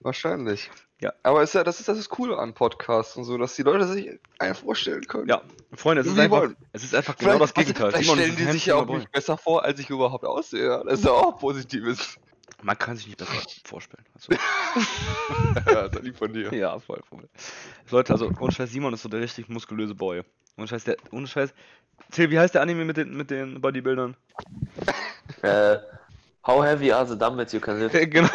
Wahrscheinlich. 0.00 0.70
Ja. 1.00 1.12
Aber 1.22 1.42
ist 1.42 1.54
ja, 1.54 1.64
das 1.64 1.80
ist 1.80 1.88
das 1.88 2.08
Coole 2.10 2.38
an 2.38 2.52
Podcasts 2.52 3.16
und 3.16 3.24
so, 3.24 3.38
dass 3.38 3.54
die 3.56 3.62
Leute 3.62 3.86
sich 3.86 4.18
einfach 4.38 4.62
vorstellen 4.62 5.06
können. 5.06 5.28
Ja, 5.28 5.40
Freunde, 5.72 6.02
es 6.02 6.08
ist 6.08 6.18
einfach, 6.18 6.40
wollen. 6.40 6.56
es 6.72 6.84
ist 6.84 6.94
einfach 6.94 7.16
genau 7.16 7.32
Vielleicht, 7.32 7.42
das 7.42 7.54
Gegenteil. 7.54 7.90
Vielleicht 7.90 8.04
Simon 8.04 8.18
stellen 8.18 8.36
die 8.36 8.52
sich 8.52 8.66
ja 8.66 8.74
auch 8.76 8.86
nicht 8.86 9.10
besser 9.10 9.38
vor, 9.38 9.64
als 9.64 9.80
ich 9.80 9.88
überhaupt 9.88 10.24
aussehe. 10.24 10.82
Das 10.84 10.98
ist 10.98 11.04
ja 11.06 11.12
auch 11.12 11.38
Positives. 11.38 12.16
Boy. 12.16 12.30
Man 12.62 12.78
kann 12.78 12.96
sich 12.96 13.06
nicht 13.06 13.18
besser 13.18 13.32
vorstellen. 13.64 14.04
Also, 14.14 14.32
ja, 15.70 15.88
das 15.88 15.96
ist 15.96 16.02
lieb 16.02 16.18
von 16.18 16.32
dir. 16.32 16.52
ja, 16.52 16.78
voll, 16.78 17.00
voll. 17.08 17.28
Leute, 17.90 18.12
also, 18.12 18.30
ohne 18.38 18.52
Scheiß, 18.52 18.70
Simon 18.70 18.92
ist 18.92 19.02
so 19.02 19.08
der 19.08 19.20
richtig 19.20 19.48
muskulöse 19.48 19.94
Boy. 19.94 20.22
Ohne 20.58 20.68
Scheiß, 20.68 20.84
der, 20.84 20.96
ohne 21.12 21.26
Scheiß. 21.26 21.54
Till, 22.10 22.30
wie 22.30 22.38
heißt 22.38 22.54
der 22.54 22.62
Anime 22.62 22.84
mit 22.84 22.98
den, 22.98 23.16
mit 23.16 23.30
den 23.30 23.60
Bodybuildern? 23.60 24.16
Äh, 25.42 25.78
how 26.42 26.62
heavy 26.62 26.92
are 26.92 27.06
the 27.06 27.16
dumbbells 27.16 27.52
you 27.52 27.60
can 27.60 27.78
lift? 27.78 27.94
genau, 28.10 28.28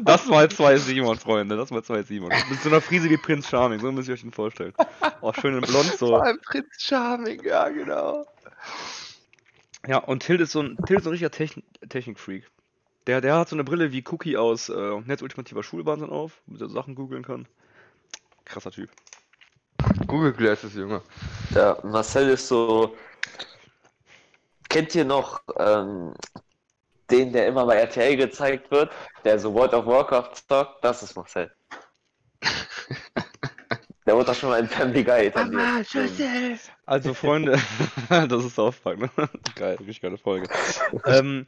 das 0.00 0.26
mal 0.26 0.48
zwei 0.50 0.76
Simon, 0.76 1.18
Freunde, 1.18 1.56
das 1.56 1.70
mal 1.70 1.82
zwei 1.82 2.02
Simon. 2.02 2.32
Mit 2.50 2.60
so 2.60 2.68
einer 2.68 2.80
Frise 2.80 3.08
wie 3.10 3.16
Prinz 3.16 3.48
Charming, 3.48 3.80
so 3.80 3.90
müsst 3.92 4.08
ihr 4.08 4.14
euch 4.14 4.24
ihn 4.24 4.32
vorstellen. 4.32 4.74
Oh, 5.20 5.32
schön 5.32 5.54
in 5.54 5.60
blond, 5.62 5.92
so. 5.98 6.08
Vor 6.08 6.24
allem 6.24 6.40
Prinz 6.40 6.68
Charming, 6.78 7.42
ja, 7.44 7.68
genau. 7.68 8.26
Ja, 9.86 9.98
und 9.98 10.20
Till 10.22 10.40
ist 10.40 10.52
so 10.52 10.62
ein, 10.62 10.76
Till 10.86 10.96
ist 10.96 11.04
so 11.04 11.10
ein 11.10 11.12
richtiger 11.12 11.30
Techn 11.30 11.62
Technikfreak. 11.88 12.50
Der, 13.06 13.20
der 13.20 13.36
hat 13.36 13.48
so 13.48 13.56
eine 13.56 13.62
Brille 13.62 13.92
wie 13.92 14.04
Cookie 14.08 14.36
aus 14.36 14.68
äh, 14.68 15.00
Netz 15.04 15.22
Ultimativer 15.22 15.62
Schulwahnsinn 15.62 16.10
auf, 16.10 16.40
womit 16.46 16.60
er 16.60 16.68
Sachen 16.68 16.96
googeln 16.96 17.24
kann. 17.24 17.46
Krasser 18.44 18.72
Typ. 18.72 18.90
Google 20.06 20.32
Glasses, 20.32 20.74
Junge. 20.74 21.02
Ja, 21.54 21.78
Marcel 21.84 22.30
ist 22.30 22.48
so. 22.48 22.96
Kennt 24.68 24.94
ihr 24.94 25.04
noch 25.04 25.40
ähm, 25.56 26.14
den, 27.10 27.32
der 27.32 27.46
immer 27.46 27.66
bei 27.66 27.76
RTL 27.76 28.16
gezeigt 28.16 28.70
wird, 28.70 28.90
der 29.24 29.38
so 29.38 29.52
World 29.54 29.74
of 29.74 29.86
Warcraft 29.86 30.32
zockt? 30.48 30.84
Das 30.84 31.02
ist 31.02 31.16
Marcel. 31.16 31.50
der 34.06 34.14
wurde 34.14 34.26
doch 34.26 34.34
schon 34.34 34.50
mal 34.50 34.60
in 34.60 34.68
Family 34.68 35.04
Guy 35.04 35.26
etabliert. 35.26 35.86
Also, 36.86 37.14
Freunde, 37.14 37.58
das 38.08 38.44
ist 38.44 38.54
South 38.54 38.76
Park, 38.76 38.98
ne? 38.98 39.10
Geil, 39.54 39.76
richtig 39.76 40.00
geile 40.00 40.18
Folge. 40.18 40.48
ähm, 41.06 41.46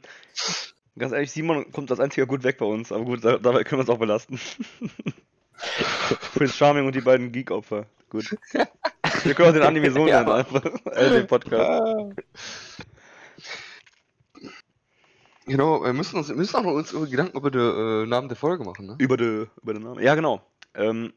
ganz 0.97 1.13
ehrlich, 1.13 1.31
Simon 1.31 1.71
kommt 1.71 1.91
als 1.91 1.99
einziger 1.99 2.25
gut 2.25 2.43
weg 2.43 2.57
bei 2.57 2.65
uns, 2.65 2.91
aber 2.91 3.05
gut, 3.05 3.23
da, 3.23 3.37
dabei 3.37 3.63
können 3.63 3.79
wir 3.79 3.83
es 3.83 3.89
auch 3.89 3.99
belasten. 3.99 4.39
Prince 6.33 6.53
Charming 6.55 6.85
und 6.85 6.95
die 6.95 7.01
beiden 7.01 7.31
Geek-Opfer. 7.31 7.85
Gut. 8.09 8.35
Wir 9.23 9.33
können 9.33 9.49
auch 9.49 9.53
den 9.53 9.63
Anime 9.63 9.91
so 9.91 10.07
Ja. 10.07 10.23
nennen, 10.23 10.31
einfach. 10.31 10.65
Äh, 10.85 11.09
den 11.09 11.27
Podcast. 11.27 12.15
Genau, 15.49 15.83
wir 15.83 15.93
müssen 15.93 16.17
uns, 16.17 16.29
wir 16.29 16.35
müssen 16.35 16.55
auch 16.55 16.61
noch 16.63 16.73
uns 16.73 16.91
über 16.91 17.07
Gedanken 17.07 17.35
über 17.37 17.49
den 17.49 17.61
äh, 17.61 18.05
Namen 18.05 18.29
der 18.29 18.37
Folge 18.37 18.63
machen, 18.63 18.85
ne? 18.85 18.95
Über, 18.99 19.17
de, 19.17 19.47
über 19.61 19.73
den 19.73 19.83
Namen. 19.83 20.03
Ja, 20.03 20.13
genau. 20.13 20.41
Ähm, 20.75 21.11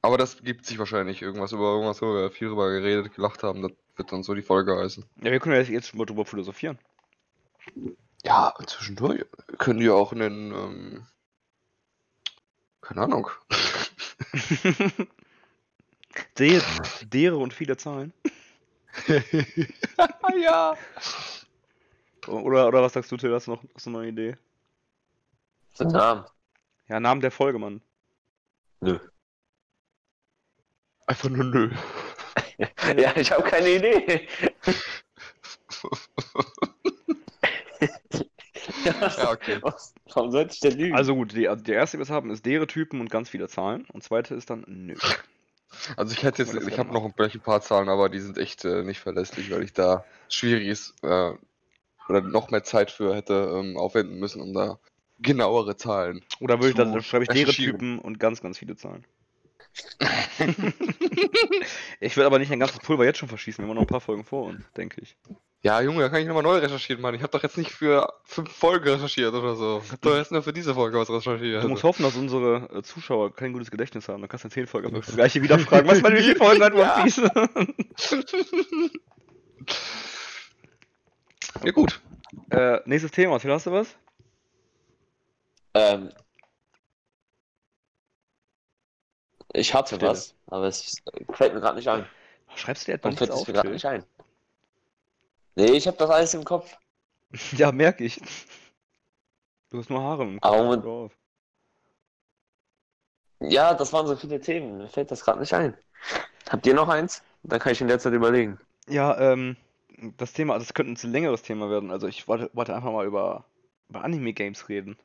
Aber 0.00 0.16
das 0.16 0.42
gibt 0.42 0.64
sich 0.64 0.78
wahrscheinlich 0.78 1.20
irgendwas 1.20 1.52
über 1.52 1.74
irgendwas, 1.74 2.00
wo 2.00 2.14
wir 2.14 2.30
viel 2.30 2.48
drüber 2.48 2.70
geredet, 2.70 3.14
gelacht 3.14 3.42
haben. 3.42 3.62
Das 3.62 3.72
wird 3.96 4.10
dann 4.10 4.22
so 4.22 4.34
die 4.34 4.42
Folge 4.42 4.76
heißen. 4.76 5.04
ja, 5.22 5.30
wir 5.30 5.38
können 5.38 5.54
ja 5.54 5.60
jetzt 5.60 5.88
schon 5.88 5.98
mal 5.98 6.06
drüber 6.06 6.24
philosophieren. 6.24 6.78
Ja, 8.24 8.54
zwischendurch 8.66 9.26
können 9.58 9.80
die 9.80 9.90
auch 9.90 10.12
einen, 10.12 10.52
ähm, 10.52 11.06
keine 12.80 13.02
Ahnung. 13.02 13.28
De, 16.38 16.60
dere 17.12 17.36
und 17.36 17.52
viele 17.52 17.76
Zahlen. 17.76 18.12
ja. 20.42 20.74
Oder, 22.26 22.68
oder 22.68 22.82
was 22.82 22.92
sagst 22.92 23.10
du, 23.12 23.16
Till? 23.16 23.32
Hast 23.32 23.46
du 23.46 23.52
noch, 23.52 23.62
hast 23.74 23.86
du 23.86 23.90
noch 23.90 24.00
eine 24.00 24.08
Idee? 24.08 24.36
So 25.74 25.84
Namen. 25.84 26.24
Ja, 26.88 27.00
Namen 27.00 27.20
der 27.20 27.30
Folge, 27.30 27.58
Mann. 27.58 27.80
Nö. 28.80 28.98
Einfach 31.06 31.28
nur 31.28 31.44
nö. 31.44 31.70
Ja, 32.96 33.16
ich 33.16 33.30
habe 33.30 33.44
keine 33.44 33.68
Idee. 33.68 34.26
Ja, 38.84 39.30
okay. 39.30 39.58
Was, 39.62 39.94
warum 40.12 40.30
sollte 40.30 40.54
ich 40.54 40.60
denn 40.60 40.76
lügen? 40.76 40.96
Also 40.96 41.14
gut, 41.14 41.32
die, 41.32 41.48
die 41.60 41.72
erste, 41.72 41.98
die 41.98 42.06
wir 42.06 42.14
haben, 42.14 42.30
ist 42.30 42.44
dere 42.44 42.66
Typen 42.66 43.00
und 43.00 43.10
ganz 43.10 43.28
viele 43.28 43.48
Zahlen. 43.48 43.86
Und 43.92 44.02
zweite 44.02 44.34
ist 44.34 44.50
dann 44.50 44.64
nö. 44.66 44.96
Also 45.96 46.14
ich 46.14 46.22
hätte 46.22 46.42
jetzt, 46.42 46.54
ich 46.54 46.78
habe 46.78 46.92
noch 46.92 47.04
ein 47.04 47.40
paar 47.40 47.60
Zahlen, 47.60 47.88
aber 47.88 48.08
die 48.08 48.20
sind 48.20 48.38
echt 48.38 48.64
äh, 48.64 48.82
nicht 48.82 49.00
verlässlich, 49.00 49.50
weil 49.50 49.62
ich 49.62 49.72
da 49.72 50.04
schwierig 50.28 50.66
ist 50.66 50.94
äh, 51.04 51.32
oder 52.08 52.20
noch 52.20 52.50
mehr 52.50 52.64
Zeit 52.64 52.90
für 52.90 53.14
hätte 53.14 53.52
ähm, 53.54 53.76
aufwenden 53.76 54.18
müssen, 54.18 54.40
um 54.40 54.52
da 54.52 54.78
genauere 55.18 55.76
Zahlen. 55.76 56.24
Oder 56.40 56.58
würde 56.58 56.70
ich 56.70 56.74
dann 56.74 56.92
dann 56.92 57.02
schreibe 57.02 57.24
ich 57.24 57.30
recherchieren. 57.30 57.78
Typen 57.78 57.98
und 57.98 58.20
ganz, 58.20 58.40
ganz 58.40 58.58
viele 58.58 58.76
Zahlen. 58.76 59.04
ich 62.00 62.16
will 62.16 62.24
aber 62.24 62.38
nicht 62.38 62.50
ein 62.50 62.58
ganzes 62.58 62.80
Pulver 62.80 63.04
jetzt 63.04 63.18
schon 63.18 63.28
verschießen, 63.28 63.64
wir 63.64 63.68
haben 63.68 63.76
noch 63.76 63.82
ein 63.82 63.88
paar 63.88 64.00
Folgen 64.00 64.24
vor 64.24 64.46
uns, 64.46 64.64
denke 64.76 65.00
ich. 65.00 65.16
Ja, 65.62 65.80
Junge, 65.80 66.02
da 66.02 66.08
kann 66.08 66.20
ich 66.20 66.26
nochmal 66.28 66.44
neu 66.44 66.58
recherchieren, 66.58 67.02
Mann. 67.02 67.14
Ich 67.14 67.22
habe 67.22 67.32
doch 67.32 67.42
jetzt 67.42 67.58
nicht 67.58 67.72
für 67.72 68.12
fünf 68.22 68.50
Folgen 68.52 68.88
recherchiert 68.88 69.34
oder 69.34 69.56
so. 69.56 69.82
Ich 69.84 69.90
habe 69.90 70.00
doch 70.02 70.16
jetzt 70.16 70.30
nur 70.30 70.42
für 70.42 70.52
diese 70.52 70.72
Folge 70.72 70.98
was 70.98 71.10
recherchiert. 71.10 71.64
Du 71.64 71.68
musst 71.68 71.82
hoffen, 71.82 72.04
dass 72.04 72.14
unsere 72.14 72.68
äh, 72.72 72.82
Zuschauer 72.82 73.34
kein 73.34 73.52
gutes 73.52 73.70
Gedächtnis 73.70 74.08
haben. 74.08 74.20
Dann 74.20 74.28
kannst 74.28 74.44
du 74.44 74.48
in 74.48 74.52
10 74.52 74.66
Folgen 74.68 74.94
das 74.94 75.06
gleiche 75.14 75.42
wieder 75.42 75.58
fragen. 75.58 75.88
Was 75.88 76.00
meine, 76.00 76.16
wie 76.18 76.22
viele 76.22 76.36
Folgen 76.36 76.62
hat 76.62 76.74
One 76.74 76.92
Piece? 77.02 77.20
Ja, 81.64 81.72
gut. 81.72 82.00
äh, 82.50 82.80
nächstes 82.86 83.10
Thema, 83.12 83.38
Till, 83.38 83.52
hast 83.52 83.66
du 83.66 83.72
was? 83.72 83.96
Ähm, 85.74 86.12
ich 89.52 89.74
hatte 89.74 89.96
Stille. 89.96 90.10
was, 90.10 90.34
aber 90.46 90.66
es 90.66 91.02
fällt 91.32 91.54
mir 91.54 91.60
gerade 91.60 91.76
nicht 91.76 91.88
ein. 91.88 92.06
Schreibst 92.54 92.86
du 92.86 92.92
dir 92.92 92.94
etwa 92.96 93.04
Warum 93.04 93.16
fällt 93.16 93.30
nichts 93.30 93.34
es 93.36 93.40
auf? 93.42 93.48
mir 93.48 93.54
gerade 93.54 93.70
nicht 93.70 93.86
ein? 93.86 94.04
Nee, 95.56 95.72
ich 95.72 95.86
habe 95.86 95.96
das 95.96 96.10
alles 96.10 96.34
im 96.34 96.44
Kopf. 96.44 96.76
Ja, 97.52 97.72
merke 97.72 98.04
ich. 98.04 98.20
Du 99.70 99.78
hast 99.78 99.90
nur 99.90 100.02
Haare 100.02 100.22
im 100.22 100.38
Aber 100.42 100.56
Kopf. 100.56 100.64
Moment. 100.64 100.84
Hör 100.84 100.90
auf. 100.92 101.12
Ja, 103.40 103.74
das 103.74 103.92
waren 103.92 104.06
so 104.06 104.16
viele 104.16 104.40
Themen. 104.40 104.78
Mir 104.78 104.88
fällt 104.88 105.10
das 105.10 105.22
gerade 105.24 105.38
nicht 105.40 105.52
ein. 105.52 105.76
Habt 106.48 106.66
ihr 106.66 106.74
noch 106.74 106.88
eins? 106.88 107.22
Dann 107.42 107.60
kann 107.60 107.72
ich 107.72 107.80
in 107.80 107.88
der 107.88 107.98
Zeit 107.98 108.14
überlegen. 108.14 108.58
Ja, 108.88 109.16
ähm, 109.20 109.56
das 110.16 110.32
Thema, 110.32 110.58
das 110.58 110.74
könnte 110.74 111.06
ein 111.06 111.12
längeres 111.12 111.42
Thema 111.42 111.70
werden. 111.70 111.90
Also 111.90 112.06
ich 112.06 112.28
wollte, 112.28 112.50
wollte 112.54 112.74
einfach 112.74 112.92
mal 112.92 113.06
über, 113.06 113.44
über 113.88 114.04
Anime-Games 114.04 114.68
reden. 114.68 114.96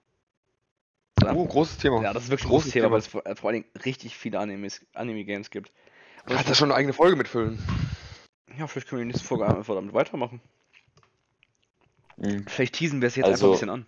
Oh, 1.25 1.45
großes 1.45 1.77
Thema. 1.77 2.01
Ja, 2.01 2.11
das 2.13 2.23
ist 2.23 2.29
wirklich 2.29 2.45
ein 2.45 2.49
Großes 2.49 2.65
großes 2.65 2.73
Thema, 2.73 2.85
Thema. 2.85 2.91
weil 2.93 2.99
es 2.99 3.07
vor, 3.07 3.25
äh, 3.25 3.35
vor 3.35 3.49
allen 3.49 3.61
Dingen 3.63 3.85
richtig 3.85 4.17
viele 4.17 4.39
Animes, 4.39 4.85
Anime-Games 4.93 5.49
gibt. 5.51 5.71
Und 6.25 6.35
Kannst 6.35 6.49
du 6.49 6.55
schon 6.55 6.69
eine 6.71 6.75
eigene 6.77 6.93
Folge 6.93 7.15
mitfüllen? 7.15 7.59
ja, 8.57 8.67
vielleicht 8.67 8.87
können 8.87 8.99
wir 8.99 9.03
in 9.03 9.09
der 9.09 9.13
nächsten 9.15 9.27
Folge 9.27 9.45
einfach 9.47 9.75
damit 9.75 9.93
weitermachen. 9.93 10.41
Hm. 12.19 12.45
Vielleicht 12.47 12.75
teasen 12.75 13.01
wir 13.01 13.07
es 13.07 13.15
jetzt 13.15 13.25
Also- 13.25 13.45
einfach 13.47 13.47
ein 13.47 13.51
bisschen 13.53 13.69
an. 13.69 13.85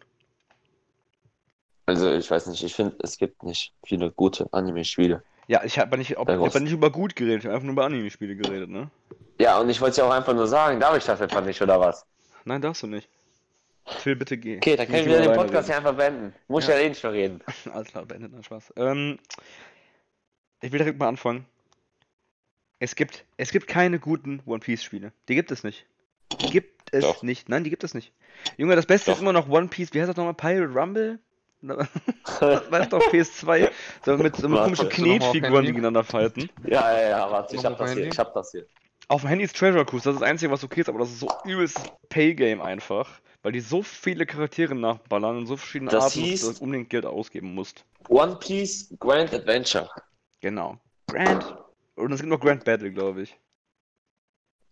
Also, 1.88 2.12
ich 2.12 2.30
weiß 2.32 2.48
nicht, 2.48 2.64
ich 2.64 2.74
finde, 2.74 2.98
es 3.04 3.18
gibt 3.18 3.44
nicht 3.44 3.72
viele 3.86 4.12
gute 4.12 4.52
Anime-Spiele. 4.52 5.24
Ja, 5.48 5.64
ich 5.64 5.78
habe 5.78 5.98
nicht, 6.00 6.18
ob, 6.18 6.28
Ja, 6.28 6.44
ich 6.44 6.56
hab 6.56 6.62
nicht 6.62 6.72
über 6.72 6.90
gut 6.90 7.16
geredet, 7.16 7.42
ich 7.42 7.46
habe 7.46 7.54
einfach 7.54 7.66
nur 7.66 7.74
über 7.74 7.86
Anime-Spiele 7.86 8.36
geredet, 8.36 8.70
ne? 8.72 8.90
Ja, 9.38 9.60
und 9.60 9.70
ich 9.70 9.82
wollte 9.82 9.92
es 9.92 9.98
ja 9.98 10.06
auch 10.06 10.12
einfach 10.12 10.34
nur 10.34 10.48
sagen, 10.48 10.80
darf 10.80 10.96
ich 10.98 11.04
das 11.04 11.22
einfach 11.22 11.44
nicht, 11.44 11.62
oder 11.62 11.80
was? 11.80 12.06
Nein, 12.46 12.62
darfst 12.62 12.84
du 12.84 12.88
nicht. 12.88 13.10
Phil, 13.86 14.16
bitte 14.16 14.38
geh. 14.38 14.58
Okay, 14.58 14.76
dann 14.76 14.88
Ich 14.88 14.92
können 14.94 15.08
wir 15.08 15.22
den 15.22 15.34
Podcast 15.36 15.70
ja 15.70 15.78
einfach 15.78 15.94
beenden. 15.94 16.34
Muss 16.48 16.68
Ja. 16.68 16.76
ja, 16.76 16.82
eh 16.82 16.90
nicht 16.90 17.04
mehr 17.04 17.14
reden. 17.14 17.42
Alles 17.74 17.90
klar, 17.90 18.06
beendet, 18.06 18.32
nein, 18.32 18.44
Spaß. 18.44 18.74
Ähm, 18.78 19.20
ich 20.62 20.72
will 20.72 20.80
direkt 20.80 20.98
mal 20.98 21.08
anfangen. 21.08 21.46
Es 22.80 22.96
gibt, 22.96 23.26
es 23.38 23.52
gibt 23.52 23.68
keine 23.68 24.00
guten 24.00 24.42
One 24.46 24.60
Piece-Spiele. 24.60 25.12
Die 25.28 25.36
gibt 25.36 25.52
es 25.52 25.64
nicht. 25.64 25.86
Die 26.42 26.50
gibt 26.50 26.94
es 26.94 27.04
Doch. 27.04 27.24
nicht. 27.24 27.48
Nein, 27.48 27.64
die 27.64 27.70
gibt 27.70 27.84
es 27.84 27.94
nicht. 27.94 28.12
Junge, 28.58 28.76
das 28.76 28.86
Beste 28.86 29.12
Doch. 29.12 29.18
ist 29.18 29.22
immer 29.22 29.34
noch 29.34 29.48
One 29.50 29.68
Piece. 29.68 29.94
Wie 29.94 30.00
heißt 30.00 30.10
das 30.10 30.18
nochmal? 30.18 30.34
Pirate 30.34 30.74
Rumble? 30.74 31.20
Weißt 31.62 32.92
du, 32.92 32.98
auf 32.98 33.08
PS2? 33.12 33.70
So 34.04 34.18
mit 34.18 34.36
so 34.36 34.50
mit 34.50 34.60
komischen 34.60 34.90
Knetfiguren, 34.90 35.62
die 35.62 35.68
gegeneinander 35.68 36.04
fighten. 36.04 36.50
Ja, 36.66 36.92
ja, 36.94 37.10
ja, 37.10 37.32
warte, 37.32 37.56
ich 37.56 37.66
hab 37.66 37.78
das 37.78 37.94
hier, 37.94 38.08
ich 38.08 38.20
hab 38.20 38.34
das 38.34 38.52
hier. 38.52 38.66
Auf 39.08 39.22
dem 39.22 39.28
Handy 39.30 39.46
ist 39.46 39.56
Treasure 39.56 39.86
Cruise, 39.86 40.04
das 40.04 40.16
ist 40.16 40.22
das 40.22 40.28
Einzige, 40.30 40.52
was 40.52 40.64
okay 40.64 40.82
ist, 40.82 40.90
aber 40.90 41.00
das 41.00 41.10
ist 41.12 41.20
so 41.20 41.30
übelstes 41.46 41.84
Pay-Game 42.10 42.62
einfach. 42.62 43.20
Weil 43.44 43.52
die 43.52 43.60
so 43.60 43.84
viele 43.84 44.26
Charaktere 44.26 44.74
nachballern 44.74 45.38
und 45.38 45.46
so 45.46 45.56
verschiedene 45.58 45.92
Das 45.92 46.04
Arten, 46.06 46.20
hieß- 46.20 46.48
dass 46.48 46.58
du 46.58 46.64
unbedingt 46.64 46.90
Geld 46.90 47.06
ausgeben 47.06 47.54
musst. 47.54 47.86
One 48.10 48.38
Piece 48.38 48.92
Grand 49.00 49.32
Adventure. 49.34 49.88
Genau. 50.42 50.80
Grand. 51.08 51.56
Und 51.96 52.12
es 52.12 52.22
gibt 52.22 52.30
noch 52.32 52.40
Grand 52.40 52.64
Battle, 52.66 52.92
glaube 52.92 53.22
ich. 53.22 53.40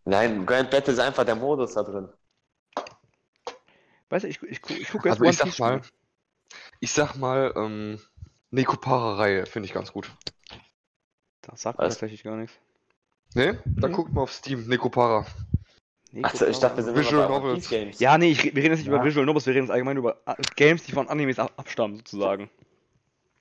Nein, 0.06 0.46
Grand 0.48 0.72
Battle 0.72 0.94
ist 0.94 1.00
einfach 1.00 1.24
der 1.24 1.36
Modus 1.36 1.76
da 1.76 1.84
drin. 1.84 2.10
Weißt 4.10 4.24
du, 4.26 4.28
ich, 4.30 4.42
ich, 4.44 4.62
gu- 4.62 4.74
ich 4.74 4.90
gucke 4.90 5.10
jetzt 5.10 5.22
Also 5.22 5.24
ich 5.30 5.38
sag 5.38 5.46
Piece 5.46 5.60
mal, 5.60 5.82
ich 6.80 6.92
sag 6.92 7.16
mal, 7.16 7.54
ähm, 7.56 8.00
Nekopara-Reihe 8.50 9.46
finde 9.46 9.68
ich 9.68 9.74
ganz 9.74 9.94
gut. 9.94 10.12
Das 11.42 11.62
sagt 11.62 11.78
mir 11.80 11.86
tatsächlich 11.90 12.24
gar 12.24 12.36
nichts. 12.38 12.58
Ne? 13.36 13.60
Dann 13.66 13.92
Nee. 13.92 13.96
guckt 13.98 14.14
mal 14.14 14.22
auf 14.22 14.32
Steam, 14.32 14.68
Nekopara. 14.68 15.26
Nee, 16.12 16.24
Achso, 16.24 16.46
ich 16.46 16.60
dachte, 16.60 16.78
wir 16.78 16.84
sind 16.84 16.96
Visual 16.96 17.28
Novels. 17.28 17.68
Games. 17.70 18.00
Ja, 18.00 18.18
nee, 18.20 18.30
ich, 18.32 18.44
wir 18.44 18.56
reden 18.58 18.74
jetzt 18.76 18.80
nicht 18.80 18.88
Ja. 18.88 18.96
über 18.96 19.04
Visual 19.04 19.26
Novels, 19.26 19.46
wir 19.48 19.56
reden 19.56 19.66
jetzt 19.66 19.72
allgemein 19.72 19.98
über 19.98 20.18
äh, 20.28 20.36
Games, 20.56 20.84
die 20.84 20.92
von 20.92 21.10
Animes 21.10 21.40
ab, 21.40 21.52
abstammen, 21.58 21.98
sozusagen. 21.98 22.50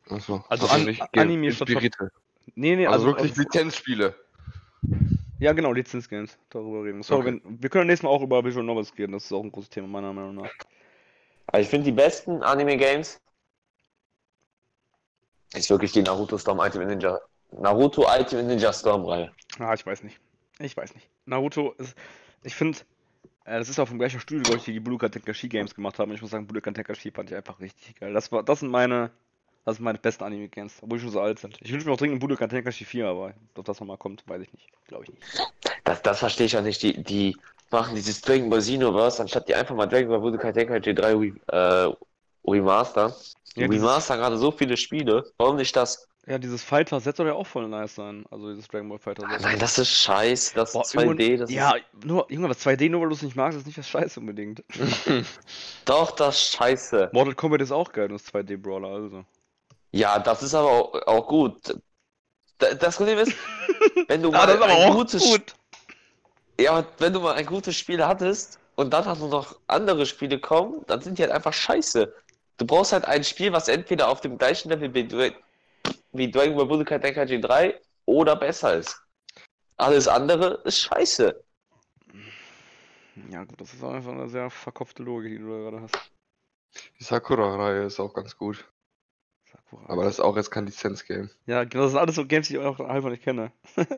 Achso, 0.09 0.43
Also 0.49 0.66
an- 0.68 0.99
Anime 1.16 1.53
statt- 1.53 1.68
inspirierte. 1.68 2.11
Nee, 2.55 2.76
nee, 2.76 2.86
Also, 2.86 3.07
also. 3.07 3.07
wirklich 3.09 3.30
also, 3.32 3.43
Lizenzspiele. 3.43 4.14
ja, 5.38 5.53
genau, 5.53 5.72
Lizenzgames. 5.72 6.38
Darüber 6.49 6.82
reden. 6.84 6.99
wir. 6.99 7.05
Sorry, 7.05 7.20
Okay. 7.28 7.40
wenn, 7.45 7.62
wir 7.62 7.68
können 7.70 7.86
nächstes 7.88 8.05
Mal 8.05 8.11
auch 8.11 8.22
über 8.22 8.43
Visual 8.45 8.64
Novels 8.64 8.93
reden, 8.97 9.12
das 9.12 9.24
ist 9.26 9.32
auch 9.32 9.45
ein 9.45 9.53
großes 9.53 9.68
Thema, 9.70 9.86
meiner 9.88 10.12
Meinung 10.14 10.36
nach. 10.36 10.51
Also 11.47 11.62
ich 11.64 11.68
finde 11.68 11.84
die 11.84 11.93
besten 11.93 12.43
Anime-Games 12.43 13.20
ist 15.55 15.68
wirklich 15.70 15.93
die 15.93 16.03
Naruto 16.03 16.38
Storm 16.38 16.59
Ultimate 16.61 16.88
Ninja. 16.90 17.18
Naruto 17.59 18.03
Ultimate 18.03 18.47
Ninja 18.47 18.73
Storm 18.73 19.05
Reihe. 19.05 19.31
Ah, 19.59 19.75
ich 19.75 19.85
weiß 19.85 20.03
nicht. 20.03 20.19
Ich 20.59 20.77
weiß 20.77 20.95
nicht. 20.95 21.09
Naruto 21.27 21.73
ist. 21.79 21.97
Ich 22.43 22.55
finde, 22.55 22.79
äh, 23.45 23.59
das 23.59 23.69
ist 23.69 23.79
auch 23.79 23.89
vom 23.89 23.99
gleichen 23.99 24.21
Studio, 24.21 24.43
glaube 24.43 24.59
ich, 24.59 24.65
die 24.65 24.81
Budokai 24.81 25.09
Tenkaichi 25.09 25.49
Games 25.49 25.75
gemacht 25.75 25.99
haben. 25.99 26.11
Und 26.11 26.17
ich 26.17 26.23
muss 26.23 26.31
sagen, 26.31 26.47
Budokai 26.47 26.73
Tenkaichi 26.73 27.11
fand 27.11 27.31
ich 27.31 27.37
einfach 27.37 27.61
richtig 27.61 27.97
geil. 27.97 28.13
Das, 28.13 28.31
war, 28.33 28.43
das 28.43 28.61
sind 28.61 28.71
meine. 28.71 29.11
Das 29.65 29.77
sind 29.77 29.85
meine 29.85 29.99
besten 29.99 30.25
Anime-Games, 30.25 30.79
obwohl 30.83 30.99
die 30.99 31.05
schon 31.05 31.13
so 31.13 31.21
alt 31.21 31.39
sind. 31.39 31.57
Ich 31.61 31.73
wünsche 31.73 31.87
mir 31.87 31.93
auch 31.93 31.97
dringend 31.97 32.17
ein 32.17 32.19
Budokai 32.19 32.49
Tenkaichi 32.49 32.85
4, 32.85 33.07
aber 33.07 33.33
ob 33.55 33.65
das 33.65 33.79
nochmal 33.79 33.97
kommt, 33.97 34.25
weiß 34.27 34.43
ich 34.43 34.53
nicht. 34.53 34.69
Glaube 34.89 35.05
ich 35.05 35.11
nicht. 35.11 35.23
Das, 35.85 36.03
das 36.03 36.19
verstehe 36.19 36.47
ich 36.47 36.57
auch 36.57 36.63
nicht. 36.63 36.83
Die, 36.83 37.01
die 37.01 37.37
machen 37.71 37.95
dieses 37.95 38.21
Dragon 38.23 38.51
Ball 38.51 38.59
Xenoverse, 38.59 39.23
anstatt 39.23 39.49
die 39.49 39.55
einfach 39.55 39.77
mal 39.77 39.87
Dragon 39.87 40.09
Ball 40.09 40.19
Budokai 40.19 40.51
Tenkaichi 40.51 40.95
3 40.95 41.15
Re 41.15 41.33
äh, 41.47 41.95
Remaster. 42.45 43.15
Ja, 43.55 43.69
Remaster 43.69 44.17
gerade 44.17 44.37
so 44.37 44.51
viele 44.51 44.77
Spiele. 44.77 45.31
Warum 45.39 45.55
nicht 45.55 45.77
das 45.77 46.09
Ja, 46.27 46.39
dieses 46.39 46.62
Fighter-Set 46.62 47.16
soll 47.16 47.27
ja 47.27 47.33
auch 47.35 47.47
voll 47.47 47.66
nice 47.68 47.97
sein. 47.97 48.25
Also 48.31 48.51
dieses 48.51 48.68
Dragon 48.68 48.89
Ball 48.89 48.99
Fighter-Set. 48.99 49.41
Nein, 49.43 49.59
das 49.59 49.79
ist 49.79 49.91
scheiße. 49.91 50.55
Das 50.55 50.73
Boah, 50.73 50.83
ist 50.83 50.95
2D. 50.97 51.37
Das 51.37 51.51
ja, 51.51 51.75
ist, 51.75 52.05
nur, 52.05 52.31
Junge, 52.31 52.49
was 52.49 52.61
2D, 52.64 52.89
nur 52.89 53.01
weil 53.03 53.09
du 53.09 53.14
es 53.14 53.23
nicht 53.23 53.35
magst, 53.35 53.59
ist 53.59 53.66
nicht 53.66 53.79
das 53.79 53.89
Scheiße 53.89 54.20
unbedingt. 54.20 54.62
doch, 55.85 56.12
das 56.12 56.37
ist 56.37 56.55
scheiße. 56.55 57.11
Mortal 57.12 57.35
Kombat 57.35 57.61
ist 57.62 57.73
auch 57.73 57.93
geil, 57.93 58.09
das 58.09 58.25
2D-Brawler, 58.25 58.89
also. 58.89 59.25
Ja, 59.91 60.18
das 60.18 60.43
ist 60.43 60.55
aber 60.55 60.70
auch, 60.70 60.95
auch 61.07 61.27
gut. 61.27 61.77
Da- 62.59 62.75
Das 62.75 62.97
Problem 62.97 63.18
ist, 63.18 63.33
wenn 64.09 64.23
du 64.23 64.31
Ah, 64.33 64.47
mal 64.47 64.61
ein 64.62 64.93
gutes 64.93 65.41
Ja, 66.61 66.73
aber 66.73 66.87
wenn 66.99 67.12
du 67.12 67.20
mal 67.20 67.35
ein 67.35 67.47
gutes 67.47 67.77
Spiel 67.77 68.05
hattest 68.07 68.59
und 68.77 68.93
dann 68.93 69.18
nur 69.18 69.29
noch 69.29 69.57
andere 69.66 70.07
Spiele 70.07 70.39
kommen, 70.39 70.83
dann 70.87 71.01
sind 71.01 71.18
die 71.18 71.23
halt 71.23 71.33
einfach 71.33 71.53
scheiße. 71.53 72.12
Du 72.59 72.66
brauchst 72.66 72.93
halt 72.93 73.05
ein 73.07 73.25
Spiel, 73.25 73.53
was 73.53 73.68
entweder 73.68 74.09
auf 74.09 74.20
dem 74.20 74.39
gleichen 74.39 74.68
Level 74.68 74.89
wie, 76.13 76.27
Dra- 76.27 76.29
wie 76.29 76.31
Dragon 76.31 76.57
Ball 76.57 76.67
Budokai 76.67 76.99
Tenkaichi 76.99 77.41
3 77.41 77.81
oder 78.07 78.37
besser 78.37 78.75
ist. 78.77 79.01
Alles 79.77 80.09
andere 80.09 80.63
ist 80.65 80.79
scheiße. 80.79 81.43
Ja, 83.31 83.45
gut, 83.45 83.61
das 83.61 83.75
ist 83.75 83.83
auch 83.83 83.93
einfach 83.93 84.13
eine 84.13 84.29
sehr 84.29 84.51
verkopfte 84.51 85.03
Logik, 85.03 85.33
die 85.33 85.39
du 85.39 85.51
da 85.51 85.59
gerade 85.71 85.81
hast. 85.83 86.13
Die 86.99 87.05
Sakura-Reihe 87.05 87.85
ist 87.85 88.01
auch 88.01 88.15
ganz 88.15 88.37
gut. 88.37 88.67
Sakura. 89.51 89.89
Aber 89.91 90.05
das 90.05 90.15
ist 90.15 90.21
auch 90.21 90.37
jetzt 90.37 90.51
kein 90.51 90.67
Lizenz-Game. 90.67 91.31
Ja, 91.47 91.65
genau, 91.65 91.85
das 91.85 91.93
sind 91.93 92.01
alles 92.01 92.15
so 92.15 92.27
Games, 92.27 92.49
die 92.49 92.55
ich 92.55 92.61
auch 92.61 92.79
halber 92.79 93.11
nicht 93.11 93.23
kenne. 93.23 93.53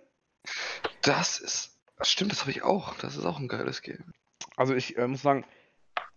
Das 1.02 1.38
ist. 1.38 1.78
Das 1.96 2.10
stimmt, 2.10 2.32
das 2.32 2.40
habe 2.40 2.50
ich 2.50 2.62
auch. 2.62 2.94
Das 2.96 3.16
ist 3.16 3.24
auch 3.24 3.38
ein 3.38 3.48
geiles 3.48 3.82
Game. 3.82 4.12
Also 4.56 4.74
ich 4.74 4.96
äh, 4.98 5.06
muss 5.06 5.22
sagen, 5.22 5.44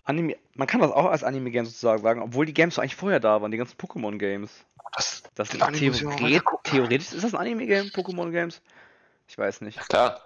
Anime, 0.04 0.38
man 0.56 0.68
kann 0.68 0.82
das 0.82 0.92
auch 0.92 1.06
als 1.06 1.24
Anime-Game 1.24 1.66
sozusagen 1.66 2.02
sagen, 2.02 2.22
obwohl 2.22 2.46
die 2.46 2.54
Games 2.54 2.76
so 2.76 2.82
eigentlich 2.82 2.96
vorher 2.96 3.20
da 3.20 3.42
waren, 3.42 3.52
die 3.52 3.58
ganzen 3.58 3.78
Pokémon-Games. 3.78 4.66
Das, 4.96 5.24
Das 5.38 5.54
mal 5.54 5.72
Theoret 5.72 6.44
theoretisch 6.64 7.14
ist 7.14 7.24
das 7.24 7.34
ein 7.34 7.40
Anime-Game, 7.40 7.88
Pokémon-Games? 7.88 8.62
Ich 9.28 9.38
weiß 9.38 9.62
nicht. 9.62 9.80
Klar. 9.88 10.22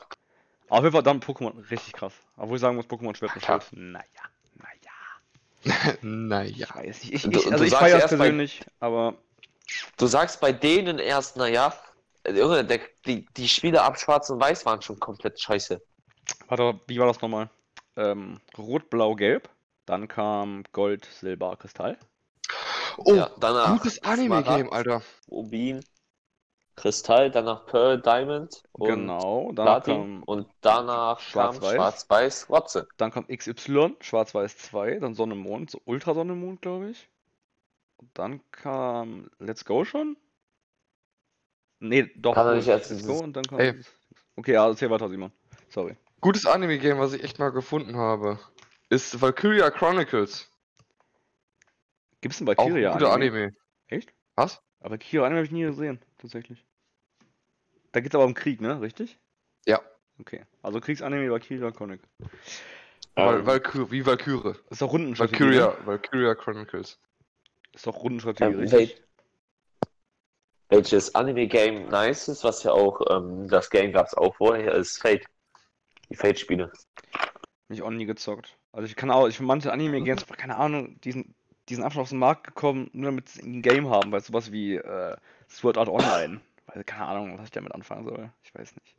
Aber 0.70 0.78
auf 0.80 0.84
jeden 0.84 0.94
Fall 0.94 1.04
dann 1.04 1.20
Pokémon 1.20 1.70
richtig 1.70 1.94
krass. 1.94 2.14
Obwohl 2.38 2.56
ich 2.56 2.62
sagen 2.62 2.78
muss, 2.78 2.86
Pokémon 2.86 3.16
Schwert 3.16 3.36
und 3.36 3.42
Klar. 3.42 3.62
Schild. 3.62 3.82
Naja, 3.82 4.06
naja. 5.64 5.98
naja. 6.02 6.52
Ich 6.58 6.76
weiß 6.76 7.04
nicht. 7.04 7.14
Ich, 7.14 7.22
Du- 7.24 7.32
ich, 7.40 7.44
du 7.44 7.52
also 7.52 7.64
ich 7.66 7.72
sagst 7.72 7.84
feiere 7.84 7.98
es 7.98 8.02
erst 8.04 8.12
bei- 8.12 8.18
persönlich, 8.18 8.62
aber 8.80 9.16
Du 9.98 10.08
sagst 10.08 10.42
bei 10.42 10.52
denen 10.52 11.00
erst, 11.00 11.38
naja, 11.38 11.74
Junge, 12.28 12.64
der, 12.66 12.80
die, 13.06 13.26
die 13.38 13.48
Spiele 13.48 13.82
ab 13.82 13.98
Schwarz 14.00 14.30
und 14.30 14.40
Weiß 14.40 14.66
waren 14.66 14.82
schon 14.82 15.00
komplett 15.00 15.40
scheiße. 15.40 15.82
warte, 16.48 16.80
wie 16.88 17.00
war 17.00 17.08
das 17.08 17.22
nochmal? 17.22 17.50
Ähm, 17.98 18.40
Rot, 18.58 18.90
Blau, 18.90 19.16
Gelb. 19.16 19.50
Dann 19.86 20.08
kam 20.08 20.64
Gold, 20.72 21.06
Silber, 21.06 21.56
Kristall. 21.58 21.98
Oh, 23.06 23.16
ja, 23.16 23.30
danach 23.40 23.74
gutes 23.74 24.04
Anime-Game, 24.04 24.72
Alter. 24.72 25.02
Rubin, 25.30 25.84
Kristall, 26.76 27.30
danach 27.32 27.66
Pearl, 27.66 28.02
Diamond 28.02 28.64
und 28.72 28.88
genau. 28.88 29.52
Danach 29.54 29.84
Platin 29.84 29.96
kam, 29.96 30.24
und 30.24 30.48
danach 30.62 31.20
Schwarz-Weiß. 31.20 32.50
Rotze. 32.50 32.88
dann 32.98 33.12
kam 33.12 33.28
XY, 33.28 33.96
Schwarz-Weiß 34.00 34.58
2, 34.58 35.00
dann 35.00 35.14
Sonne, 35.14 35.36
Mond, 35.36 35.72
so 35.72 35.82
Ultrasonne, 35.86 36.34
Mond, 36.34 36.62
glaube 36.62 36.90
ich. 36.90 37.10
Und 37.98 38.10
dann 38.18 38.42
kam 38.52 39.30
Let's 39.40 39.66
Go 39.66 39.86
schon? 39.86 40.18
Nee, 41.80 42.10
doch. 42.16 42.34
Kann 42.34 42.48
er 42.48 42.56
nicht 42.56 42.70
als 42.70 42.90
Let's 42.90 43.06
Go 43.06 43.20
und 43.20 43.34
dann 43.36 43.44
kam. 43.44 43.60
Ey. 43.60 43.80
Okay, 44.36 44.54
ja, 44.54 44.68
erzähl 44.68 44.90
weiter, 44.90 45.10
Simon. 45.10 45.32
Sorry. 45.70 45.96
Gutes 46.20 46.46
Anime-Game, 46.46 47.00
was 47.00 47.14
ich 47.14 47.24
echt 47.24 47.40
mal 47.40 47.52
gefunden 47.52 47.98
habe, 47.98 48.40
ist 48.90 49.22
Valkyria 49.22 49.72
Chronicles. 49.72 50.51
Gibt's 52.22 52.40
ein 52.40 52.48
Auch 52.48 52.52
ein 52.52 52.58
Valkyria 52.58 52.94
guter 52.94 53.12
Anime? 53.12 53.38
Anime. 53.38 53.56
Echt? 53.88 54.14
Was? 54.36 54.62
Aber 54.80 54.92
Valkyria 54.92 55.26
Anime 55.26 55.38
habe 55.40 55.46
ich 55.46 55.52
nie 55.52 55.64
gesehen, 55.64 56.00
tatsächlich. 56.18 56.66
Da 57.92 58.00
geht's 58.00 58.16
aber 58.16 58.26
um 58.26 58.34
Krieg, 58.34 58.62
ne? 58.62 58.80
Richtig? 58.80 59.20
Ja. 59.66 59.82
Okay. 60.20 60.46
Also 60.62 60.80
Kriegsanime 60.80 61.30
Valkyria 61.30 61.72
Chronic. 61.72 62.02
Val 63.16 63.40
Ähm, 63.40 63.46
Valkyrie, 63.46 63.92
wie 63.92 64.06
Valkyrie. 64.06 64.56
Ist 64.70 64.82
doch 64.82 64.94
Rundenstrategie. 64.94 65.40
Valkyria, 65.44 65.68
Ne? 65.80 65.86
Valkyria 65.86 66.36
Chronicles. 66.36 67.00
Ist 67.74 67.88
doch 67.88 67.98
Rundenstrategie, 67.98 68.54
Ähm, 68.54 68.60
richtig? 68.60 69.02
welches 70.70 71.14
Anime-Game 71.16 71.90
nice 71.90 72.30
ist, 72.30 72.46
was 72.46 72.64
ja 72.64 72.72
auch, 72.72 73.02
ähm, 73.10 73.48
das 73.50 73.70
Game 73.70 73.92
gab 73.92 74.08
es 74.08 74.14
auch 74.14 74.34
vorher, 74.38 74.74
ist 74.76 75.02
Fate. 75.02 75.26
Die 76.10 76.16
Fate-Spiele. 76.16 76.72
Ich 77.68 77.82
auch 77.82 77.90
nie 77.90 78.06
gezockt. 78.06 78.58
Also 78.72 78.86
ich 78.86 78.96
kann 78.96 79.12
auch, 79.12 79.28
ich 79.28 79.40
manche 79.42 79.72
Anime-Games, 79.74 80.26
keine 80.28 80.56
Ahnung, 80.58 81.00
die 81.02 81.12
sind, 81.12 81.36
die 81.70 81.76
sind 81.76 81.84
einfach 81.84 82.02
auf 82.02 82.10
den 82.10 82.20
Markt 82.20 82.46
gekommen, 82.46 82.90
nur 82.94 83.12
damit 83.12 83.30
sie 83.30 83.42
ein 83.42 83.62
Game 83.62 83.90
haben, 83.90 84.12
weil 84.12 84.22
sowas 84.22 84.52
wie 84.52 84.76
äh, 84.76 85.16
Sword 85.50 85.78
Art 85.78 85.90
Online. 85.90 86.42
Weil 86.68 86.84
keine 86.84 87.06
Ahnung, 87.06 87.38
was 87.38 87.46
ich 87.46 87.52
damit 87.52 87.74
anfangen 87.74 88.06
soll. 88.06 88.32
Ich 88.44 88.54
weiß 88.54 88.76
nicht. 88.76 88.96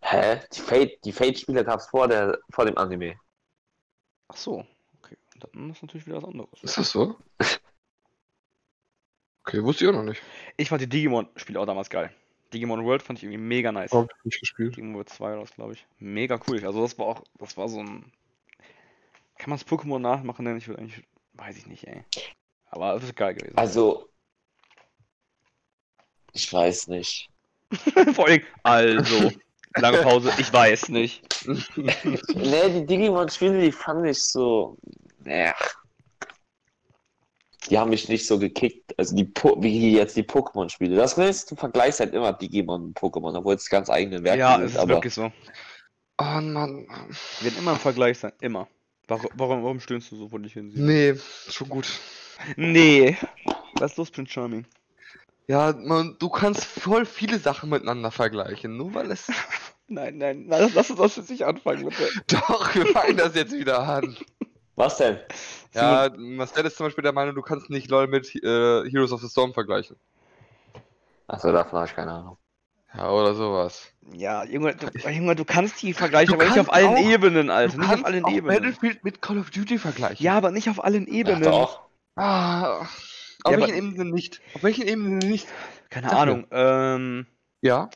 Hä? 0.00 0.40
Die 0.52 0.60
Fate, 0.60 0.98
die 1.04 1.12
Fate-Spiele 1.12 1.64
gab 1.64 1.80
es 1.80 1.86
vor, 1.86 2.08
der, 2.08 2.38
vor 2.50 2.66
dem 2.66 2.76
Anime. 2.76 3.16
Ach 4.28 4.36
so. 4.36 4.66
Okay. 5.02 5.16
Dann 5.40 5.70
ist 5.70 5.82
natürlich 5.82 6.06
wieder 6.06 6.18
was 6.18 6.24
anderes. 6.24 6.62
Ist 6.62 6.76
das 6.78 6.90
so? 6.90 7.16
Okay, 9.46 9.62
wusste 9.62 9.84
ich 9.84 9.90
auch 9.90 9.94
noch 9.94 10.04
nicht. 10.04 10.22
Ich 10.56 10.68
fand 10.68 10.82
die 10.82 10.88
Digimon-Spiele 10.88 11.60
auch 11.60 11.66
damals 11.66 11.90
geil. 11.90 12.10
Digimon 12.52 12.84
World 12.84 13.02
fand 13.02 13.18
ich 13.18 13.24
irgendwie 13.24 13.42
mega 13.42 13.72
nice. 13.72 13.92
Hab 13.92 14.10
ich 14.10 14.24
nicht 14.24 14.40
gespielt. 14.40 14.76
Digimon 14.76 14.94
World 14.94 15.08
2 15.08 15.30
war 15.32 15.40
das, 15.40 15.54
glaube 15.54 15.72
ich. 15.74 15.86
Mega 15.98 16.40
cool. 16.48 16.64
Also 16.64 16.82
das 16.82 16.98
war 16.98 17.06
auch, 17.06 17.24
das 17.38 17.56
war 17.56 17.68
so 17.68 17.80
ein. 17.80 18.10
Kann 19.38 19.50
man 19.50 19.58
es 19.58 19.66
Pokémon 19.66 19.98
nachmachen 19.98 20.44
nennen? 20.44 20.58
Ich 20.58 20.68
würde 20.68 20.80
eigentlich. 20.80 21.04
Weiß 21.34 21.56
ich 21.56 21.66
nicht, 21.66 21.84
ey. 21.86 22.04
Aber 22.70 22.94
es 22.94 23.04
ist 23.04 23.16
geil 23.16 23.34
gewesen. 23.34 23.56
Also, 23.56 24.08
ich 26.32 26.52
weiß 26.52 26.88
nicht. 26.88 27.28
Vor 28.14 28.26
allem, 28.26 28.42
also. 28.62 29.32
Lange 29.76 30.02
Pause, 30.02 30.32
ich 30.38 30.52
weiß 30.52 30.90
nicht. 30.90 31.24
nee, 31.76 32.68
die 32.68 32.86
Digimon-Spiele, 32.86 33.60
die 33.60 33.72
fand 33.72 34.06
ich 34.06 34.22
so. 34.22 34.76
Naja. 35.24 35.54
Die 37.68 37.78
haben 37.78 37.90
mich 37.90 38.08
nicht 38.08 38.26
so 38.26 38.38
gekickt. 38.38 38.96
Also 38.98 39.16
die 39.16 39.24
po 39.24 39.60
wie 39.60 39.96
jetzt 39.96 40.16
die 40.16 40.22
Pokémon-Spiele. 40.22 40.94
Das 40.94 41.18
ist 41.18 41.50
du 41.50 41.56
vergleichst 41.56 41.98
halt 42.00 42.14
immer 42.14 42.32
Digimon 42.32 42.84
und 42.84 42.98
Pokémon, 42.98 43.36
obwohl 43.36 43.54
es 43.54 43.68
ganz 43.68 43.90
eigene 43.90 44.22
Werke 44.22 44.38
Ja, 44.38 44.56
sind. 44.56 44.66
es 44.66 44.72
ist 44.72 44.78
aber 44.78 44.94
wirklich 44.94 45.14
so. 45.14 45.32
Oh 46.18 46.24
Mann. 46.40 46.86
Wir 47.40 47.50
werden 47.50 47.58
immer 47.58 47.72
im 47.72 47.78
Vergleich 47.78 48.18
sein. 48.18 48.32
Immer. 48.40 48.68
Warum, 49.08 49.30
warum, 49.34 49.62
warum 49.64 49.80
stöhnst 49.80 50.10
du 50.12 50.16
so 50.16 50.28
vor 50.28 50.38
dich 50.40 50.54
hin? 50.54 50.72
Nee, 50.74 51.14
schon 51.48 51.68
gut. 51.68 51.86
Nee. 52.56 53.16
Was 53.74 53.92
ist 53.92 53.98
los, 53.98 54.10
Prince 54.10 54.32
Charming? 54.32 54.66
Ja, 55.46 55.74
man, 55.76 56.16
du 56.18 56.28
kannst 56.30 56.64
voll 56.64 57.04
viele 57.04 57.38
Sachen 57.38 57.68
miteinander 57.68 58.10
vergleichen, 58.10 58.76
nur 58.76 58.94
weil 58.94 59.10
es. 59.10 59.28
Nein, 59.86 60.16
nein, 60.16 60.46
nein, 60.46 60.72
lass 60.74 60.88
uns 60.88 60.98
das 60.98 61.16
jetzt 61.16 61.28
nicht 61.28 61.44
anfangen, 61.44 61.84
bitte. 61.84 62.08
Doch, 62.26 62.74
wir 62.74 62.86
fangen 62.86 63.18
das 63.18 63.34
jetzt 63.34 63.52
wieder 63.52 63.80
an. 63.80 64.16
Was 64.76 64.96
denn? 64.96 65.18
Ja, 65.74 66.10
Marcel 66.16 66.64
ist 66.64 66.78
zum 66.78 66.86
Beispiel 66.86 67.02
der 67.02 67.12
Meinung, 67.12 67.34
du 67.34 67.42
kannst 67.42 67.68
nicht 67.68 67.90
LOL 67.90 68.06
mit 68.06 68.34
äh, 68.34 68.88
Heroes 68.88 69.12
of 69.12 69.20
the 69.20 69.28
Storm 69.28 69.52
vergleichen. 69.52 69.96
Achso, 71.26 71.52
davon 71.52 71.80
habe 71.80 71.86
ich 71.86 71.94
keine 71.94 72.12
Ahnung. 72.12 72.38
Ja, 72.96 73.10
oder 73.10 73.34
sowas. 73.34 73.90
Ja, 74.12 74.44
Junge, 74.44 74.76
du, 74.76 74.86
Junge, 75.10 75.34
du 75.34 75.44
kannst 75.44 75.82
die 75.82 75.94
vergleichen, 75.94 76.28
Du 76.28 76.40
aber 76.40 76.48
nicht 76.48 76.60
auf 76.60 76.72
allen 76.72 76.88
auch- 76.88 76.98
Ebenen, 77.10 77.50
Alter. 77.50 77.74
du 77.74 77.80
Nicht 77.80 77.92
auf 77.92 78.04
allen 78.04 78.26
Ebenen. 78.28 78.46
Battlefield 78.54 79.02
mit 79.02 79.20
Call 79.20 79.38
of 79.38 79.50
Duty 79.50 79.78
vergleichen. 79.78 80.24
Ja, 80.24 80.36
aber 80.36 80.50
nicht 80.52 80.68
auf 80.68 80.82
allen 80.84 81.06
Ja, 81.06 81.12
Ebenen. 81.12 81.42
doch. 81.42 81.88
Ah, 82.16 82.78
auf 83.42 83.52
Ja, 83.52 83.58
welchen 83.58 83.74
Ebenen 83.74 84.10
nicht? 84.10 84.40
Auf 84.54 84.62
welchen 84.62 84.86
Ebenen 84.86 85.18
nicht? 85.18 85.48
Keine 85.90 86.08
Sag 86.08 86.14
mir. 86.16 86.20
Ahnung. 86.22 86.46
Ähm. 86.52 87.26
Ja. 87.62 87.90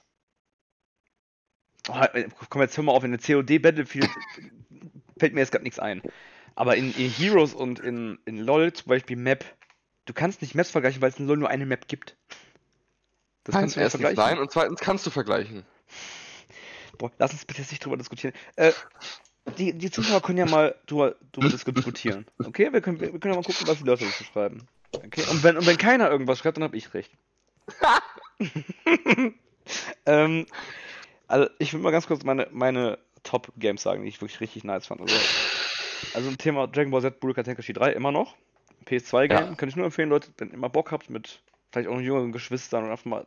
Oh, 1.89 2.05
komm, 2.51 2.63
jetzt 2.63 2.77
hör 2.77 2.85
mal 2.85 2.93
auf, 2.93 3.05
in 3.05 3.13
der 3.13 3.21
COD 3.21 3.59
Battlefield 3.63 4.11
fällt 5.19 5.35
mir 5.35 5.41
jetzt 5.41 5.53
gerade 5.53 5.65
nichts 5.65 5.79
ein. 5.79 6.03
Aber 6.55 6.77
in, 6.77 6.93
in 6.95 7.09
Heroes 7.11 7.55
und 7.55 7.79
in, 7.81 8.19
in 8.25 8.39
LOL 8.39 8.73
zum 8.73 8.89
Beispiel 8.89 9.17
Map, 9.17 9.45
du 10.07 10.13
kannst 10.13 10.43
nicht 10.43 10.55
Maps 10.55 10.71
vergleichen, 10.71 11.01
weil 11.01 11.11
es 11.11 11.19
in 11.21 11.27
LOL 11.27 11.37
nur 11.37 11.49
eine 11.49 11.67
Map 11.67 11.87
gibt. 11.89 12.17
Das 13.49 13.55
Nein, 13.55 13.63
kannst 13.63 13.77
du 13.77 13.81
nicht 13.81 13.85
erstens 14.03 14.17
nein 14.19 14.39
und 14.39 14.51
zweitens 14.51 14.79
kannst 14.79 15.07
du 15.07 15.11
vergleichen. 15.11 15.65
Boah, 16.99 17.11
lass 17.17 17.33
uns 17.33 17.47
bitte 17.47 17.63
jetzt 17.63 17.71
nicht 17.71 17.83
drüber 17.83 17.97
diskutieren. 17.97 18.35
Äh, 18.57 18.73
die, 19.57 19.73
die 19.73 19.91
Zuschauer 19.91 20.21
können 20.21 20.37
ja 20.37 20.45
mal 20.45 20.75
drüber, 20.85 21.15
drüber 21.33 21.49
diskutieren. 21.49 22.27
Okay, 22.45 22.71
wir 22.71 22.83
können, 22.83 23.01
wir 23.01 23.09
können 23.09 23.33
ja 23.33 23.41
mal 23.41 23.43
gucken, 23.43 23.67
was 23.67 23.79
die 23.79 23.85
Leute 23.85 24.05
dazu 24.05 24.23
schreiben. 24.25 24.69
Okay, 24.93 25.23
und 25.31 25.43
wenn, 25.43 25.57
und 25.57 25.65
wenn 25.65 25.79
keiner 25.79 26.11
irgendwas 26.11 26.41
schreibt, 26.41 26.59
dann 26.59 26.65
habe 26.65 26.77
ich 26.77 26.93
recht. 26.93 27.11
ähm, 30.05 30.45
also, 31.27 31.49
ich 31.59 31.73
will 31.73 31.81
mal 31.81 31.91
ganz 31.91 32.07
kurz 32.07 32.25
meine, 32.25 32.49
meine 32.51 32.99
Top-Games 33.23 33.83
sagen, 33.83 34.03
die 34.03 34.09
ich 34.11 34.21
wirklich 34.21 34.41
richtig 34.41 34.63
nice 34.65 34.87
fand. 34.89 35.01
Also, 35.01 35.17
also 36.13 36.29
ein 36.29 36.37
Thema 36.37 36.67
Dragon 36.67 36.91
Ball 36.91 37.01
Z 37.01 37.19
Budokai 37.21 37.45
Tenkaichi 37.45 37.73
3 37.73 37.93
immer 37.93 38.13
noch. 38.13 38.37
PS2-Game, 38.85 39.49
Ja. 39.49 39.55
kann 39.55 39.71
ich 39.71 39.77
nur 39.77 39.87
empfehlen, 39.87 40.11
Leute, 40.11 40.29
wenn 40.37 40.51
ihr 40.51 40.59
mal 40.59 40.69
Bock 40.69 40.93
habt, 40.93 41.09
mit 41.09 41.41
vielleicht 41.71 41.89
auch 41.89 41.95
noch 41.95 42.01
jüngeren 42.01 42.33
Geschwistern 42.33 42.85
und 42.85 42.91
einfach 42.91 43.05
mal, 43.05 43.27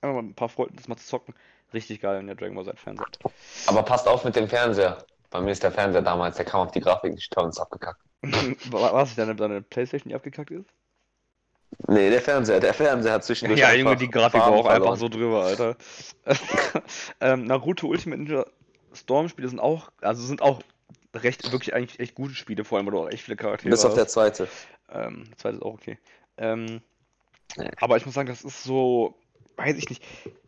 einfach 0.00 0.14
mal 0.14 0.28
ein 0.28 0.34
paar 0.34 0.48
Freunden 0.48 0.76
das 0.76 0.88
mal 0.88 0.96
zu 0.96 1.06
zocken. 1.06 1.34
Richtig 1.72 2.00
geil, 2.00 2.18
wenn 2.18 2.28
ihr 2.28 2.34
Dragon 2.34 2.54
Ball 2.54 2.64
Z-Fan 2.64 2.96
seid. 2.96 3.18
Aber 3.66 3.82
passt 3.82 4.06
auf 4.06 4.24
mit 4.24 4.36
dem 4.36 4.48
Fernseher. 4.48 5.04
Bei 5.30 5.40
mir 5.40 5.52
ist 5.52 5.62
der 5.62 5.72
Fernseher 5.72 6.02
damals, 6.02 6.36
der 6.36 6.44
kam 6.44 6.60
auf 6.60 6.72
die 6.72 6.80
Grafik 6.80 7.14
nicht 7.14 7.32
toll 7.32 7.44
und 7.44 7.50
ist 7.50 7.60
abgekackt. 7.60 8.00
Was, 8.70 9.14
deine, 9.14 9.34
deine 9.34 9.62
Playstation, 9.62 10.10
die 10.10 10.14
abgekackt 10.14 10.50
ist? 10.50 10.68
Nee, 11.88 12.10
der 12.10 12.20
Fernseher, 12.20 12.60
der 12.60 12.74
Fernseher 12.74 13.14
hat 13.14 13.24
zwischendurch 13.24 13.58
Ja, 13.58 13.68
einfach 13.68 13.78
Junge, 13.78 13.96
die 13.96 14.10
Grafik 14.10 14.40
war 14.40 14.52
auch 14.52 14.66
einfach 14.66 14.96
verloren. 14.96 14.98
so 14.98 15.08
drüber, 15.08 15.44
Alter. 15.44 15.76
ähm, 17.20 17.44
Naruto 17.44 17.86
Ultimate 17.88 18.22
Ninja 18.22 18.46
Storm 18.92 19.28
Spiele 19.30 19.48
sind 19.48 19.58
auch, 19.58 19.90
also 20.02 20.22
sind 20.22 20.42
auch 20.42 20.60
recht, 21.14 21.50
wirklich 21.50 21.74
eigentlich 21.74 21.98
echt 21.98 22.14
gute 22.14 22.34
Spiele, 22.34 22.64
vor 22.64 22.76
allem, 22.76 22.86
weil 22.86 22.92
du 22.92 23.00
auch 23.00 23.08
echt 23.08 23.24
viele 23.24 23.36
Charaktere 23.36 23.70
Bis 23.70 23.84
auf 23.86 23.94
der 23.94 24.04
hast. 24.04 24.12
zweite. 24.12 24.48
Ähm, 24.90 25.24
der 25.30 25.38
zweite 25.38 25.56
ist 25.56 25.62
auch 25.62 25.74
okay. 25.74 25.98
Ähm. 26.36 26.82
Aber 27.80 27.96
ich 27.96 28.06
muss 28.06 28.14
sagen, 28.14 28.28
das 28.28 28.44
ist 28.44 28.62
so, 28.62 29.14
weiß 29.56 29.76
ich 29.76 29.88
nicht. 29.88 30.02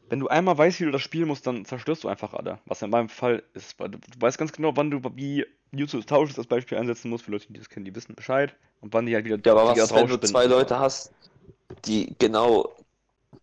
Wenn 0.09 0.21
du 0.21 0.29
einmal 0.29 0.57
weißt, 0.57 0.81
wie 0.81 0.85
du 0.85 0.91
das 0.91 1.03
spielen 1.03 1.29
musst, 1.29 1.47
dann 1.47 1.65
zerstörst 1.65 2.05
du 2.05 2.09
einfach 2.09 2.35
alle. 2.35 2.59
Was 2.67 2.83
in 2.83 2.91
meinem 2.91 3.09
Fall 3.09 3.43
ist, 3.55 3.79
weil 3.81 3.89
du, 3.89 3.99
weißt 4.19 4.39
ganz 4.39 4.53
genau, 4.53 4.77
wann 4.77 4.91
du 4.91 5.01
wie 5.15 5.47
YouTube 5.73 6.07
Tausches 6.07 6.39
als 6.39 6.47
Beispiel 6.47 6.79
einsetzen 6.79 7.11
musst. 7.11 7.25
Für 7.25 7.33
Leute, 7.33 7.47
die 7.49 7.59
das 7.59 7.69
kennen, 7.69 7.85
die 7.85 7.95
wissen 7.95 8.15
Bescheid. 8.15 8.55
Und 8.81 8.93
wann 8.93 9.07
die 9.07 9.15
halt 9.15 9.25
wieder 9.25 9.39
Ja, 9.45 9.53
aber 9.53 9.67
was, 9.67 9.79
ist, 9.79 9.95
wenn 9.95 10.07
du 10.07 10.21
zwei 10.21 10.47
Leute 10.47 10.79
hast, 10.79 11.13
die 11.85 12.15
genau 12.19 12.75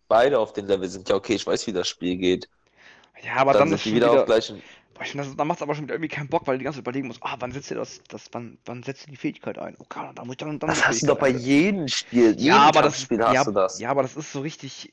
beide 0.08 0.38
auf 0.38 0.52
dem 0.52 0.66
Level 0.66 0.88
sind? 0.88 1.08
Ja, 1.08 1.16
okay, 1.16 1.34
ich 1.34 1.46
weiß, 1.46 1.66
wie 1.66 1.72
das 1.72 1.88
Spiel 1.88 2.16
geht. 2.16 2.48
Ja, 3.22 3.36
aber 3.36 3.52
dann, 3.52 3.60
dann, 3.60 3.68
sind 3.68 3.76
ist 3.76 3.84
die 3.84 3.88
schon 3.90 3.96
wieder, 3.96 4.10
wieder, 4.12 4.20
auf 4.20 4.26
gleichen. 4.26 4.62
Boah, 4.94 5.02
ich 5.04 5.10
finde, 5.10 5.24
das, 5.26 5.36
dann 5.36 5.46
macht 5.46 5.58
es 5.58 5.62
aber 5.62 5.74
schon 5.74 5.84
wieder 5.84 5.94
irgendwie 5.94 6.08
keinen 6.08 6.28
Bock, 6.28 6.46
weil 6.46 6.54
du 6.54 6.58
die 6.58 6.64
ganze 6.64 6.78
Zeit 6.78 6.82
überlegen 6.84 7.08
musst, 7.08 7.22
ah, 7.22 7.36
wann 7.38 7.52
setzt 7.52 7.70
ihr 7.70 7.76
das, 7.78 8.02
das 8.08 8.28
wann, 8.32 8.58
wann 8.66 8.82
setzt 8.82 9.06
ihr 9.06 9.10
die 9.10 9.16
Fähigkeit 9.16 9.58
ein? 9.58 9.76
Okay, 9.78 10.10
dann 10.14 10.26
muss 10.26 10.34
ich 10.34 10.38
dann, 10.38 10.58
dann 10.58 10.70
Das 10.70 10.86
hast 10.86 11.02
du 11.02 11.06
doch 11.06 11.18
bei 11.18 11.28
jedem 11.30 11.88
Spiel. 11.88 12.30
Jedem 12.38 12.44
Ja, 12.46 12.58
aber 12.68 12.82
das, 12.82 12.94
Kampfspiel 12.94 13.24
hast 13.24 13.34
ja, 13.34 13.44
du 13.46 13.52
das. 13.52 13.80
ja, 13.80 13.90
aber 13.90 14.02
das 14.02 14.16
ist 14.16 14.32
so 14.32 14.40
richtig. 14.40 14.92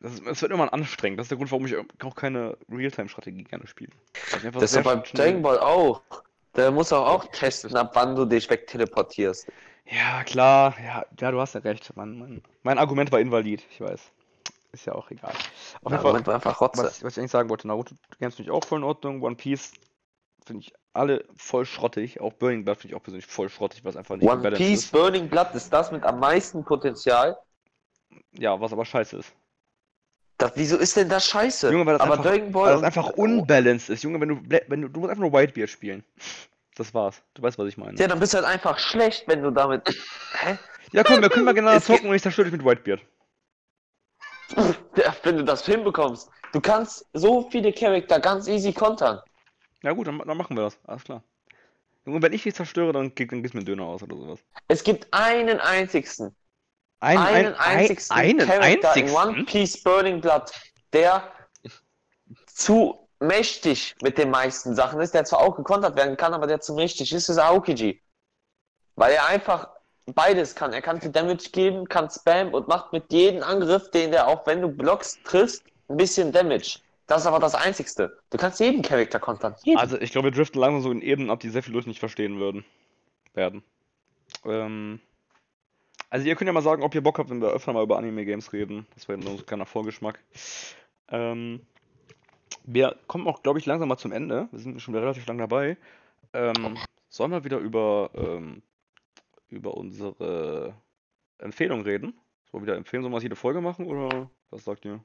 Das, 0.00 0.14
ist- 0.14 0.26
es 0.26 0.42
wird 0.42 0.52
immer 0.52 0.72
anstrengend. 0.72 1.18
Das 1.18 1.24
ist 1.26 1.30
der 1.30 1.38
Grund, 1.38 1.50
warum 1.50 1.66
ich 1.66 1.74
auch 1.76 2.14
keine 2.14 2.56
Realtime-Strategie 2.70 3.44
gerne 3.44 3.66
spiele. 3.66 3.92
Das 4.58 4.72
ist 4.72 4.76
doch 4.76 4.82
beim 4.82 5.02
Dragon 5.02 5.42
Ball 5.42 5.58
auch. 5.58 6.02
Der 6.56 6.70
muss 6.70 6.92
auch, 6.92 7.06
auch 7.06 7.24
testen, 7.32 7.76
ab 7.76 7.90
wann 7.94 8.14
du 8.14 8.24
dich 8.24 8.48
wegteleportierst. 8.48 9.48
Ja, 9.86 10.24
klar. 10.24 10.74
Ja, 10.82 11.04
ja, 11.20 11.30
du 11.30 11.40
hast 11.40 11.54
ja 11.54 11.60
recht. 11.60 11.92
Mein, 11.96 12.18
mein, 12.18 12.42
mein 12.62 12.78
Argument 12.78 13.10
war 13.12 13.20
invalid. 13.20 13.62
Ich 13.70 13.80
weiß. 13.80 14.12
Ist 14.74 14.86
ja 14.86 14.94
auch 14.94 15.08
egal. 15.12 15.30
Auf 15.82 15.92
jeden 15.92 16.02
Fall, 16.02 16.26
war 16.26 16.34
einfach 16.34 16.60
Rotze. 16.60 16.82
was, 16.82 17.02
was 17.04 17.12
ich 17.12 17.18
eigentlich 17.20 17.30
sagen 17.30 17.48
wollte, 17.48 17.68
Naruto 17.68 17.94
Games 18.18 18.34
finde 18.34 18.50
ich 18.50 18.54
auch 18.54 18.64
voll 18.64 18.78
in 18.80 18.84
Ordnung. 18.84 19.22
One 19.22 19.36
Piece 19.36 19.72
finde 20.44 20.62
ich 20.62 20.72
alle 20.92 21.24
voll 21.36 21.64
schrottig. 21.64 22.20
Auch 22.20 22.32
Burning 22.32 22.64
Blood 22.64 22.78
finde 22.78 22.94
ich 22.94 23.00
auch 23.00 23.02
persönlich 23.04 23.26
voll 23.26 23.48
schrottig, 23.48 23.84
was 23.84 23.96
einfach 23.96 24.16
nicht 24.16 24.28
One 24.28 24.50
Piece 24.50 24.84
ist. 24.86 24.92
Burning 24.92 25.28
Blood 25.28 25.54
ist 25.54 25.72
das 25.72 25.92
mit 25.92 26.02
am 26.02 26.18
meisten 26.18 26.64
Potenzial. 26.64 27.38
Ja, 28.32 28.60
was 28.60 28.72
aber 28.72 28.84
scheiße 28.84 29.18
ist. 29.18 29.32
Das, 30.38 30.50
wieso 30.56 30.76
ist 30.76 30.96
denn 30.96 31.08
das 31.08 31.24
scheiße? 31.26 31.70
Junge, 31.70 31.86
weil 31.86 31.92
das 31.94 32.02
aber 32.02 32.14
einfach- 32.14 32.24
Dragon 32.24 32.50
Ball. 32.50 32.66
Weil 32.66 32.74
das 32.74 32.82
einfach 32.82 33.10
unbalanced 33.10 33.90
ist. 33.90 34.02
Junge, 34.02 34.20
wenn 34.20 34.28
du, 34.30 34.40
wenn 34.66 34.82
du, 34.82 34.88
du 34.88 35.00
musst 35.00 35.10
einfach 35.10 35.22
nur 35.22 35.32
Whitebeard 35.32 35.70
spielen. 35.70 36.02
Das 36.74 36.92
war's. 36.92 37.22
Du 37.34 37.42
weißt, 37.42 37.56
was 37.58 37.68
ich 37.68 37.76
meine. 37.76 37.96
Ja, 37.96 38.08
dann 38.08 38.18
bist 38.18 38.34
du 38.34 38.38
halt 38.38 38.46
einfach 38.48 38.80
schlecht, 38.80 39.28
wenn 39.28 39.42
du 39.42 39.52
damit. 39.52 39.88
Hä? 40.40 40.58
Ja, 40.90 41.04
komm, 41.04 41.22
wir 41.22 41.30
können 41.30 41.44
mal 41.44 41.54
geht- 41.54 41.84
zocken 41.84 42.08
und 42.08 42.16
ich 42.16 42.22
zerstöre 42.22 42.50
dich 42.50 42.58
mit 42.60 42.66
Whitebeard. 42.66 43.00
Wenn 45.22 45.36
du 45.36 45.44
das 45.44 45.64
hinbekommst. 45.64 46.30
Du 46.52 46.60
kannst 46.60 47.06
so 47.12 47.48
viele 47.50 47.72
Charakter 47.72 48.20
ganz 48.20 48.46
easy 48.46 48.72
kontern. 48.72 49.20
Ja 49.82 49.92
gut, 49.92 50.06
dann, 50.06 50.18
dann 50.18 50.36
machen 50.36 50.56
wir 50.56 50.64
das. 50.64 50.78
Alles 50.84 51.04
klar. 51.04 51.22
Junge, 52.06 52.20
wenn 52.22 52.32
ich 52.32 52.42
dich 52.42 52.54
zerstöre, 52.54 52.92
dann, 52.92 53.14
dann 53.14 53.14
gibst 53.14 53.32
du 53.32 53.36
mir 53.36 53.60
einen 53.60 53.64
Döner 53.64 53.84
aus 53.84 54.02
oder 54.02 54.16
sowas. 54.16 54.38
Es 54.68 54.84
gibt 54.84 55.06
einen 55.12 55.58
einzigsten, 55.58 56.34
Ein, 57.00 57.18
einen 57.18 57.54
ein, 57.54 57.78
einzigsten 57.78 58.16
ein, 58.16 58.40
einen 58.40 58.48
Charakter 58.48 58.96
in 58.96 59.10
One 59.10 59.20
einzigsten? 59.20 59.46
Piece 59.46 59.82
Burning 59.82 60.20
Blood, 60.20 60.52
der 60.92 61.30
zu 62.46 63.08
mächtig 63.20 63.96
mit 64.02 64.18
den 64.18 64.30
meisten 64.30 64.74
Sachen 64.74 65.00
ist, 65.00 65.14
der 65.14 65.24
zwar 65.24 65.40
auch 65.40 65.56
gekontert 65.56 65.96
werden 65.96 66.16
kann, 66.16 66.34
aber 66.34 66.46
der 66.46 66.60
zu 66.60 66.74
mächtig 66.74 67.12
ist, 67.12 67.28
ist 67.28 67.38
Aokiji. 67.38 68.02
Weil 68.96 69.12
er 69.14 69.26
einfach 69.26 69.70
beides 70.06 70.54
kann. 70.54 70.72
Er 70.72 70.82
kann 70.82 71.00
viel 71.00 71.10
Damage 71.10 71.50
geben, 71.52 71.88
kann 71.88 72.10
Spam 72.10 72.52
und 72.52 72.68
macht 72.68 72.92
mit 72.92 73.12
jedem 73.12 73.42
Angriff, 73.42 73.90
den 73.90 74.10
der 74.10 74.28
auch 74.28 74.46
wenn 74.46 74.60
du 74.60 74.68
blockst, 74.68 75.24
triffst, 75.24 75.64
ein 75.88 75.96
bisschen 75.96 76.32
Damage. 76.32 76.78
Das 77.06 77.22
ist 77.22 77.26
aber 77.26 77.38
das 77.38 77.54
Einzigste. 77.54 78.18
Du 78.30 78.38
kannst 78.38 78.60
jeden 78.60 78.82
Charakter 78.82 79.20
kontern. 79.20 79.54
Jeden. 79.62 79.78
Also 79.78 80.00
ich 80.00 80.10
glaube, 80.10 80.28
wir 80.28 80.32
driften 80.32 80.60
langsam 80.60 80.82
so 80.82 80.90
in 80.90 81.02
Ebenen 81.02 81.30
ab, 81.30 81.40
die 81.40 81.50
sehr 81.50 81.62
viele 81.62 81.76
Leute 81.76 81.88
nicht 81.88 82.00
verstehen 82.00 82.38
würden. 82.38 82.64
Werden. 83.34 83.62
Ähm, 84.44 85.00
also 86.08 86.26
ihr 86.26 86.36
könnt 86.36 86.46
ja 86.46 86.52
mal 86.52 86.62
sagen, 86.62 86.82
ob 86.82 86.94
ihr 86.94 87.02
Bock 87.02 87.18
habt, 87.18 87.28
wenn 87.28 87.42
wir 87.42 87.48
öfter 87.48 87.72
mal 87.72 87.82
über 87.82 87.98
Anime-Games 87.98 88.52
reden. 88.52 88.86
Das 88.94 89.08
wäre 89.08 89.18
nur 89.18 89.32
so 89.32 89.38
ein 89.38 89.46
kleiner 89.46 89.66
Vorgeschmack. 89.66 90.18
Ähm, 91.08 91.60
wir 92.64 92.96
kommen 93.06 93.26
auch, 93.26 93.42
glaube 93.42 93.58
ich, 93.58 93.66
langsam 93.66 93.88
mal 93.88 93.98
zum 93.98 94.12
Ende. 94.12 94.48
Wir 94.50 94.60
sind 94.60 94.80
schon 94.80 94.94
wieder 94.94 95.02
relativ 95.02 95.26
lang 95.26 95.38
dabei. 95.38 95.76
Ähm, 96.32 96.78
sollen 97.08 97.32
wir 97.32 97.44
wieder 97.44 97.58
über, 97.58 98.10
ähm, 98.14 98.62
über 99.54 99.76
unsere 99.76 100.74
Empfehlung 101.38 101.82
reden? 101.82 102.18
Sollen 102.50 102.62
wir 102.62 102.68
wieder 102.68 102.76
empfehlen, 102.76 103.02
sollen 103.02 103.14
wir 103.14 103.20
jede 103.20 103.36
Folge 103.36 103.60
machen 103.60 103.86
oder 103.86 104.30
was 104.50 104.64
sagt 104.64 104.84
ihr? 104.84 105.00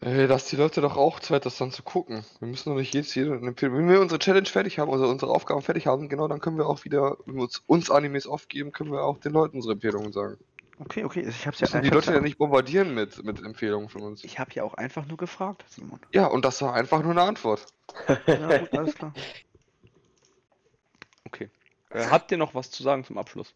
Ey, 0.00 0.26
lass 0.26 0.48
die 0.48 0.56
Leute 0.56 0.82
doch 0.82 0.98
auch 0.98 1.18
Zeit, 1.18 1.46
das 1.46 1.56
dann 1.56 1.70
zu 1.70 1.82
gucken. 1.82 2.24
Wir 2.38 2.48
müssen 2.48 2.68
doch 2.68 2.76
nicht 2.76 2.94
jetzt 2.94 3.14
jede 3.14 3.36
empfehlen. 3.36 3.74
Wenn 3.74 3.88
wir 3.88 4.02
unsere 4.02 4.18
Challenge 4.18 4.46
fertig 4.46 4.78
haben, 4.78 4.92
also 4.92 5.08
unsere 5.08 5.32
Aufgaben 5.32 5.62
fertig 5.62 5.86
haben, 5.86 6.10
genau, 6.10 6.28
dann 6.28 6.40
können 6.40 6.58
wir 6.58 6.66
auch 6.66 6.84
wieder, 6.84 7.16
wenn 7.24 7.36
wir 7.36 7.42
uns, 7.44 7.62
uns 7.66 7.90
Animes 7.90 8.26
aufgeben, 8.26 8.70
können 8.70 8.92
wir 8.92 9.02
auch 9.02 9.16
den 9.16 9.32
Leuten 9.32 9.56
unsere 9.56 9.72
Empfehlungen 9.72 10.12
sagen. 10.12 10.36
Okay, 10.78 11.04
okay, 11.04 11.20
ich 11.26 11.46
hab's 11.46 11.60
Müssen 11.60 11.82
die 11.82 11.88
Leute 11.88 12.12
ja 12.12 12.20
nicht 12.20 12.36
bombardieren 12.36 12.94
mit, 12.94 13.24
mit 13.24 13.42
Empfehlungen 13.42 13.88
von 13.88 14.02
uns. 14.02 14.24
Ich 14.24 14.38
habe 14.38 14.50
ja 14.52 14.64
auch 14.64 14.74
einfach 14.74 15.06
nur 15.06 15.16
gefragt, 15.16 15.64
Simon. 15.68 16.00
Ja, 16.12 16.26
und 16.26 16.44
das 16.44 16.60
war 16.60 16.74
einfach 16.74 17.02
nur 17.02 17.12
eine 17.12 17.22
Antwort. 17.22 17.66
Ja, 18.26 18.58
gut, 18.58 18.72
alles 18.74 18.94
klar. 18.94 19.14
Äh, 21.94 22.06
habt 22.06 22.30
ihr 22.32 22.38
noch 22.38 22.54
was 22.54 22.70
zu 22.70 22.82
sagen 22.82 23.04
zum 23.04 23.16
Abschluss? 23.16 23.54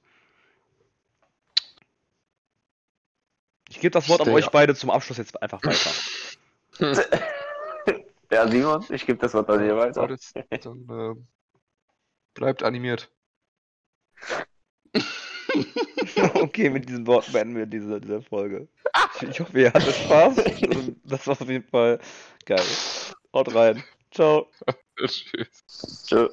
Ich 3.68 3.80
gebe 3.80 3.90
das 3.90 4.08
Wort 4.08 4.22
an 4.22 4.30
euch 4.30 4.46
up. 4.46 4.52
beide 4.52 4.74
zum 4.74 4.90
Abschluss 4.90 5.18
jetzt 5.18 5.40
einfach 5.42 5.60
weiter. 5.62 5.90
Ja, 8.30 8.46
Simon, 8.46 8.84
ich 8.90 9.06
gebe 9.06 9.18
das 9.18 9.32
Wort 9.32 9.48
an 9.48 9.62
dir 9.62 9.74
weiter. 9.76 10.06
Dann 10.06 10.88
äh, 10.90 11.14
bleibt 12.34 12.62
animiert. 12.62 13.10
okay, 16.34 16.68
mit 16.68 16.88
diesen 16.88 17.06
Worten 17.06 17.32
beenden 17.32 17.56
wir 17.56 17.66
diese, 17.66 18.00
diese 18.00 18.20
Folge. 18.20 18.68
Ich, 19.22 19.40
hoffe, 19.40 19.58
ihr 19.58 19.72
hattet 19.72 19.94
Spaß. 19.94 20.36
Das 21.04 21.26
war 21.26 21.40
auf 21.40 21.48
jeden 21.48 21.66
Fall 21.66 22.00
geil. 22.44 22.66
Haut 23.32 23.54
rein. 23.54 23.82
Ciao. 24.10 24.50
Tschüss. 25.06 26.04
Tschö. 26.06 26.28